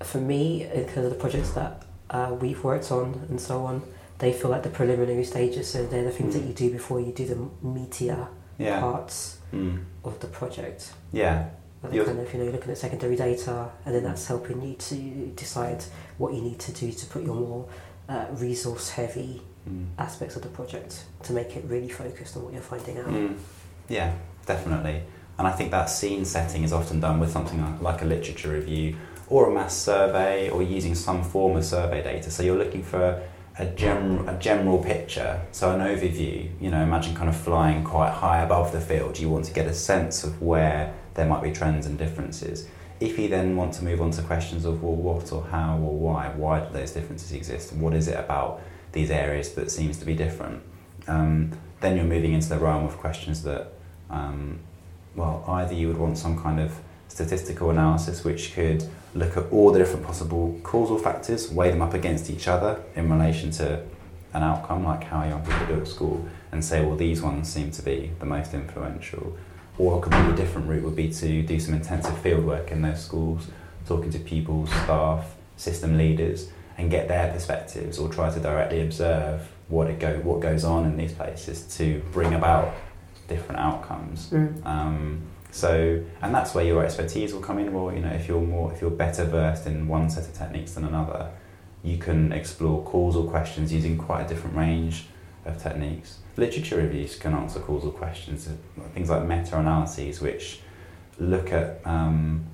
for 0.01 0.19
me, 0.19 0.67
because 0.73 1.05
of 1.05 1.09
the 1.09 1.15
projects 1.17 1.51
that 1.51 1.83
uh, 2.11 2.35
we've 2.39 2.63
worked 2.63 2.91
on 2.91 3.25
and 3.29 3.41
so 3.41 3.65
on, 3.65 3.81
they 4.19 4.33
feel 4.33 4.49
like 4.49 4.63
the 4.63 4.69
preliminary 4.69 5.23
stages. 5.23 5.67
So 5.69 5.85
they're 5.85 6.03
the 6.03 6.11
things 6.11 6.33
that 6.35 6.43
Mm. 6.43 6.47
you 6.47 6.53
do 6.53 6.69
before 6.71 6.99
you 6.99 7.11
do 7.11 7.25
the 7.27 7.35
meatier 7.63 8.27
yeah, 8.57 8.79
parts 8.79 9.37
mm, 9.53 9.83
of 10.03 10.19
the 10.19 10.27
project. 10.27 10.91
yeah, 11.11 11.49
they're 11.83 11.93
You're- 11.93 12.05
kind 12.07 12.19
of 12.19 12.33
you 12.33 12.43
know 12.43 12.51
looking 12.51 12.71
at 12.71 12.77
secondary 12.77 13.15
data, 13.15 13.69
and 13.85 13.93
then 13.95 14.03
that's 14.03 14.25
helping 14.25 14.61
you 14.61 14.73
to 14.75 14.95
decide 15.35 15.83
what 16.17 16.33
you 16.33 16.41
need 16.41 16.59
to 16.59 16.71
do 16.71 16.91
to 16.91 17.05
put 17.05 17.23
your 17.23 17.35
more 17.35 17.65
uh, 18.09 18.25
resource 18.33 18.89
heavy 18.91 19.41
mm. 19.69 19.85
aspects 19.99 20.35
of 20.35 20.41
the 20.41 20.47
project 20.49 21.03
to 21.23 21.33
make 21.33 21.55
it 21.55 21.63
really 21.67 21.89
focused 21.89 22.35
on 22.37 22.43
what 22.43 22.53
you're 22.53 22.61
finding 22.61 22.97
out. 22.97 23.05
Mm, 23.07 23.35
yeah, 23.89 24.13
definitely. 24.45 25.03
And 25.37 25.45
I 25.47 25.51
think 25.51 25.69
that 25.71 25.85
scene 25.89 26.25
setting 26.25 26.63
is 26.63 26.73
often 26.73 26.99
done 26.99 27.19
with 27.19 27.31
something 27.31 27.61
like- 27.61 27.81
like 27.81 28.01
a 28.01 28.05
literature 28.05 28.51
review 28.53 28.95
or 29.29 29.49
a 29.49 29.53
mass 29.53 29.75
survey 29.77 30.49
or 30.49 30.63
using 30.63 30.95
some 30.95 31.21
form 31.23 31.57
of 31.57 31.63
survey 31.65 32.01
data. 32.01 32.31
So 32.31 32.41
you're 32.43 32.57
looking 32.57 32.81
for 32.81 33.21
a, 33.59 33.65
gem- 33.65 34.27
a 34.27 34.37
general 34.37 34.83
picture, 34.83 35.41
so 35.51 35.71
an 35.71 35.81
overview. 35.81 36.49
You 36.61 36.69
know, 36.69 36.81
imagine 36.81 37.15
kind 37.15 37.29
of 37.29 37.35
flying 37.35 37.83
quite 37.83 38.11
high 38.11 38.41
above 38.41 38.71
the 38.71 38.81
field. 38.81 39.19
You 39.19 39.29
want 39.29 39.45
to 39.45 39.53
get 39.53 39.67
a 39.67 39.73
sense 39.73 40.23
of 40.23 40.41
where 40.41 40.93
there 41.15 41.25
might 41.25 41.41
be 41.41 41.51
trends 41.51 41.85
and 41.85 41.97
differences. 41.97 42.67
If 42.99 43.19
you 43.19 43.27
then 43.27 43.55
want 43.55 43.73
to 43.75 43.83
move 43.83 44.01
on 44.01 44.11
to 44.11 44.21
questions 44.23 44.65
of, 44.65 44.81
well, 44.83 44.95
what 44.95 45.31
or 45.31 45.43
how 45.43 45.77
or 45.77 45.97
why, 45.97 46.29
why 46.29 46.59
do 46.61 46.73
those 46.73 46.91
differences 46.91 47.31
exist? 47.31 47.71
And 47.71 47.81
what 47.81 47.93
is 47.93 48.07
it 48.07 48.19
about 48.19 48.61
these 48.91 49.11
areas 49.11 49.53
that 49.53 49.69
seems 49.69 49.97
to 49.99 50.05
be 50.05 50.15
different? 50.15 50.63
Um, 51.07 51.51
then 51.79 51.95
you're 51.95 52.05
moving 52.05 52.33
into 52.33 52.49
the 52.49 52.57
realm 52.57 52.85
of 52.85 52.97
questions 52.97 53.43
that, 53.43 53.73
um, 54.09 54.59
well, 55.15 55.43
either 55.47 55.73
you 55.73 55.87
would 55.87 55.97
want 55.97 56.17
some 56.17 56.41
kind 56.41 56.59
of 56.59 56.79
statistical 57.07 57.69
analysis 57.69 58.23
which 58.23 58.53
could 58.53 58.83
look 59.17 59.35
at 59.37 59.51
all 59.51 59.71
the 59.71 59.79
different 59.79 60.05
possible 60.05 60.59
causal 60.63 60.97
factors, 60.97 61.51
weigh 61.51 61.71
them 61.71 61.81
up 61.81 61.93
against 61.93 62.29
each 62.29 62.47
other 62.47 62.81
in 62.95 63.11
relation 63.11 63.51
to 63.51 63.83
an 64.33 64.43
outcome, 64.43 64.83
like 64.83 65.03
how 65.03 65.23
young 65.23 65.41
people 65.41 65.65
do 65.67 65.81
at 65.81 65.87
school, 65.87 66.27
and 66.51 66.63
say, 66.63 66.85
well, 66.85 66.95
these 66.95 67.21
ones 67.21 67.51
seem 67.51 67.71
to 67.71 67.81
be 67.81 68.11
the 68.19 68.25
most 68.25 68.53
influential. 68.53 69.35
Or 69.77 69.99
a 69.99 70.01
completely 70.01 70.35
different 70.35 70.67
route 70.67 70.83
would 70.83 70.95
be 70.95 71.11
to 71.11 71.43
do 71.43 71.59
some 71.59 71.73
intensive 71.73 72.15
fieldwork 72.23 72.71
in 72.71 72.81
those 72.81 73.03
schools, 73.03 73.47
talking 73.87 74.11
to 74.11 74.19
pupils, 74.19 74.69
staff, 74.69 75.35
system 75.55 75.97
leaders, 75.97 76.49
and 76.77 76.91
get 76.91 77.07
their 77.07 77.31
perspectives, 77.31 77.97
or 77.97 78.09
try 78.09 78.31
to 78.31 78.39
directly 78.39 78.81
observe 78.81 79.49
what 79.67 79.87
it 79.89 79.99
go 79.99 80.19
what 80.19 80.39
goes 80.39 80.63
on 80.63 80.85
in 80.85 80.95
these 80.95 81.11
places 81.11 81.63
to 81.77 82.01
bring 82.11 82.33
about 82.33 82.73
different 83.27 83.59
outcomes. 83.59 84.29
Mm. 84.29 84.65
Um, 84.65 85.21
so, 85.57 86.03
and 86.21 86.33
that's 86.33 86.53
where 86.53 86.63
your 86.63 86.85
expertise 86.85 87.33
will 87.33 87.41
come 87.41 87.57
in. 87.57 87.73
Well, 87.73 87.93
you 87.93 88.01
know, 88.01 88.11
if 88.11 88.27
you're 88.27 88.41
more, 88.41 88.71
if 88.71 88.79
you're 88.79 88.91
better 88.91 89.25
versed 89.25 89.65
in 89.65 89.87
one 89.87 90.09
set 90.09 90.25
of 90.25 90.33
techniques 90.33 90.73
than 90.73 90.85
another, 90.85 91.31
you 91.83 91.97
can 91.97 92.31
explore 92.31 92.83
causal 92.83 93.27
questions 93.27 93.73
using 93.73 93.97
quite 93.97 94.25
a 94.25 94.27
different 94.27 94.55
range 94.55 95.05
of 95.45 95.61
techniques. 95.61 96.19
Literature 96.35 96.77
reviews 96.77 97.17
can 97.17 97.33
answer 97.33 97.59
causal 97.59 97.91
questions, 97.91 98.47
uh, 98.47 98.81
things 98.93 99.09
like 99.09 99.25
meta-analyses, 99.25 100.21
which 100.21 100.59
look 101.19 101.51
at 101.51 101.81
um, 101.85 102.45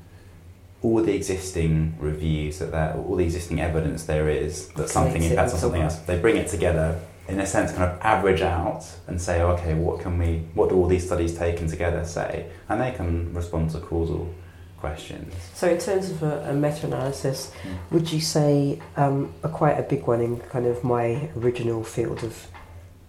all 0.81 1.01
the 1.01 1.13
existing 1.13 1.95
reviews 1.99 2.59
that 2.59 2.71
there, 2.71 2.93
all 2.95 3.15
the 3.17 3.25
existing 3.25 3.59
evidence 3.59 4.05
there 4.05 4.29
is 4.29 4.69
that 4.69 4.89
something 4.89 5.21
impacts 5.23 5.53
on 5.53 5.59
something 5.59 5.81
else. 5.81 5.97
They 5.99 6.19
bring 6.19 6.37
it 6.37 6.47
together 6.47 6.99
in 7.27 7.39
a 7.39 7.45
sense, 7.45 7.71
kind 7.71 7.83
of 7.91 7.99
average 8.01 8.41
out 8.41 8.83
and 9.07 9.21
say, 9.21 9.41
okay, 9.41 9.73
what 9.73 10.01
can 10.01 10.17
we, 10.17 10.39
what 10.53 10.69
do 10.69 10.75
all 10.75 10.88
these 10.88 11.05
studies 11.05 11.38
taken 11.38 11.67
together 11.67 12.03
say? 12.05 12.47
And 12.69 12.81
they 12.81 12.91
can 12.91 13.33
respond 13.33 13.69
to 13.71 13.79
causal 13.79 14.33
questions. 14.77 15.33
So, 15.53 15.69
in 15.69 15.77
terms 15.79 16.09
of 16.09 16.21
a, 16.23 16.49
a 16.49 16.53
meta-analysis, 16.53 17.51
Mm. 17.63 17.91
would 17.91 18.12
you 18.12 18.19
say 18.19 18.81
um, 18.97 19.33
a 19.43 19.47
quite 19.49 19.79
a 19.79 19.83
big 19.83 20.05
one 20.05 20.19
in 20.21 20.39
kind 20.41 20.65
of 20.65 20.83
my 20.83 21.29
original 21.38 21.83
field 21.86 22.23
of 22.25 22.47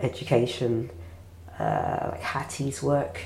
education, 0.00 0.90
uh, 1.58 2.10
like 2.12 2.20
Hattie's 2.20 2.82
work, 2.82 3.20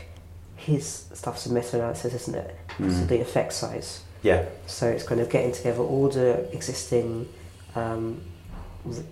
his 0.57 1.05
stuff's 1.13 1.47
a 1.47 1.53
meta-analysis, 1.53 2.15
isn't 2.15 2.35
it? 2.35 2.57
So 2.79 2.85
Mm. 2.85 3.09
the 3.09 3.21
effect 3.21 3.53
size. 3.53 4.01
Yeah, 4.23 4.47
So 4.67 4.89
it's 4.89 5.05
kind 5.05 5.21
of 5.21 5.29
getting 5.31 5.53
together 5.53 5.81
all 5.83 6.09
the 6.09 6.53
existing 6.53 7.29
um, 7.77 8.21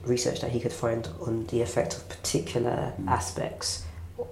research 0.04 0.40
that 0.40 0.50
he 0.50 0.60
could 0.60 0.72
find 0.72 1.08
on 1.26 1.46
the 1.46 1.60
effect 1.62 1.94
of 1.96 2.08
particular 2.08 2.92
Mm. 3.00 3.08
aspects 3.08 3.84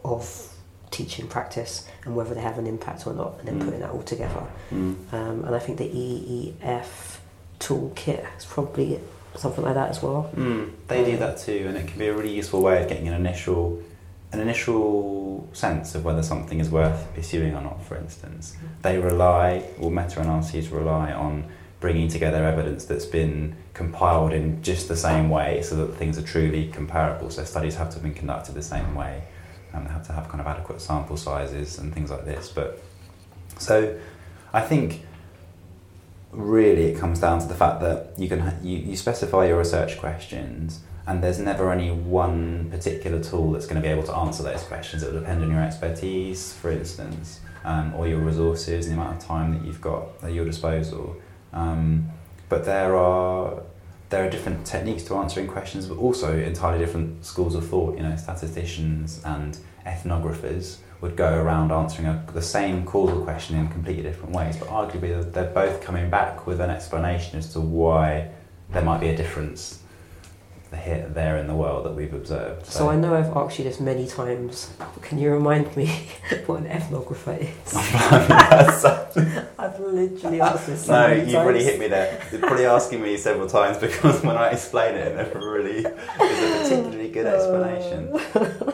of 0.04 0.48
teaching 0.90 1.26
practice 1.26 1.86
and 2.04 2.14
whether 2.14 2.34
they 2.34 2.40
have 2.40 2.56
an 2.58 2.66
impact 2.66 3.06
or 3.06 3.12
not, 3.14 3.34
and 3.40 3.48
then 3.48 3.58
Mm. 3.60 3.64
putting 3.64 3.80
that 3.80 3.90
all 3.90 4.02
together. 4.02 4.42
mm. 4.72 4.94
Um, 5.12 5.44
and 5.44 5.54
I 5.54 5.58
think 5.58 5.78
the 5.78 5.90
EEF 5.92 7.18
toolkit 7.60 8.24
is 8.38 8.44
probably 8.44 9.00
something 9.36 9.64
like 9.64 9.74
that 9.74 9.90
as 9.90 10.02
well. 10.02 10.30
Mm. 10.36 10.70
they 10.88 11.04
do 11.04 11.16
that 11.18 11.38
too, 11.38 11.64
and 11.68 11.76
it 11.76 11.88
can 11.88 11.98
be 11.98 12.06
a 12.06 12.14
really 12.14 12.30
useful 12.32 12.62
way 12.62 12.82
of 12.82 12.88
getting 12.88 13.08
an 13.08 13.14
initial 13.14 13.80
an 14.32 14.40
initial 14.40 15.48
sense 15.52 15.94
of 15.94 16.04
whether 16.04 16.20
something 16.20 16.58
is 16.58 16.68
worth 16.68 17.06
pursuing 17.14 17.54
or 17.54 17.60
not. 17.60 17.80
For 17.84 17.96
instance, 17.96 18.56
they 18.82 18.98
rely, 18.98 19.62
or 19.80 19.92
meta-analyses 19.92 20.70
rely 20.70 21.12
on 21.12 21.44
bringing 21.84 22.08
together 22.08 22.42
evidence 22.46 22.86
that's 22.86 23.04
been 23.04 23.54
compiled 23.74 24.32
in 24.32 24.62
just 24.62 24.88
the 24.88 24.96
same 24.96 25.28
way, 25.28 25.60
so 25.60 25.76
that 25.76 25.94
things 25.96 26.16
are 26.16 26.22
truly 26.22 26.66
comparable. 26.68 27.28
So 27.28 27.44
studies 27.44 27.74
have 27.74 27.90
to 27.90 27.96
have 27.96 28.02
been 28.02 28.14
conducted 28.14 28.54
the 28.54 28.62
same 28.62 28.94
way, 28.94 29.22
and 29.70 29.86
they 29.86 29.90
have 29.90 30.06
to 30.06 30.14
have 30.14 30.30
kind 30.30 30.40
of 30.40 30.46
adequate 30.46 30.80
sample 30.80 31.18
sizes 31.18 31.76
and 31.76 31.92
things 31.92 32.10
like 32.10 32.24
this. 32.24 32.48
But 32.48 32.82
so, 33.58 34.00
I 34.54 34.62
think 34.62 35.02
really 36.32 36.84
it 36.84 36.98
comes 36.98 37.20
down 37.20 37.40
to 37.40 37.46
the 37.46 37.54
fact 37.54 37.82
that 37.82 38.14
you 38.16 38.28
can 38.30 38.58
you, 38.62 38.78
you 38.78 38.96
specify 38.96 39.46
your 39.48 39.58
research 39.58 39.98
questions 39.98 40.80
and 41.06 41.22
there's 41.22 41.38
never 41.38 41.70
any 41.70 41.90
one 41.90 42.70
particular 42.70 43.22
tool 43.22 43.52
that's 43.52 43.66
going 43.66 43.80
to 43.80 43.86
be 43.86 43.92
able 43.92 44.02
to 44.02 44.16
answer 44.16 44.42
those 44.42 44.64
questions 44.64 45.04
it 45.04 45.12
will 45.12 45.20
depend 45.20 45.44
on 45.44 45.48
your 45.48 45.62
expertise 45.62 46.52
for 46.54 46.72
instance 46.72 47.38
um, 47.62 47.94
or 47.94 48.08
your 48.08 48.18
resources 48.18 48.86
and 48.86 48.96
the 48.96 49.00
amount 49.00 49.16
of 49.16 49.24
time 49.24 49.54
that 49.54 49.64
you've 49.64 49.80
got 49.80 50.08
at 50.24 50.32
your 50.32 50.44
disposal 50.44 51.16
um, 51.54 52.10
but 52.48 52.64
there 52.64 52.96
are 52.96 53.62
there 54.10 54.26
are 54.26 54.30
different 54.30 54.64
techniques 54.66 55.02
to 55.04 55.14
answering 55.14 55.48
questions 55.48 55.86
but 55.86 55.96
also 55.96 56.38
entirely 56.38 56.78
different 56.78 57.24
schools 57.24 57.54
of 57.54 57.66
thought. 57.66 57.96
You 57.96 58.02
know 58.02 58.16
statisticians 58.16 59.22
and 59.24 59.58
ethnographers 59.86 60.78
would 61.00 61.16
go 61.16 61.34
around 61.42 61.70
answering 61.70 62.08
a, 62.08 62.24
the 62.32 62.42
same 62.42 62.84
causal 62.84 63.22
question 63.24 63.56
in 63.56 63.68
completely 63.68 64.02
different 64.02 64.34
ways, 64.34 64.56
but 64.56 64.68
arguably 64.68 65.10
they're, 65.10 65.24
they're 65.24 65.50
both 65.52 65.82
coming 65.82 66.08
back 66.08 66.46
with 66.46 66.60
an 66.60 66.70
explanation 66.70 67.38
as 67.38 67.52
to 67.52 67.60
why 67.60 68.28
there 68.70 68.82
might 68.82 69.00
be 69.00 69.08
a 69.08 69.16
difference 69.16 69.83
here, 70.76 71.08
there 71.08 71.36
in 71.36 71.46
the 71.46 71.54
world 71.54 71.84
that 71.86 71.94
we've 71.94 72.12
observed. 72.12 72.66
So. 72.66 72.80
so 72.80 72.90
I 72.90 72.96
know 72.96 73.14
I've 73.14 73.36
asked 73.36 73.58
you 73.58 73.64
this 73.64 73.80
many 73.80 74.06
times. 74.06 74.70
Can 75.02 75.18
you 75.18 75.30
remind 75.30 75.76
me 75.76 75.86
what 76.46 76.60
an 76.60 76.66
ethnographer 76.66 77.40
is? 77.40 77.74
I've 79.58 79.80
literally 79.80 80.40
asked 80.40 80.66
this. 80.66 80.86
So 80.86 80.92
no, 80.92 81.14
you've 81.14 81.32
times. 81.32 81.46
really 81.46 81.64
hit 81.64 81.78
me 81.78 81.88
there. 81.88 82.22
You're 82.30 82.40
probably 82.40 82.66
asking 82.66 83.02
me 83.02 83.16
several 83.16 83.48
times 83.48 83.78
because 83.78 84.22
when 84.22 84.36
I 84.36 84.50
explain 84.50 84.94
it, 84.94 85.08
it 85.08 85.16
never 85.16 85.38
really 85.38 85.78
is 85.78 85.84
a 85.86 86.58
particularly 86.62 87.10
good 87.10 87.26
explanation. 87.26 88.72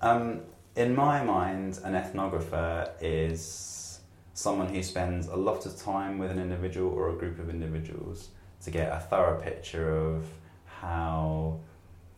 Um, 0.00 0.40
in 0.74 0.94
my 0.96 1.22
mind, 1.22 1.78
an 1.84 1.94
ethnographer 1.94 2.90
is 3.00 4.00
someone 4.34 4.68
who 4.68 4.82
spends 4.82 5.28
a 5.28 5.36
lot 5.36 5.66
of 5.66 5.76
time 5.76 6.18
with 6.18 6.30
an 6.30 6.38
individual 6.38 6.90
or 6.90 7.10
a 7.10 7.14
group 7.14 7.38
of 7.38 7.48
individuals 7.48 8.30
to 8.62 8.70
get 8.70 8.90
a 8.90 8.98
thorough 8.98 9.40
picture 9.40 9.94
of 9.94 10.26
how 10.82 11.60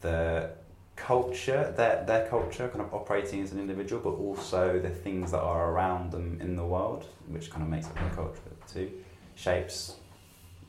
the 0.01 0.51
culture, 0.97 1.73
their, 1.77 2.03
their 2.07 2.27
culture, 2.29 2.67
kind 2.69 2.81
of 2.81 2.93
operating 2.95 3.43
as 3.43 3.53
an 3.53 3.61
individual, 3.61 4.01
but 4.03 4.17
also 4.19 4.79
the 4.79 4.89
things 4.89 5.31
that 5.33 5.41
are 5.41 5.71
around 5.71 6.11
them 6.11 6.39
in 6.41 6.57
the 6.57 6.65
world, 6.65 7.07
which 7.29 7.51
kind 7.51 7.63
of 7.63 7.69
makes 7.69 7.87
up 7.87 7.95
their 7.97 8.11
culture 8.11 8.41
too, 8.73 8.91
shapes 9.35 9.97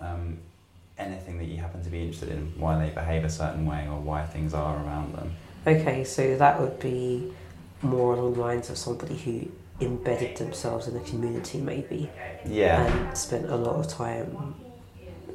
um, 0.01 0.37
anything 0.97 1.37
that 1.37 1.45
you 1.45 1.57
happen 1.57 1.81
to 1.83 1.89
be 1.89 2.01
interested 2.01 2.29
in, 2.29 2.53
why 2.59 2.77
they 2.85 2.93
behave 2.93 3.23
a 3.23 3.29
certain 3.29 3.65
way 3.65 3.87
or 3.87 3.99
why 3.99 4.25
things 4.25 4.53
are 4.53 4.75
around 4.83 5.15
them. 5.15 5.33
Okay, 5.65 6.03
so 6.03 6.35
that 6.37 6.59
would 6.59 6.79
be 6.79 7.33
more 7.81 8.15
along 8.15 8.33
the 8.33 8.41
lines 8.41 8.69
of 8.69 8.77
somebody 8.77 9.15
who 9.17 9.49
embedded 9.79 10.35
themselves 10.37 10.87
in 10.87 10.93
the 10.93 10.99
community, 11.01 11.59
maybe. 11.59 12.09
Yeah. 12.45 12.85
And 12.85 13.17
spent 13.17 13.49
a 13.49 13.55
lot 13.55 13.75
of 13.75 13.87
time 13.87 14.55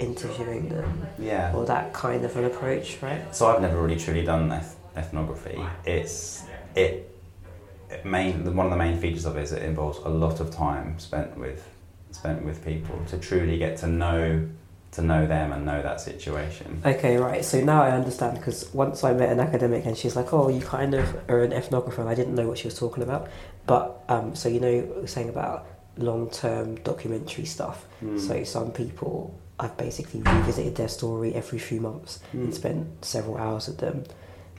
interviewing 0.01 0.69
them. 0.69 1.07
Yeah. 1.19 1.55
Or 1.55 1.65
that 1.67 1.93
kind 1.93 2.25
of 2.25 2.37
an 2.37 2.45
approach, 2.47 3.01
right? 3.03 3.35
So 3.35 3.47
I've 3.47 3.61
never 3.61 3.81
really 3.81 3.99
truly 3.99 4.25
done 4.25 4.51
eth- 4.51 4.77
ethnography. 4.97 5.61
It's 5.85 6.45
it. 6.75 7.07
it 7.91 8.05
main 8.05 8.55
one 8.55 8.67
of 8.67 8.73
the 8.73 8.79
main 8.79 8.99
features 8.99 9.25
of 9.25 9.37
it 9.37 9.43
is 9.43 9.53
it 9.53 9.63
involves 9.63 9.99
a 9.99 10.09
lot 10.09 10.41
of 10.41 10.51
time 10.51 10.99
spent 10.99 11.37
with 11.37 11.67
spent 12.13 12.45
with 12.45 12.65
people 12.65 12.97
to 13.07 13.19
truly 13.19 13.59
get 13.59 13.77
to 13.79 13.87
know 13.87 14.49
to 14.93 15.03
know 15.03 15.25
them 15.27 15.53
and 15.53 15.65
know 15.65 15.81
that 15.83 16.01
situation. 16.01 16.83
Okay, 16.85 17.17
right. 17.17 17.45
So 17.45 17.61
now 17.61 17.83
I 17.83 17.93
understand 17.93 18.37
because 18.39 18.73
once 18.75 19.05
I 19.05 19.13
met 19.13 19.31
an 19.31 19.39
academic 19.39 19.87
and 19.87 19.97
she's 19.97 20.17
like, 20.17 20.33
"Oh, 20.33 20.49
you 20.49 20.61
kind 20.61 20.95
of 20.95 21.31
are 21.31 21.43
an 21.45 21.53
ethnographer," 21.53 21.99
and 21.99 22.09
I 22.09 22.15
didn't 22.15 22.35
know 22.35 22.49
what 22.49 22.59
she 22.59 22.67
was 22.67 22.79
talking 22.79 23.03
about. 23.03 23.29
But 23.67 24.03
um, 24.09 24.35
so 24.35 24.49
you 24.49 24.59
know, 24.59 25.07
saying 25.07 25.29
about 25.29 25.67
long-term 25.97 26.77
documentary 26.77 27.45
stuff. 27.45 27.87
Mm. 28.03 28.19
So 28.19 28.45
some 28.45 28.73
people, 28.73 29.39
I've 29.61 29.77
basically 29.77 30.23
revisited 30.23 30.77
their 30.77 30.89
story 30.89 31.35
every 31.35 31.59
few 31.59 31.81
months 31.81 32.21
mm. 32.35 32.45
and 32.45 32.55
spent 32.55 33.05
several 33.05 33.37
hours 33.37 33.69
with 33.69 33.79
them 33.79 34.05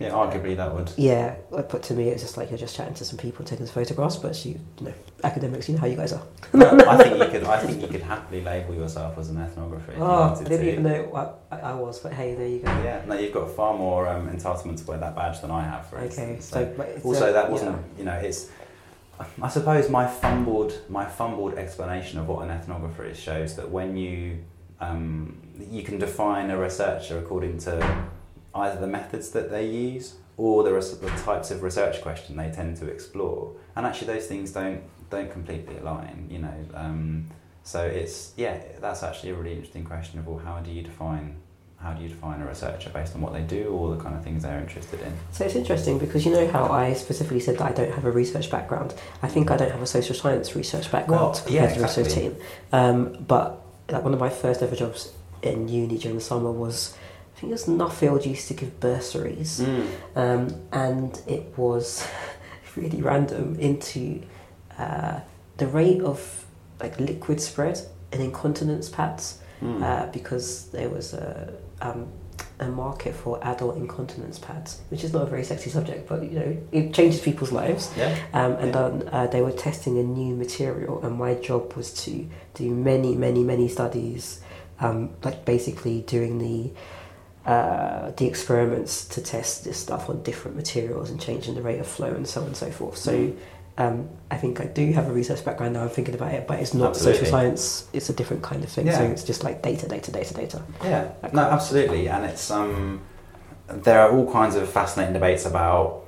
yeah, 0.02 0.10
arguably 0.12 0.58
that 0.58 0.74
would. 0.74 0.92
Yeah, 0.98 1.36
but 1.52 1.84
to 1.84 1.94
me, 1.94 2.10
it's 2.10 2.24
just 2.24 2.36
like 2.36 2.50
you're 2.50 2.58
just 2.58 2.76
chatting 2.76 2.96
to 2.96 3.06
some 3.06 3.18
people, 3.18 3.46
taking 3.46 3.68
some 3.68 3.76
photographs. 3.76 4.16
But 4.16 4.44
you, 4.44 4.60
you 4.80 4.88
know, 4.88 4.94
academics, 5.24 5.70
you 5.70 5.76
know 5.76 5.82
how 5.82 5.88
you 5.88 5.96
guys 5.96 6.12
are. 6.12 6.24
no, 6.54 6.68
I 6.88 6.98
think 6.98 7.20
you 7.20 7.30
could. 7.30 7.44
I 7.44 7.60
think 7.60 7.82
you 7.82 7.88
could 7.88 8.02
happily 8.02 8.42
label 8.44 8.74
yourself 8.74 9.18
as 9.20 9.30
an 9.30 9.38
ethnographer. 9.38 9.94
Oh, 9.98 10.34
I 10.34 10.44
didn't 10.44 10.66
to. 10.66 10.72
even 10.72 10.84
know 10.84 11.04
what 11.04 11.44
I, 11.52 11.74
was, 11.76 12.00
but 12.00 12.14
hey, 12.14 12.34
there 12.34 12.48
you 12.48 12.60
go. 12.60 12.70
Yeah, 12.84 13.04
no, 13.08 13.16
you've 13.16 13.34
got 13.34 13.52
far 13.52 13.78
more 13.78 14.08
um, 14.08 14.28
entitlement 14.28 14.80
to 14.80 14.86
wear 14.86 14.98
that 14.98 15.16
badge 15.16 15.40
than 15.42 15.52
I 15.52 15.62
have. 15.64 15.88
For 15.88 15.98
okay, 15.98 16.36
instance. 16.36 16.46
so, 16.46 16.74
so 16.76 17.02
also 17.04 17.30
a, 17.30 17.34
that 17.34 17.52
wasn't. 17.52 17.76
Yeah. 17.76 18.00
You 18.00 18.06
know, 18.06 18.16
it's. 18.16 18.50
I 19.40 19.50
suppose 19.50 19.88
my 19.88 20.08
fumbled 20.08 20.82
my 20.90 21.06
fumbled 21.06 21.54
explanation 21.54 22.18
of 22.18 22.28
what 22.28 22.42
an 22.42 22.50
ethnographer 22.50 23.08
is 23.08 23.20
shows 23.20 23.56
that 23.56 23.70
when 23.70 23.96
you 23.96 24.40
um, 24.82 25.38
you 25.70 25.84
can 25.84 25.98
define 26.00 26.50
a 26.50 26.58
researcher 26.58 27.18
according 27.20 27.60
to 27.60 28.06
either 28.56 28.80
the 28.82 28.88
methods 28.88 29.30
that 29.32 29.50
they 29.50 29.66
use 29.66 30.16
or 30.38 30.64
the, 30.64 30.74
res- 30.74 30.98
the 30.98 31.10
types 31.10 31.52
of 31.52 31.62
research 31.62 32.02
question 32.02 32.36
they 32.36 32.52
tend 32.52 32.76
to 32.78 32.88
explore. 32.88 33.54
And 33.76 33.86
actually, 33.86 34.08
those 34.08 34.28
things 34.28 34.52
don't 34.52 34.82
don't 35.10 35.32
completely 35.32 35.78
align. 35.78 36.28
You 36.30 36.40
know, 36.40 36.66
um, 36.74 37.28
so 37.64 37.86
it's 37.86 38.34
yeah, 38.38 38.62
that's 38.80 39.04
actually 39.04 39.30
a 39.30 39.36
really 39.36 39.54
interesting 39.54 39.86
question 39.86 40.20
of 40.20 40.28
well, 40.28 40.40
how 40.40 40.60
do 40.60 40.72
you 40.72 40.82
define 40.82 41.38
how 41.78 41.94
do 41.94 42.04
you 42.04 42.10
define 42.10 42.40
a 42.42 42.46
researcher 42.46 42.92
based 42.92 43.16
on 43.16 43.22
what 43.22 43.34
they 43.34 43.42
do 43.42 43.66
or 43.70 43.96
the 43.96 44.02
kind 44.02 44.16
of 44.16 44.24
things 44.24 44.44
they're 44.44 44.60
interested 44.60 45.02
in? 45.02 45.14
So 45.32 45.46
it's 45.46 45.56
interesting 45.56 45.98
because 45.98 46.26
you 46.26 46.32
know 46.32 46.48
how 46.48 46.66
I 46.66 46.94
specifically 46.94 47.40
said 47.40 47.58
that 47.58 47.72
I 47.72 47.72
don't 47.72 47.92
have 47.92 48.06
a 48.06 48.12
research 48.12 48.52
background. 48.52 48.94
I 49.24 49.28
think 49.28 49.50
I 49.50 49.58
don't 49.58 49.72
have 49.72 49.82
a 49.82 49.88
social 49.88 50.16
science 50.16 50.56
research 50.56 50.92
background 50.92 51.22
well, 51.22 51.34
compared 51.34 51.54
yeah, 51.54 51.64
exactly. 51.64 51.74
to 51.74 51.80
the 51.80 51.86
rest 51.86 51.98
of 51.98 52.06
the 52.06 52.22
team. 52.22 52.36
Um, 52.72 53.26
but 53.28 53.66
like 53.92 54.04
one 54.04 54.14
of 54.14 54.20
my 54.20 54.30
first 54.30 54.62
ever 54.62 54.76
jobs 54.76 55.12
in 55.42 55.68
uni 55.68 55.98
during 55.98 56.18
the 56.18 56.24
summer 56.24 56.52
was 56.52 56.96
I 57.36 57.40
think 57.40 57.52
it 57.52 57.54
was 57.54 57.66
Nuffield 57.66 58.26
used 58.26 58.48
to 58.50 58.54
give 58.54 58.80
bursaries, 58.80 59.62
mm. 59.62 59.88
um, 60.16 60.62
and 60.72 61.20
it 61.28 61.58
was 61.58 62.08
really 62.76 63.02
random 63.02 63.58
into 63.60 64.22
uh, 64.78 65.22
the 65.58 65.68
rate 65.68 66.02
of 66.02 66.46
like 66.80 67.00
liquid 67.00 67.42
spread 67.42 67.80
in 68.12 68.22
incontinence 68.22 68.90
pads 68.90 69.40
mm. 69.62 69.82
uh, 69.82 70.08
because 70.12 70.70
there 70.72 70.90
was 70.90 71.14
a 71.14 71.54
um, 71.82 72.08
a 72.62 72.68
market 72.68 73.16
for 73.16 73.44
adult 73.44 73.76
incontinence 73.76 74.40
pads, 74.40 74.80
which 74.90 75.04
is 75.04 75.12
not 75.12 75.24
a 75.24 75.26
very 75.26 75.44
sexy 75.44 75.70
subject, 75.70 76.08
but 76.08 76.24
you 76.24 76.40
know 76.40 76.58
it 76.72 76.94
changes 76.94 77.20
people's 77.20 77.52
lives. 77.52 77.92
Yeah. 77.98 78.16
Um, 78.34 78.54
and 78.54 78.68
yeah. 78.68 78.90
then 78.90 79.10
uh, 79.12 79.28
they 79.28 79.42
were 79.42 79.52
testing 79.52 79.98
a 79.98 80.04
new 80.04 80.36
material, 80.36 81.04
and 81.04 81.18
my 81.18 81.34
job 81.34 81.74
was 81.74 81.94
to 82.06 82.28
do 82.54 82.70
many, 82.70 83.16
many, 83.16 83.44
many 83.44 83.68
studies, 83.68 84.42
um, 84.80 85.10
like 85.24 85.44
basically 85.44 86.02
doing 86.02 86.38
the 86.38 86.72
uh, 87.50 88.12
the 88.12 88.28
experiments 88.28 89.06
to 89.06 89.22
test 89.22 89.64
this 89.64 89.78
stuff 89.78 90.10
on 90.10 90.22
different 90.22 90.56
materials 90.56 91.10
and 91.10 91.20
changing 91.20 91.56
the 91.56 91.62
rate 91.62 91.80
of 91.80 91.88
flow 91.88 92.14
and 92.14 92.28
so 92.28 92.42
on 92.42 92.48
and 92.48 92.56
so 92.56 92.70
forth. 92.70 92.98
So 92.98 93.14
mm. 93.14 93.38
Um, 93.82 94.10
I 94.30 94.38
think 94.38 94.62
I 94.62 94.66
do 94.66 94.92
have 94.94 95.08
a 95.08 95.14
research 95.14 95.44
background 95.44 95.74
now. 95.74 95.84
I'm 95.84 95.90
thinking 95.90 96.16
about 96.16 96.34
it, 96.34 96.48
but 96.48 96.60
it's 96.60 96.74
not 96.74 96.90
absolutely. 96.90 97.20
social 97.20 97.32
science. 97.32 97.88
It's 97.94 98.10
a 98.10 98.14
different 98.14 98.44
kind 98.44 98.64
of 98.64 98.70
thing. 98.70 98.88
Yeah. 98.88 98.98
So 98.98 99.04
it's 99.06 99.24
just 99.24 99.44
like 99.44 99.62
data, 99.62 99.88
data, 99.88 100.12
data, 100.12 100.34
data. 100.34 100.62
Yeah. 100.84 101.12
No, 101.34 101.42
absolutely. 101.42 102.08
And 102.08 102.26
it's 102.26 102.50
um, 102.52 103.02
there 103.68 104.00
are 104.02 104.12
all 104.12 104.32
kinds 104.32 104.56
of 104.56 104.70
fascinating 104.70 105.14
debates 105.14 105.46
about 105.46 106.06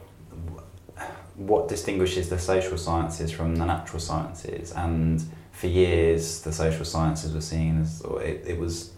what 1.35 1.67
distinguishes 1.67 2.29
the 2.29 2.39
social 2.39 2.77
sciences 2.77 3.31
from 3.31 3.55
the 3.55 3.65
natural 3.65 3.99
sciences. 3.99 4.71
And 4.71 5.23
for 5.51 5.67
years, 5.67 6.41
the 6.41 6.53
social 6.53 6.85
sciences 6.85 7.33
were 7.33 7.41
seen 7.41 7.81
as 7.81 8.01
it, 8.21 8.43
it 8.45 8.59
was 8.59 8.92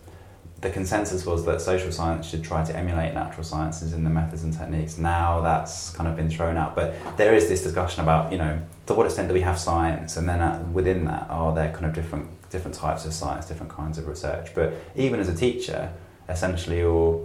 the 0.66 0.72
consensus 0.72 1.28
was 1.28 1.46
that 1.46 1.62
social 1.62 1.92
science 1.92 2.26
should 2.26 2.44
try 2.44 2.64
to 2.64 2.76
emulate 2.76 3.14
natural 3.14 3.44
sciences 3.44 3.94
in 3.94 4.04
the 4.04 4.10
methods 4.10 4.44
and 4.44 4.52
techniques. 4.52 4.98
Now 4.98 5.40
that's 5.42 5.92
kind 5.92 6.10
of 6.10 6.16
been 6.16 6.28
thrown 6.28 6.58
out, 6.58 6.76
but 6.76 6.96
there 7.18 7.36
is 7.36 7.48
this 7.48 7.62
discussion 7.62 8.02
about 8.02 8.32
you 8.32 8.40
know 8.40 8.60
to 8.88 8.96
what 8.96 9.06
extent 9.06 9.28
do 9.28 9.36
we 9.36 9.42
have 9.42 9.60
science, 9.60 10.18
and 10.18 10.28
then 10.28 10.42
uh, 10.42 10.66
within 10.74 11.06
that 11.06 11.28
are 11.30 11.54
there 11.54 11.72
kind 11.72 11.86
of 11.86 11.94
different 11.94 12.28
different 12.50 12.76
types 12.76 13.06
of 13.06 13.14
science, 13.14 13.46
different 13.48 13.72
kinds 13.72 14.00
of 14.00 14.08
research. 14.08 14.56
But 14.56 14.74
even 14.96 15.20
as 15.20 15.30
a 15.30 15.36
teacher, 15.36 15.94
essentially 16.30 16.80
you're 16.80 17.24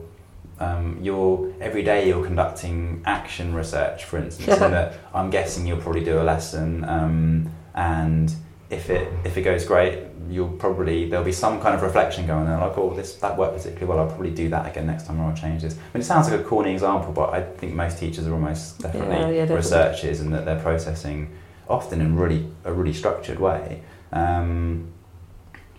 um, 0.59 0.99
you're 1.01 1.51
every 1.63 1.83
day 1.83 2.09
you're 2.09 2.25
conducting 2.25 3.03
action 3.07 3.55
research, 3.55 4.05
for 4.05 4.19
instance, 4.19 4.61
and 4.61 4.75
that 4.75 4.99
I'm 5.15 5.31
guessing 5.31 5.67
you'll 5.67 5.81
probably 5.81 6.05
do 6.05 6.21
a 6.21 6.25
lesson 6.35 6.85
um, 6.85 7.51
and 7.75 8.35
if 8.71 8.89
it 8.89 9.13
if 9.25 9.37
it 9.37 9.43
goes 9.43 9.65
great, 9.65 9.99
you'll 10.29 10.49
probably 10.49 11.09
there'll 11.09 11.25
be 11.25 11.33
some 11.33 11.61
kind 11.61 11.75
of 11.75 11.83
reflection 11.83 12.27
going 12.27 12.47
on. 12.47 12.61
Like, 12.61 12.79
oh, 12.79 12.95
this 12.95 13.15
that 13.17 13.37
worked 13.37 13.57
particularly 13.57 13.87
well. 13.87 13.99
I'll 13.99 14.09
probably 14.09 14.31
do 14.31 14.49
that 14.51 14.71
again 14.71 14.87
next 14.87 15.07
time, 15.07 15.21
or 15.21 15.25
I'll 15.25 15.37
change 15.37 15.63
this. 15.63 15.75
I 15.75 15.77
mean, 15.93 16.03
it 16.03 16.05
sounds 16.05 16.31
like 16.31 16.41
a 16.41 16.45
corny 16.45 16.73
example, 16.73 17.13
but 17.13 17.31
I 17.31 17.43
think 17.43 17.75
most 17.75 17.99
teachers 17.99 18.27
are 18.27 18.33
almost 18.33 18.79
definitely 18.79 19.17
Yeah, 19.17 19.21
yeah, 19.23 19.29
definitely. 19.29 19.57
researchers, 19.57 20.21
and 20.21 20.33
that 20.33 20.45
they're 20.45 20.63
processing 20.63 21.31
often 21.69 22.01
in 22.01 22.17
really 22.17 22.51
a 22.65 22.73
really 22.73 22.95
structured 22.95 23.41
way. 23.41 23.83
Um, 24.13 24.93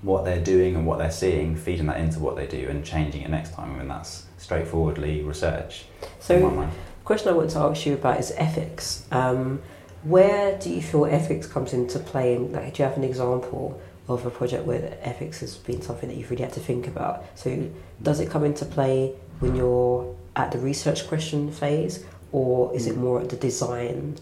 what 0.02 0.26
they're 0.26 0.44
doing 0.44 0.76
and 0.76 0.86
what 0.86 0.98
they're 0.98 1.12
seeing, 1.12 1.56
feeding 1.56 1.86
that 1.86 2.00
into 2.00 2.20
what 2.20 2.36
they 2.36 2.48
do, 2.48 2.68
and 2.70 2.84
changing 2.84 3.22
it 3.22 3.30
next 3.30 3.54
time. 3.54 3.76
I 3.76 3.78
mean, 3.78 3.88
that's 3.88 4.26
straightforwardly 4.38 5.22
research. 5.22 5.86
So, 6.20 6.50
mind. 6.50 6.72
question 7.06 7.30
I 7.30 7.34
want 7.34 7.52
to 7.52 7.60
ask 7.60 7.86
you 7.86 7.94
about 7.94 8.20
is 8.20 8.34
ethics. 8.36 9.06
Um, 9.12 9.62
where 10.04 10.58
do 10.58 10.70
you 10.70 10.82
feel 10.82 11.06
ethics 11.06 11.47
comes 11.47 11.74
into 11.74 11.99
play? 11.99 12.36
And 12.36 12.52
like, 12.52 12.74
do 12.74 12.84
you 12.84 12.89
have 12.89 12.97
an 12.97 13.04
example 13.04 13.80
of 14.08 14.26
a 14.26 14.30
project 14.30 14.66
where 14.66 14.97
ethics 15.02 15.39
has 15.41 15.58
been 15.58 15.82
something 15.82 16.10
that 16.10 16.16
you've 16.16 16.30
really 16.32 16.43
had 16.43 16.54
to 16.54 16.60
think 16.60 16.88
about? 16.88 17.24
So, 17.36 17.70
does 18.02 18.20
it 18.20 18.30
come 18.30 18.43
into 18.43 18.66
play 18.66 19.14
when 19.39 19.56
you're 19.56 20.16
at 20.36 20.52
the 20.52 20.60
research 20.60 21.08
question 21.08 21.52
phase, 21.52 22.04
or 22.32 22.74
is 22.76 22.88
it 22.88 22.97
more 22.97 23.22
at 23.22 23.30
the 23.30 23.36
design 23.36 24.18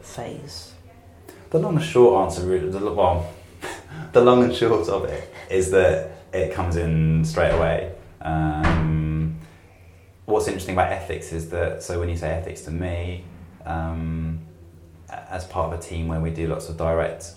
phase? 0.00 0.72
The 1.50 1.58
long 1.58 1.76
and 1.76 1.84
short 1.84 2.24
answer, 2.24 2.46
really, 2.46 2.70
the, 2.70 2.92
well, 2.92 3.32
the 4.12 4.20
long 4.20 4.44
and 4.44 4.54
short 4.54 4.88
of 4.88 5.04
it 5.04 5.32
is 5.50 5.70
that 5.70 6.10
it 6.32 6.52
comes 6.52 6.76
in 6.76 7.24
straight 7.24 7.52
away. 7.52 7.92
Um, 8.20 9.38
what's 10.26 10.48
interesting 10.48 10.74
about 10.74 10.92
ethics 10.92 11.32
is 11.32 11.50
that, 11.50 11.82
so 11.82 11.98
when 11.98 12.08
you 12.08 12.16
say 12.16 12.30
ethics 12.30 12.62
to 12.62 12.70
me, 12.70 13.24
um, 13.64 14.40
as 15.10 15.44
part 15.44 15.72
of 15.72 15.78
a 15.78 15.82
team 15.82 16.08
where 16.08 16.20
we 16.20 16.30
do 16.30 16.46
lots 16.48 16.68
of 16.68 16.76
direct 16.76 17.34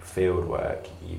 field 0.00 0.44
work, 0.46 0.86
you, 1.06 1.18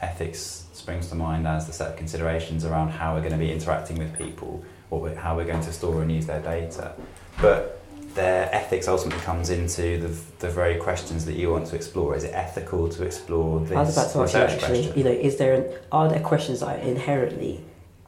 ethics 0.00 0.66
springs 0.72 1.08
to 1.08 1.14
mind 1.14 1.46
as 1.46 1.66
the 1.66 1.72
set 1.72 1.90
of 1.90 1.96
considerations 1.96 2.64
around 2.64 2.90
how 2.90 3.14
we're 3.14 3.20
going 3.20 3.32
to 3.32 3.38
be 3.38 3.52
interacting 3.52 3.98
with 3.98 4.16
people, 4.18 4.64
what 4.88 5.00
we're, 5.00 5.14
how 5.14 5.36
we're 5.36 5.44
going 5.44 5.62
to 5.62 5.72
store 5.72 6.02
and 6.02 6.10
use 6.10 6.26
their 6.26 6.40
data. 6.40 6.92
But 7.40 7.80
their 8.14 8.54
ethics 8.54 8.88
ultimately 8.88 9.22
comes 9.22 9.48
into 9.50 9.98
the, 9.98 10.08
the 10.40 10.50
very 10.50 10.76
questions 10.76 11.24
that 11.24 11.34
you 11.34 11.50
want 11.50 11.66
to 11.68 11.76
explore. 11.76 12.14
Is 12.14 12.24
it 12.24 12.34
ethical 12.34 12.88
to 12.90 13.04
explore 13.04 13.60
this 13.60 13.72
I 13.72 13.80
was 13.80 13.96
about 13.96 14.12
to 14.12 14.18
ask 14.20 14.34
you 14.34 14.40
actually. 14.40 14.58
question? 14.58 14.98
You 14.98 15.04
know, 15.04 15.10
is 15.10 15.36
there 15.36 15.54
an, 15.54 15.78
are 15.90 16.08
there 16.08 16.20
questions 16.20 16.60
that 16.60 16.78
are 16.78 16.82
inherently 16.82 17.64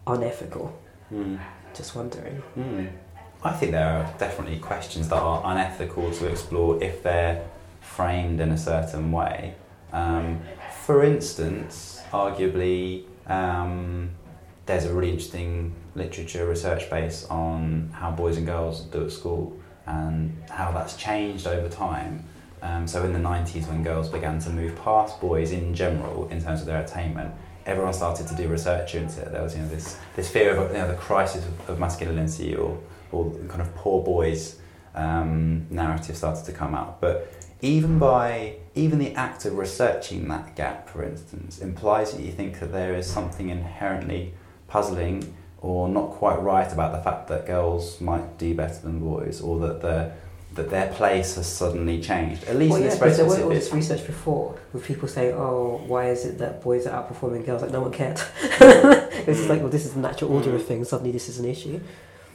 unethical? 0.07 0.79
Hmm. 1.09 1.37
Just 1.75 1.95
wondering. 1.97 2.37
Hmm. 2.55 2.87
I 3.45 3.53
think 3.53 3.73
there 3.73 3.87
are 3.87 4.15
definitely 4.19 4.59
questions 4.59 5.09
that 5.11 5.19
are 5.19 5.43
unethical 5.45 6.11
to 6.13 6.27
explore 6.27 6.83
if 6.83 7.03
they're 7.03 7.47
framed 7.81 8.41
in 8.41 8.51
a 8.51 8.59
certain 8.59 9.13
way. 9.13 9.55
Um, 9.93 10.41
for 10.83 11.05
instance, 11.05 12.01
arguably, 12.11 13.05
um, 13.27 14.11
there's 14.67 14.87
a 14.87 14.95
really 14.95 15.11
interesting 15.11 15.75
literature 15.95 16.47
research 16.47 16.89
base 16.89 17.27
on 17.27 17.91
how 17.93 18.11
boys 18.11 18.39
and 18.39 18.47
girls 18.47 18.81
do 18.81 19.05
at 19.05 19.13
school 19.13 19.57
and 19.87 20.43
how 20.49 20.73
that's 20.73 20.97
changed 20.97 21.47
over 21.47 21.69
time. 21.69 22.25
Um, 22.63 22.89
so 22.89 23.05
in 23.05 23.13
the 23.13 23.19
90s, 23.19 23.69
when 23.69 23.83
girls 23.83 24.09
began 24.09 24.39
to 24.41 24.51
move 24.51 24.75
past 24.77 25.21
boys 25.21 25.53
in 25.53 25.75
general 25.75 26.29
in 26.29 26.43
terms 26.43 26.61
of 26.61 26.67
their 26.67 26.81
attainment, 26.81 27.35
everyone 27.67 27.93
started 27.93 28.27
to 28.29 28.35
do 28.35 28.49
research 28.49 28.95
into 28.95 29.21
it. 29.21 29.33
There 29.33 29.43
was 29.43 29.55
you 29.55 29.63
know 29.63 29.69
this 29.69 29.99
this 30.17 30.31
fear 30.31 30.57
of 30.57 30.73
you 30.73 30.79
know 30.79 30.89
the 30.89 30.95
crisis 30.95 31.45
of, 31.69 31.79
masculinity 31.79 32.55
or 32.55 32.79
or 33.15 33.31
kind 33.49 33.63
of 33.63 33.75
poor 33.75 34.03
boys 34.03 34.59
um, 34.95 35.67
narrative 35.71 36.17
started 36.17 36.45
to 36.45 36.53
come 36.53 36.75
out. 36.75 37.01
But 37.01 37.33
even 37.61 37.99
by 37.99 38.57
even 38.75 38.99
the 38.99 39.15
act 39.15 39.45
of 39.45 39.57
researching 39.57 40.29
that 40.29 40.57
gap, 40.57 40.89
for 40.89 41.05
instance, 41.05 41.61
implies 41.61 42.13
that 42.13 42.23
you 42.23 42.33
think 42.33 42.61
that 42.61 42.73
there 42.73 42.95
is 42.95 43.07
something 43.07 43.49
inherently 43.49 44.35
puzzling 44.69 45.35
or 45.61 45.89
not 45.89 46.11
quite 46.11 46.37
right 46.43 46.71
about 46.71 46.93
the 46.93 47.01
fact 47.01 47.29
that 47.29 47.47
girls 47.47 48.01
might 48.01 48.37
do 48.37 48.55
better 48.55 48.81
than 48.81 49.01
boys, 49.01 49.41
or 49.41 49.59
that 49.61 49.81
the 49.81 50.13
that 50.55 50.71
their 50.71 50.93
place 50.93 51.35
has 51.35 51.47
suddenly 51.47 52.01
changed. 52.01 52.45
At 52.45 52.57
least 52.57 52.71
Well, 52.71 52.79
in 52.79 52.85
yeah, 52.85 52.91
this 52.91 52.99
very 52.99 53.13
there 53.13 53.25
was 53.25 53.41
all 53.41 53.49
this 53.49 53.73
research 53.73 54.07
before 54.07 54.57
with 54.73 54.85
people 54.85 55.09
saying, 55.09 55.35
"Oh, 55.35 55.81
why 55.87 56.11
is 56.11 56.25
it 56.27 56.39
that 56.39 56.63
boys 56.63 56.87
are 56.87 57.03
outperforming 57.03 57.45
girls?" 57.47 57.63
Like 57.63 57.71
no 57.73 57.81
one 57.81 57.93
cared. 57.93 58.21
it's 58.43 59.49
like, 59.49 59.61
well, 59.61 59.71
this 59.71 59.85
is 59.85 59.95
the 59.95 60.01
natural 60.01 60.33
order 60.33 60.55
of 60.55 60.65
things. 60.65 60.91
Suddenly, 60.91 61.13
this 61.13 61.29
is 61.29 61.39
an 61.39 61.47
issue. 61.47 61.81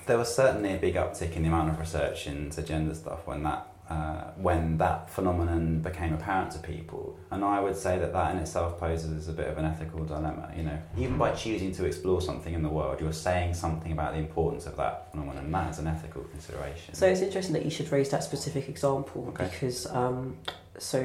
There 0.09 0.17
was 0.17 0.33
certainly 0.33 0.73
a 0.73 0.77
big 0.77 0.95
uptick 0.95 1.35
in 1.35 1.43
the 1.43 1.49
amount 1.49 1.69
of 1.69 1.79
research 1.79 2.25
into 2.25 2.63
gender 2.63 2.95
stuff 2.95 3.27
when 3.27 3.43
that 3.43 3.67
uh, 3.89 4.31
when 4.37 4.77
that 4.77 5.07
phenomenon 5.09 5.81
became 5.81 6.13
apparent 6.13 6.51
to 6.53 6.59
people, 6.59 7.15
and 7.29 7.43
I 7.45 7.59
would 7.59 7.75
say 7.75 7.99
that 7.99 8.11
that 8.13 8.33
in 8.33 8.37
itself 8.39 8.79
poses 8.79 9.27
a 9.27 9.33
bit 9.33 9.47
of 9.47 9.59
an 9.59 9.65
ethical 9.65 10.03
dilemma. 10.05 10.51
You 10.57 10.63
know, 10.63 10.79
even 10.97 11.17
by 11.19 11.31
choosing 11.33 11.71
to 11.73 11.85
explore 11.85 12.21
something 12.23 12.55
in 12.55 12.63
the 12.63 12.69
world, 12.69 12.99
you're 13.01 13.13
saying 13.13 13.53
something 13.53 13.91
about 13.91 14.13
the 14.13 14.19
importance 14.19 14.65
of 14.65 14.75
that 14.77 15.11
phenomenon, 15.11 15.45
and 15.45 15.53
that 15.53 15.69
is 15.69 15.77
an 15.77 15.85
ethical 15.85 16.23
consideration. 16.23 16.95
So 16.95 17.05
it's 17.05 17.21
interesting 17.21 17.53
that 17.53 17.65
you 17.65 17.71
should 17.71 17.91
raise 17.91 18.09
that 18.09 18.23
specific 18.23 18.67
example 18.67 19.27
Okay. 19.29 19.45
because 19.45 19.85
um, 19.87 20.37
so 20.79 20.99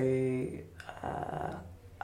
uh, 1.02 1.55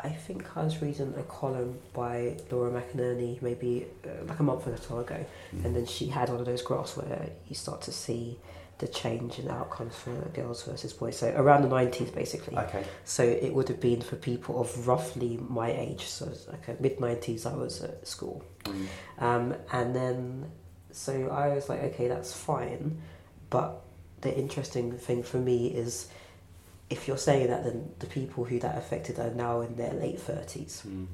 I 0.02 0.10
think 0.10 0.56
I 0.56 0.62
was 0.64 0.80
reading 0.80 1.14
a 1.18 1.22
column 1.24 1.78
by 1.92 2.36
Laura 2.50 2.70
McInerney 2.70 3.40
maybe 3.42 3.86
uh, 4.04 4.24
like 4.26 4.38
a 4.38 4.42
month 4.42 4.66
or 4.66 4.76
so 4.76 4.98
ago, 4.98 5.24
Mm. 5.54 5.64
and 5.64 5.76
then 5.76 5.86
she 5.86 6.06
had 6.06 6.28
one 6.28 6.40
of 6.40 6.46
those 6.46 6.62
graphs 6.62 6.96
where 6.96 7.30
you 7.48 7.54
start 7.54 7.82
to 7.82 7.92
see 7.92 8.38
the 8.78 8.88
change 8.88 9.38
in 9.38 9.50
outcomes 9.50 9.94
for 9.94 10.12
girls 10.32 10.62
versus 10.62 10.92
boys. 10.94 11.18
So 11.18 11.28
around 11.36 11.62
the 11.62 11.68
nineties, 11.68 12.10
basically. 12.10 12.56
okay, 12.56 12.84
So 13.04 13.22
it 13.22 13.52
would 13.52 13.68
have 13.68 13.78
been 13.80 14.00
for 14.00 14.16
people 14.16 14.58
of 14.60 14.88
roughly 14.88 15.38
my 15.48 15.70
age, 15.70 16.06
so 16.06 16.32
like 16.50 16.80
mid 16.80 16.98
nineties. 16.98 17.44
I 17.44 17.52
was 17.54 17.82
at 17.82 18.06
school. 18.08 18.42
Mm. 18.64 18.86
Um, 19.18 19.54
and 19.72 19.94
then, 19.94 20.50
so 20.92 21.12
I 21.28 21.48
was 21.54 21.68
like, 21.68 21.82
okay, 21.92 22.08
that's 22.08 22.32
fine. 22.32 23.02
But 23.50 23.82
the 24.22 24.34
interesting 24.34 24.92
thing 24.96 25.22
for 25.24 25.36
me 25.38 25.66
is 25.68 26.08
if 26.90 27.06
you're 27.06 27.16
saying 27.16 27.48
that, 27.48 27.64
then 27.64 27.90
the 28.00 28.06
people 28.06 28.44
who 28.44 28.58
that 28.58 28.76
affected 28.76 29.18
are 29.18 29.30
now 29.30 29.60
in 29.60 29.76
their 29.76 29.92
late 29.94 30.18
30s, 30.18 30.82
Mm. 30.86 31.06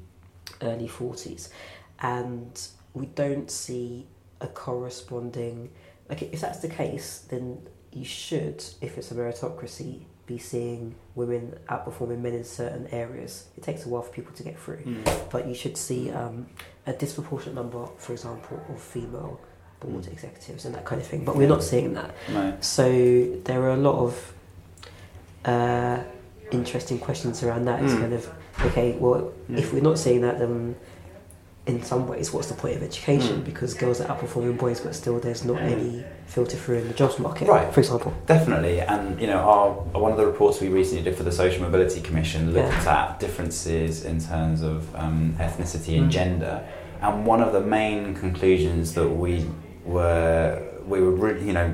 early 0.61 0.87
40s. 0.87 1.49
And 1.99 2.59
we 2.93 3.05
don't 3.07 3.49
see 3.51 4.07
a 4.41 4.47
corresponding. 4.47 5.69
Like, 6.09 6.21
if 6.23 6.41
that's 6.41 6.59
the 6.59 6.67
case, 6.69 7.23
then 7.29 7.59
you 7.91 8.05
should, 8.05 8.63
if 8.81 8.97
it's 8.97 9.11
a 9.11 9.15
meritocracy, 9.15 10.01
be 10.25 10.37
seeing 10.37 10.95
women 11.15 11.57
outperforming 11.69 12.19
men 12.19 12.33
in 12.33 12.43
certain 12.43 12.85
areas. 12.87 13.45
It 13.55 13.63
takes 13.63 13.85
a 13.85 13.89
while 13.89 14.01
for 14.01 14.11
people 14.11 14.33
to 14.35 14.43
get 14.43 14.59
through 14.59 14.79
Mm. 14.83 15.29
but 15.31 15.47
you 15.47 15.53
should 15.55 15.77
see 15.77 16.09
um, 16.11 16.47
a 16.85 16.91
disproportionate 16.93 17.55
number, 17.55 17.85
for 17.97 18.11
example, 18.13 18.59
of 18.69 18.81
female 18.81 19.39
board 19.79 20.03
Mm. 20.03 20.11
executives 20.11 20.65
and 20.65 20.75
that 20.75 20.83
kind 20.85 20.99
of 21.01 21.07
thing. 21.07 21.23
But 21.23 21.37
we're 21.37 21.47
not 21.47 21.63
seeing 21.63 21.93
that. 21.93 22.11
No. 22.29 22.57
So 22.61 22.83
there 23.45 23.61
are 23.63 23.71
a 23.71 23.77
lot 23.77 23.95
of 24.03 24.33
uh, 25.45 25.99
interesting 26.51 26.99
questions 26.99 27.43
around 27.43 27.65
that. 27.65 27.81
It's 27.83 27.93
Mm. 27.93 27.99
kind 28.01 28.13
of 28.13 28.29
okay. 28.65 28.95
Well, 28.99 29.31
Mm. 29.49 29.57
if 29.59 29.73
we're 29.73 29.81
not 29.81 29.97
seeing 29.99 30.21
that, 30.21 30.39
then 30.39 30.75
in 31.65 31.83
some 31.83 32.07
ways, 32.07 32.31
what's 32.33 32.47
the 32.47 32.53
point 32.53 32.77
of 32.77 32.83
education? 32.83 33.41
Mm. 33.41 33.45
Because 33.45 33.73
girls 33.73 33.99
are 33.99 34.07
outperforming 34.07 34.57
boys, 34.57 34.79
but 34.79 34.95
still 34.95 35.19
there's 35.19 35.43
not 35.43 35.61
any 35.61 36.05
filter 36.25 36.55
through 36.55 36.77
in 36.77 36.87
the 36.87 36.93
jobs 36.93 37.19
market, 37.19 37.47
Right. 37.47 37.71
For 37.73 37.81
example. 37.81 38.13
Definitely, 38.25 38.79
and 38.79 39.19
you 39.19 39.27
know, 39.27 39.39
our 39.39 39.71
one 39.99 40.11
of 40.11 40.17
the 40.17 40.25
reports 40.25 40.61
we 40.61 40.69
recently 40.69 41.03
did 41.03 41.15
for 41.15 41.23
the 41.23 41.31
Social 41.31 41.61
Mobility 41.63 41.99
Commission 42.01 42.53
looked 42.53 42.87
at 42.87 43.19
differences 43.19 44.05
in 44.05 44.19
terms 44.21 44.61
of 44.61 44.93
um, 44.95 45.35
ethnicity 45.39 45.97
and 45.97 46.07
Mm. 46.07 46.11
gender, 46.19 46.61
and 47.01 47.25
one 47.25 47.41
of 47.41 47.51
the 47.51 47.61
main 47.61 48.15
conclusions 48.15 48.93
that 48.93 49.07
we 49.09 49.45
were 49.85 50.61
we 50.87 51.01
were 51.01 51.11
really, 51.11 51.45
you 51.45 51.51
know, 51.53 51.73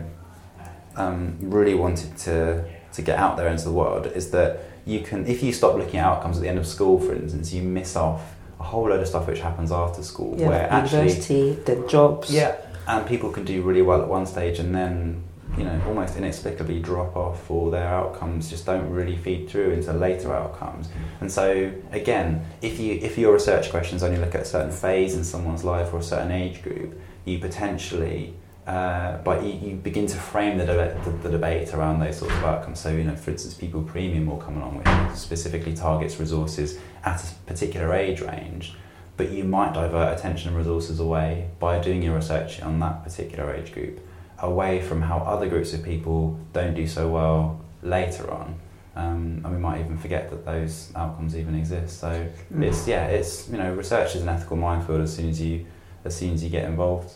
um, 0.96 1.38
really 1.42 1.76
wanted 1.76 2.18
to 2.18 2.64
to 2.94 3.02
get 3.02 3.18
out 3.20 3.38
there 3.38 3.48
into 3.48 3.64
the 3.66 3.72
world 3.72 4.08
is 4.08 4.32
that 4.32 4.60
you 4.86 5.00
can, 5.02 5.26
if 5.28 5.42
you 5.44 5.52
stop 5.54 5.76
looking 5.78 6.00
at 6.00 6.06
outcomes 6.06 6.38
at 6.38 6.44
the 6.44 6.50
end 6.50 6.58
of 6.60 6.68
school, 6.68 7.00
for 7.00 7.14
instance, 7.14 7.54
you 7.54 7.62
miss 7.62 7.96
off 7.96 8.36
a 8.60 8.64
whole 8.64 8.90
load 8.90 9.00
of 9.02 9.08
stuff 9.08 9.28
which 9.28 9.40
happens 9.40 9.72
after 9.72 10.04
school, 10.04 10.36
Yeah, 10.40 10.48
where 10.50 10.72
actually 10.72 11.08
university, 11.10 11.52
then 11.66 11.88
jobs. 11.88 12.32
yeah, 12.32 12.56
and 12.88 13.06
people 13.08 13.30
can 13.30 13.46
do 13.46 13.62
really 13.62 13.82
well 13.82 14.02
at 14.02 14.08
one 14.08 14.26
stage 14.26 14.60
and 14.60 14.74
then, 14.76 15.24
you 15.58 15.64
know, 15.64 15.82
almost 15.88 16.18
inexplicably 16.18 16.80
drop 16.80 17.16
off 17.16 17.50
or 17.50 17.72
their 17.72 17.88
outcomes 17.88 18.50
just 18.50 18.66
don't 18.66 18.90
really 18.90 19.16
feed 19.18 19.50
through 19.50 19.72
into 19.72 19.94
later 19.94 20.34
outcomes. 20.34 20.90
And 21.22 21.32
so 21.32 21.72
again, 21.92 22.46
if 22.62 22.80
you 22.80 22.94
if 23.02 23.18
your 23.18 23.34
research 23.34 23.70
questions 23.70 24.02
only 24.04 24.18
look 24.18 24.34
at 24.36 24.42
a 24.42 24.46
certain 24.46 24.72
phase 24.72 25.14
in 25.16 25.24
someone's 25.24 25.64
life 25.64 25.94
or 25.94 26.00
a 26.00 26.04
certain 26.04 26.32
age 26.32 26.62
group, 26.64 27.00
you 27.26 27.38
potentially 27.40 28.34
uh, 28.68 29.18
but 29.24 29.44
you, 29.44 29.52
you 29.54 29.76
begin 29.76 30.08
to 30.08 30.18
frame 30.18 30.58
the, 30.58 30.64
deba- 30.66 31.04
the, 31.04 31.12
the 31.12 31.30
debate 31.30 31.74
around 31.74 32.00
those 32.00 32.18
sorts 32.20 32.34
of 32.36 32.44
outcomes. 32.46 32.80
So, 32.80 32.90
you 32.90 33.04
know, 33.04 33.16
for 33.16 33.32
instance, 33.32 33.54
pupil 33.56 33.84
premium 33.84 34.26
will 34.28 34.38
come 34.38 34.58
along 34.58 34.78
which 34.78 35.18
specifically 35.18 35.74
targets 35.76 36.20
resources 36.20 36.80
at 37.04 37.22
a 37.24 37.36
particular 37.46 37.94
age 37.94 38.22
range 38.22 38.74
but 39.16 39.30
you 39.30 39.44
might 39.44 39.74
divert 39.74 40.18
attention 40.18 40.48
and 40.50 40.58
resources 40.58 41.00
away 41.00 41.48
by 41.60 41.78
doing 41.80 42.02
your 42.02 42.16
research 42.16 42.62
on 42.62 42.80
that 42.80 43.04
particular 43.04 43.54
age 43.54 43.72
group 43.72 44.00
away 44.40 44.82
from 44.82 45.02
how 45.04 45.18
other 45.20 45.48
groups 45.48 45.72
of 45.74 45.84
people 45.84 46.40
don't 46.52 46.74
do 46.74 46.88
so 46.88 47.08
well 47.10 47.60
later 47.84 48.32
on 48.32 48.56
um, 48.96 49.42
and 49.44 49.52
we 49.54 49.58
might 49.60 49.80
even 49.82 49.98
forget 49.98 50.30
that 50.30 50.46
those 50.46 50.92
outcomes 50.96 51.36
even 51.36 51.54
exist. 51.56 52.00
So 52.00 52.28
Mm. 52.54 52.64
it's 52.64 52.88
yeah, 52.88 53.06
it's 53.08 53.50
you 53.50 53.58
know, 53.58 53.74
research 53.74 54.16
is 54.16 54.22
an 54.22 54.30
ethical 54.30 54.56
minefield 54.58 55.02
as 55.02 55.16
soon 55.16 55.30
as 55.30 55.42
you 55.42 55.66
as 56.06 56.16
soon 56.16 56.34
as 56.34 56.44
you 56.44 56.50
get 56.50 56.66
involved. 56.66 57.12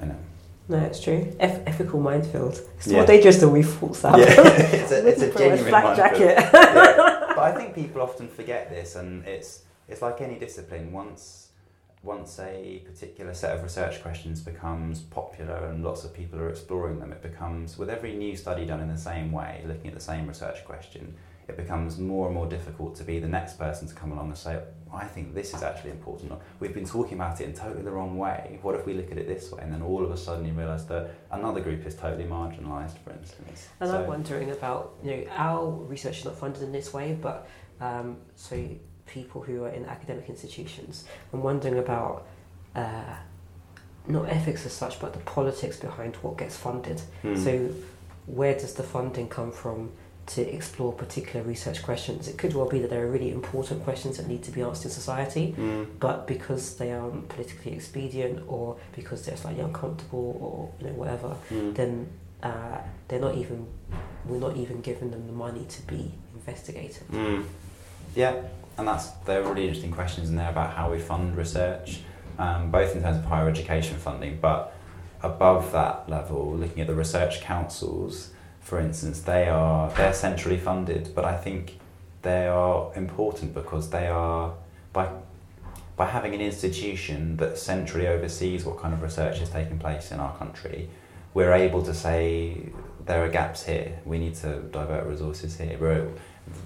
You 0.00 0.06
know. 0.06 0.16
No, 0.70 0.78
it's 0.78 1.00
true. 1.00 1.36
Eth- 1.40 1.62
ethical 1.66 2.00
minefield. 2.00 2.60
It's 2.76 2.86
Yeah. 2.86 2.98
more 2.98 3.06
dangerous 3.06 3.38
than 3.40 3.50
we 3.50 3.62
thought, 3.64 3.96
Sam. 3.96 4.20
Yeah, 4.20 4.26
it's 4.80 4.92
a, 4.92 5.06
it's 5.08 5.22
a 5.22 5.26
Put 5.28 5.42
on 5.42 5.48
genuine 5.48 5.68
flak 5.68 5.96
jacket. 5.96 6.36
Yeah. 6.38 7.16
But 7.30 7.38
I 7.38 7.52
think 7.56 7.74
people 7.74 8.02
often 8.02 8.28
forget 8.28 8.68
this, 8.70 8.96
and 8.96 9.24
it's 9.26 9.62
it's 9.88 10.02
like 10.02 10.20
any 10.20 10.38
discipline. 10.38 10.92
Once 10.92 11.48
once 12.02 12.38
a 12.38 12.82
particular 12.84 13.34
set 13.34 13.56
of 13.56 13.62
research 13.62 14.00
questions 14.02 14.40
becomes 14.40 15.00
popular 15.00 15.66
and 15.68 15.84
lots 15.84 16.02
of 16.04 16.14
people 16.14 16.38
are 16.38 16.48
exploring 16.48 16.98
them, 16.98 17.12
it 17.12 17.20
becomes 17.22 17.76
with 17.76 17.90
every 17.90 18.14
new 18.14 18.34
study 18.36 18.64
done 18.64 18.80
in 18.80 18.88
the 18.88 18.96
same 18.98 19.30
way, 19.32 19.62
looking 19.66 19.88
at 19.88 19.94
the 19.94 20.00
same 20.12 20.26
research 20.26 20.64
question, 20.64 21.14
it 21.50 21.56
becomes 21.56 21.98
more 21.98 22.26
and 22.26 22.34
more 22.34 22.46
difficult 22.46 22.94
to 22.96 23.04
be 23.04 23.18
the 23.18 23.28
next 23.28 23.58
person 23.58 23.88
to 23.88 23.94
come 23.94 24.12
along 24.12 24.28
and 24.28 24.38
say, 24.38 24.60
I 24.92 25.04
think 25.04 25.34
this 25.34 25.52
is 25.54 25.62
actually 25.62 25.90
important. 25.90 26.32
We've 26.60 26.74
been 26.74 26.86
talking 26.86 27.14
about 27.14 27.40
it 27.40 27.44
in 27.44 27.54
totally 27.54 27.82
the 27.82 27.90
wrong 27.90 28.16
way. 28.16 28.58
What 28.62 28.74
if 28.76 28.86
we 28.86 28.94
look 28.94 29.10
at 29.10 29.18
it 29.18 29.26
this 29.26 29.50
way? 29.50 29.60
And 29.62 29.72
then 29.72 29.82
all 29.82 30.04
of 30.04 30.10
a 30.10 30.16
sudden 30.16 30.44
you 30.46 30.52
realise 30.52 30.84
that 30.84 31.10
another 31.30 31.60
group 31.60 31.84
is 31.86 31.94
totally 31.94 32.24
marginalised, 32.24 32.98
for 32.98 33.10
instance. 33.12 33.68
And 33.80 33.90
So- 33.90 34.00
I'm 34.02 34.06
wondering 34.06 34.50
about, 34.50 34.94
you 35.02 35.10
know, 35.10 35.24
our 35.36 35.70
research 35.70 36.18
is 36.20 36.24
not 36.24 36.36
funded 36.36 36.62
in 36.62 36.72
this 36.72 36.92
way, 36.92 37.18
but 37.20 37.48
um, 37.80 38.18
so 38.36 38.56
people 39.06 39.42
who 39.42 39.64
are 39.64 39.70
in 39.70 39.84
academic 39.86 40.28
institutions, 40.28 41.04
I'm 41.32 41.42
wondering 41.42 41.78
about 41.78 42.26
uh, 42.76 43.16
not 44.06 44.28
ethics 44.28 44.64
as 44.66 44.72
such, 44.72 45.00
but 45.00 45.12
the 45.12 45.20
politics 45.20 45.76
behind 45.76 46.16
what 46.16 46.38
gets 46.38 46.56
funded. 46.56 47.00
Hmm. 47.22 47.36
So, 47.36 47.70
where 48.26 48.54
does 48.54 48.74
the 48.74 48.82
funding 48.84 49.28
come 49.28 49.50
from 49.50 49.90
to 50.34 50.42
explore 50.54 50.92
particular 50.92 51.44
research 51.44 51.82
questions? 51.82 52.28
It 52.28 52.38
could 52.38 52.54
well 52.54 52.68
be 52.68 52.78
that 52.80 52.90
there 52.90 53.02
are 53.04 53.10
really 53.10 53.30
important 53.32 53.82
questions 53.84 54.16
that 54.18 54.28
need 54.28 54.42
to 54.44 54.50
be 54.52 54.62
asked 54.62 54.84
in 54.84 54.90
society, 54.90 55.54
Mm. 55.58 55.86
but 55.98 56.26
because 56.26 56.76
they 56.76 56.92
aren't 56.92 57.28
politically 57.28 57.72
expedient 57.72 58.42
or 58.46 58.76
because 58.94 59.24
they're 59.24 59.36
slightly 59.36 59.62
uncomfortable 59.62 60.36
or 60.40 60.70
you 60.80 60.86
know 60.90 60.96
whatever, 60.98 61.36
Mm. 61.50 61.74
then 61.74 62.06
uh, 62.42 62.78
they're 63.08 63.20
not 63.20 63.34
even 63.34 63.66
we're 64.28 64.38
not 64.38 64.56
even 64.56 64.80
giving 64.82 65.10
them 65.10 65.26
the 65.26 65.32
money 65.32 65.64
to 65.68 65.82
be 65.86 66.12
investigated. 66.34 67.02
Mm. 67.10 67.44
Yeah, 68.14 68.34
and 68.78 68.86
that's 68.88 69.08
there 69.26 69.42
are 69.42 69.48
really 69.48 69.62
interesting 69.68 69.90
questions 69.92 70.28
in 70.30 70.36
there 70.36 70.50
about 70.50 70.70
how 70.74 70.90
we 70.92 70.98
fund 70.98 71.36
research, 71.36 72.00
um, 72.38 72.70
both 72.70 72.94
in 72.94 73.02
terms 73.02 73.16
of 73.18 73.24
higher 73.24 73.48
education 73.48 73.96
funding, 73.98 74.38
but 74.40 74.72
above 75.22 75.72
that 75.72 76.08
level, 76.08 76.54
looking 76.56 76.80
at 76.80 76.86
the 76.86 76.94
research 76.94 77.40
councils, 77.40 78.30
for 78.70 78.78
instance, 78.78 79.18
they 79.22 79.48
are 79.48 79.90
they're 79.96 80.14
centrally 80.14 80.56
funded, 80.56 81.12
but 81.12 81.24
I 81.24 81.36
think 81.36 81.80
they 82.22 82.46
are 82.46 82.92
important 82.94 83.52
because 83.52 83.90
they 83.90 84.06
are 84.06 84.54
by 84.92 85.08
by 85.96 86.06
having 86.06 86.34
an 86.36 86.40
institution 86.40 87.36
that 87.38 87.58
centrally 87.58 88.06
oversees 88.06 88.64
what 88.64 88.78
kind 88.78 88.94
of 88.94 89.02
research 89.02 89.40
is 89.40 89.48
taking 89.50 89.80
place 89.80 90.12
in 90.12 90.20
our 90.20 90.34
country, 90.38 90.88
we're 91.34 91.52
able 91.52 91.82
to 91.82 91.92
say 91.92 92.70
there 93.06 93.24
are 93.24 93.28
gaps 93.28 93.64
here. 93.64 93.98
We 94.04 94.18
need 94.20 94.36
to 94.36 94.60
divert 94.60 95.04
resources 95.04 95.58
here. 95.58 95.76
We're, 95.80 96.06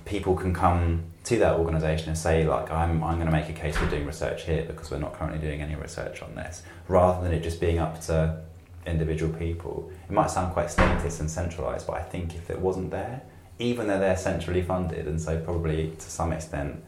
people 0.04 0.36
can 0.36 0.52
come 0.52 1.04
to 1.24 1.38
that 1.38 1.54
organisation 1.58 2.10
and 2.10 2.18
say, 2.18 2.46
like, 2.46 2.70
I'm, 2.70 3.02
I'm 3.02 3.14
going 3.14 3.30
to 3.32 3.32
make 3.32 3.48
a 3.48 3.58
case 3.64 3.76
for 3.78 3.88
doing 3.88 4.06
research 4.06 4.44
here 4.44 4.64
because 4.66 4.90
we're 4.90 4.98
not 4.98 5.14
currently 5.14 5.40
doing 5.40 5.62
any 5.62 5.74
research 5.74 6.20
on 6.22 6.34
this, 6.34 6.62
rather 6.86 7.22
than 7.24 7.32
it 7.32 7.42
just 7.42 7.60
being 7.60 7.78
up 7.78 8.00
to 8.02 8.42
individual 8.86 9.32
people. 9.32 9.90
It 10.08 10.12
might 10.12 10.30
sound 10.30 10.52
quite 10.52 10.70
statist 10.70 11.20
and 11.20 11.30
centralised, 11.30 11.86
but 11.86 11.96
I 11.96 12.02
think 12.02 12.34
if 12.34 12.50
it 12.50 12.58
wasn't 12.58 12.90
there, 12.90 13.22
even 13.58 13.86
though 13.86 13.98
they're 14.00 14.16
centrally 14.16 14.62
funded 14.62 15.06
and 15.06 15.20
so 15.20 15.38
probably 15.40 15.90
to 15.98 16.10
some 16.10 16.32
extent, 16.32 16.82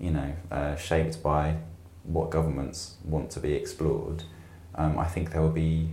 you 0.00 0.10
know, 0.10 0.32
uh, 0.50 0.76
shaped 0.76 1.22
by 1.22 1.56
what 2.04 2.30
governments 2.30 2.96
want 3.04 3.30
to 3.32 3.40
be 3.40 3.52
explored, 3.54 4.22
um, 4.74 4.98
I 4.98 5.04
think 5.06 5.32
there 5.32 5.42
will 5.42 5.50
be 5.50 5.90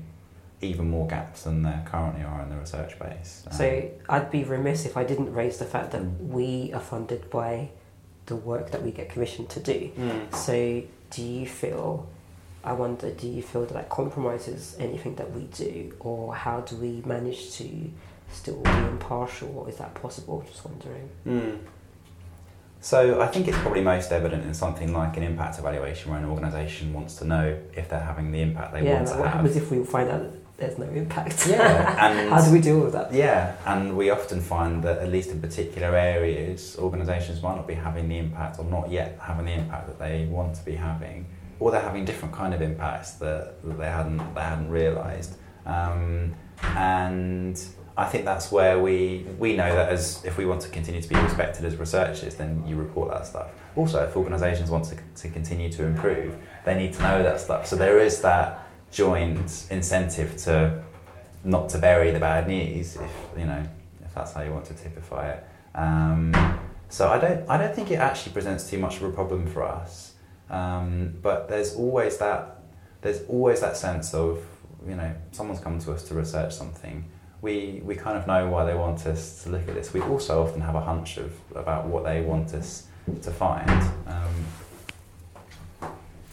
even 0.61 0.89
more 0.89 1.07
gaps 1.07 1.43
than 1.43 1.61
there 1.63 1.83
currently 1.85 2.23
are 2.23 2.41
in 2.41 2.49
the 2.49 2.55
research 2.55 2.97
base. 2.99 3.43
Um, 3.47 3.53
So 3.53 3.89
I'd 4.09 4.31
be 4.31 4.43
remiss 4.43 4.85
if 4.85 4.95
I 4.95 5.03
didn't 5.03 5.33
raise 5.33 5.57
the 5.57 5.65
fact 5.65 5.91
that 5.91 6.01
Mm. 6.01 6.27
we 6.29 6.71
are 6.73 6.79
funded 6.79 7.29
by 7.29 7.69
the 8.27 8.35
work 8.37 8.71
that 8.71 8.81
we 8.81 8.91
get 8.91 9.09
commissioned 9.09 9.49
to 9.49 9.59
do. 9.59 9.91
Mm. 9.97 10.33
So 10.35 10.83
do 11.09 11.21
you 11.21 11.45
feel? 11.45 12.07
I 12.63 12.73
wonder, 12.73 13.11
do 13.11 13.27
you 13.27 13.41
feel 13.41 13.65
that 13.65 13.73
that 13.73 13.89
compromises 13.89 14.75
anything 14.79 15.15
that 15.15 15.31
we 15.31 15.43
do, 15.43 15.93
or 15.99 16.33
how 16.33 16.61
do 16.61 16.77
we 16.77 17.01
manage 17.05 17.51
to 17.57 17.89
still 18.31 18.61
be 18.61 18.69
impartial? 18.69 19.49
or 19.57 19.69
Is 19.69 19.77
that 19.77 19.93
possible? 19.95 20.43
Just 20.47 20.63
wondering. 20.63 21.09
Mm. 21.27 21.59
So 22.79 23.21
I 23.21 23.27
think 23.27 23.47
it's 23.47 23.57
probably 23.59 23.81
most 23.81 24.11
evident 24.11 24.45
in 24.45 24.53
something 24.53 24.93
like 24.93 25.15
an 25.15 25.23
impact 25.23 25.57
evaluation 25.57 26.11
where 26.11 26.19
an 26.19 26.25
organisation 26.25 26.93
wants 26.93 27.15
to 27.17 27.25
know 27.25 27.57
if 27.75 27.89
they're 27.89 27.99
having 27.99 28.31
the 28.31 28.41
impact 28.41 28.73
they 28.73 28.83
yeah, 28.83 28.95
want 28.95 29.07
to 29.07 29.13
what 29.15 29.27
have. 29.27 29.35
happens 29.35 29.55
if 29.55 29.71
we 29.71 29.83
find 29.85 30.09
out 30.09 30.21
that 30.21 30.57
there's 30.57 30.77
no 30.77 30.85
impact? 30.87 31.47
Yeah, 31.47 31.95
and 32.11 32.29
how 32.29 32.43
do 32.43 32.51
we 32.51 32.59
deal 32.59 32.79
with 32.81 32.91
that? 32.93 33.13
Yeah, 33.13 33.55
and 33.65 33.95
we 33.95 34.09
often 34.09 34.41
find 34.41 34.83
that 34.83 34.97
at 34.99 35.09
least 35.09 35.29
in 35.29 35.41
particular 35.41 35.95
areas, 35.95 36.77
organisations 36.77 37.41
might 37.41 37.55
not 37.55 37.67
be 37.67 37.73
having 37.73 38.09
the 38.09 38.17
impact 38.17 38.59
or 38.59 38.65
not 38.65 38.91
yet 38.91 39.17
having 39.21 39.45
the 39.45 39.53
impact 39.53 39.87
that 39.87 39.99
they 39.99 40.25
want 40.25 40.55
to 40.55 40.65
be 40.65 40.75
having, 40.75 41.25
or 41.63 41.71
they're 41.71 41.79
having 41.79 42.03
different 42.03 42.33
kind 42.33 42.53
of 42.53 42.61
impacts 42.61 43.11
that, 43.13 43.55
that 43.63 43.77
they 43.77 43.85
hadn't 43.85 44.17
they 44.35 44.41
hadn't 44.41 44.69
realised. 44.69 45.37
Um, 45.65 46.35
and 46.75 47.57
I 47.95 48.03
think 48.03 48.25
that's 48.25 48.51
where 48.51 48.79
we 48.79 49.25
we 49.39 49.55
know 49.55 49.73
that 49.73 49.87
as 49.87 50.21
if 50.25 50.37
we 50.37 50.45
want 50.45 50.59
to 50.63 50.69
continue 50.69 51.01
to 51.01 51.07
be 51.07 51.15
respected 51.15 51.63
as 51.63 51.77
researchers, 51.77 52.35
then 52.35 52.67
you 52.67 52.75
report 52.75 53.11
that 53.11 53.25
stuff. 53.25 53.47
Also, 53.77 54.03
if 54.03 54.17
organisations 54.17 54.69
want 54.69 54.83
to, 54.85 54.97
to 55.15 55.29
continue 55.29 55.71
to 55.71 55.85
improve, 55.85 56.35
they 56.65 56.75
need 56.75 56.91
to 56.95 57.01
know 57.01 57.23
that 57.23 57.39
stuff. 57.39 57.65
So 57.65 57.77
there 57.77 57.97
is 57.97 58.21
that 58.23 58.67
joint 58.91 59.67
incentive 59.71 60.35
to 60.39 60.83
not 61.45 61.69
to 61.69 61.77
bury 61.77 62.11
the 62.11 62.19
bad 62.19 62.45
news, 62.45 62.97
if 62.97 63.13
you 63.37 63.45
know, 63.45 63.63
if 64.03 64.13
that's 64.13 64.33
how 64.33 64.41
you 64.41 64.51
want 64.51 64.65
to 64.65 64.73
typify 64.73 65.29
it. 65.29 65.47
Um, 65.75 66.35
so 66.89 67.07
I 67.07 67.19
don't, 67.19 67.49
I 67.49 67.57
don't 67.57 67.73
think 67.73 67.89
it 67.89 67.99
actually 67.99 68.33
presents 68.33 68.69
too 68.69 68.79
much 68.79 68.97
of 68.97 69.03
a 69.03 69.11
problem 69.11 69.47
for 69.47 69.63
us. 69.63 70.12
Um, 70.49 71.15
but 71.21 71.47
there's 71.49 71.75
always 71.75 72.17
that, 72.17 72.61
there's 73.01 73.21
always 73.27 73.61
that 73.61 73.77
sense 73.77 74.13
of, 74.13 74.43
you 74.87 74.95
know, 74.95 75.13
someone's 75.31 75.59
come 75.59 75.79
to 75.79 75.93
us 75.93 76.03
to 76.09 76.15
research 76.15 76.53
something. 76.53 77.05
We 77.41 77.81
we 77.83 77.95
kind 77.95 78.17
of 78.17 78.25
know 78.25 78.47
why 78.49 78.63
they 78.63 78.73
want 78.73 79.05
us 79.05 79.43
to 79.43 79.49
look 79.49 79.67
at 79.67 79.73
this. 79.73 79.93
We 79.93 80.01
also 80.01 80.43
often 80.43 80.61
have 80.61 80.75
a 80.75 80.81
hunch 80.81 81.17
of 81.17 81.33
about 81.55 81.85
what 81.87 82.05
they 82.05 82.21
want 82.21 82.53
us 82.53 82.87
to 83.21 83.31
find. 83.31 83.69
Um, 84.07 84.45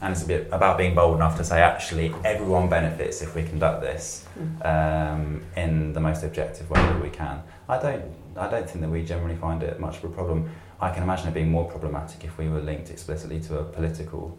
and 0.02 0.12
it's 0.12 0.22
a 0.22 0.26
bit 0.26 0.48
about 0.50 0.78
being 0.78 0.94
bold 0.94 1.16
enough 1.16 1.36
to 1.36 1.44
say 1.44 1.60
actually 1.60 2.14
everyone 2.24 2.68
benefits 2.68 3.20
if 3.20 3.34
we 3.34 3.42
conduct 3.42 3.82
this 3.82 4.26
um, 4.62 5.42
in 5.56 5.92
the 5.92 6.00
most 6.00 6.22
objective 6.22 6.70
way 6.70 6.80
that 6.80 7.02
we 7.02 7.10
can. 7.10 7.42
I 7.68 7.80
don't 7.80 8.04
I 8.36 8.48
don't 8.48 8.68
think 8.68 8.80
that 8.80 8.90
we 8.90 9.04
generally 9.04 9.36
find 9.36 9.62
it 9.62 9.78
much 9.80 9.98
of 9.98 10.04
a 10.04 10.08
problem. 10.08 10.50
I 10.80 10.90
can 10.90 11.02
imagine 11.02 11.28
it 11.28 11.34
being 11.34 11.50
more 11.50 11.68
problematic 11.68 12.24
if 12.24 12.38
we 12.38 12.48
were 12.48 12.60
linked 12.60 12.90
explicitly 12.90 13.40
to 13.40 13.58
a 13.58 13.64
political 13.64 14.38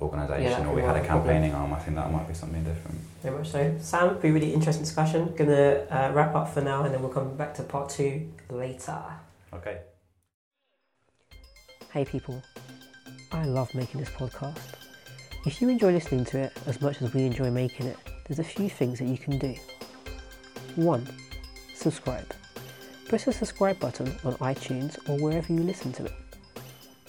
organisation 0.00 0.62
Yeah, 0.62 0.68
or 0.68 0.74
we 0.74 0.82
had 0.82 0.96
a 0.96 0.98
more 0.98 1.04
problem. 1.06 1.26
campaigning 1.26 1.54
arm. 1.54 1.72
I 1.72 1.78
think 1.78 1.96
that 1.96 2.12
might 2.12 2.28
be 2.28 2.34
something 2.34 2.62
different. 2.62 2.98
Very 3.22 3.36
much 3.38 3.48
so. 3.50 3.74
Sam, 3.80 4.06
it'll 4.08 4.20
be 4.20 4.30
really 4.30 4.52
interesting 4.52 4.84
discussion. 4.84 5.34
Gonna 5.34 5.86
uh, 5.90 6.12
wrap 6.14 6.34
up 6.34 6.52
for 6.52 6.60
now, 6.60 6.84
and 6.84 6.94
then 6.94 7.00
we'll 7.02 7.10
come 7.10 7.36
back 7.36 7.54
to 7.54 7.62
part 7.62 7.88
two 7.88 8.30
later. 8.50 8.98
Okay. 9.52 9.78
Hey 11.90 12.04
people, 12.04 12.42
I 13.32 13.46
love 13.46 13.74
making 13.74 14.00
this 14.00 14.10
podcast. 14.10 14.58
If 15.46 15.62
you 15.62 15.68
enjoy 15.70 15.92
listening 15.92 16.26
to 16.26 16.38
it 16.38 16.52
as 16.66 16.82
much 16.82 17.00
as 17.00 17.14
we 17.14 17.22
enjoy 17.22 17.50
making 17.50 17.86
it, 17.86 17.96
there's 18.26 18.40
a 18.40 18.44
few 18.44 18.68
things 18.68 18.98
that 18.98 19.06
you 19.06 19.16
can 19.16 19.38
do. 19.38 19.54
1. 20.76 21.08
Subscribe. 21.74 22.26
Press 23.08 23.24
the 23.24 23.32
subscribe 23.32 23.80
button 23.80 24.08
on 24.22 24.34
iTunes 24.34 24.98
or 25.08 25.16
wherever 25.18 25.50
you 25.50 25.60
listen 25.60 25.92
to 25.94 26.04
it. 26.04 26.12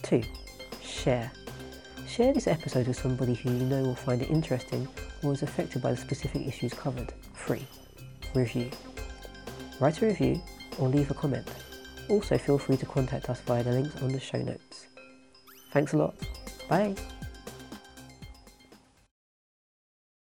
2. 0.04 0.24
Share. 0.82 1.30
Share 2.08 2.34
this 2.34 2.48
episode 2.48 2.88
with 2.88 2.98
somebody 2.98 3.34
who 3.34 3.52
you 3.52 3.66
know 3.66 3.84
will 3.84 3.96
find 3.96 4.22
it 4.22 4.30
interesting 4.30 4.88
or 5.24 5.34
is 5.34 5.44
affected 5.44 5.82
by 5.82 5.92
the 5.92 5.98
specific 5.98 6.48
issues 6.48 6.74
covered. 6.74 7.12
3. 7.36 7.68
Review. 8.34 8.72
Write 9.82 10.02
a 10.02 10.06
review 10.06 10.42
or 10.78 10.88
leave 10.88 11.12
a 11.12 11.14
comment. 11.14 11.48
Also, 12.10 12.38
feel 12.38 12.58
free 12.58 12.78
to 12.78 12.86
contact 12.86 13.30
us 13.30 13.42
via 13.42 13.62
the 13.62 13.72
links 13.72 14.02
on 14.02 14.14
the 14.14 14.22
show 14.22 14.42
notes. 14.42 14.88
Thanks 15.74 15.92
a 15.92 15.98
lot. 15.98 16.16
Bye. 16.70 16.96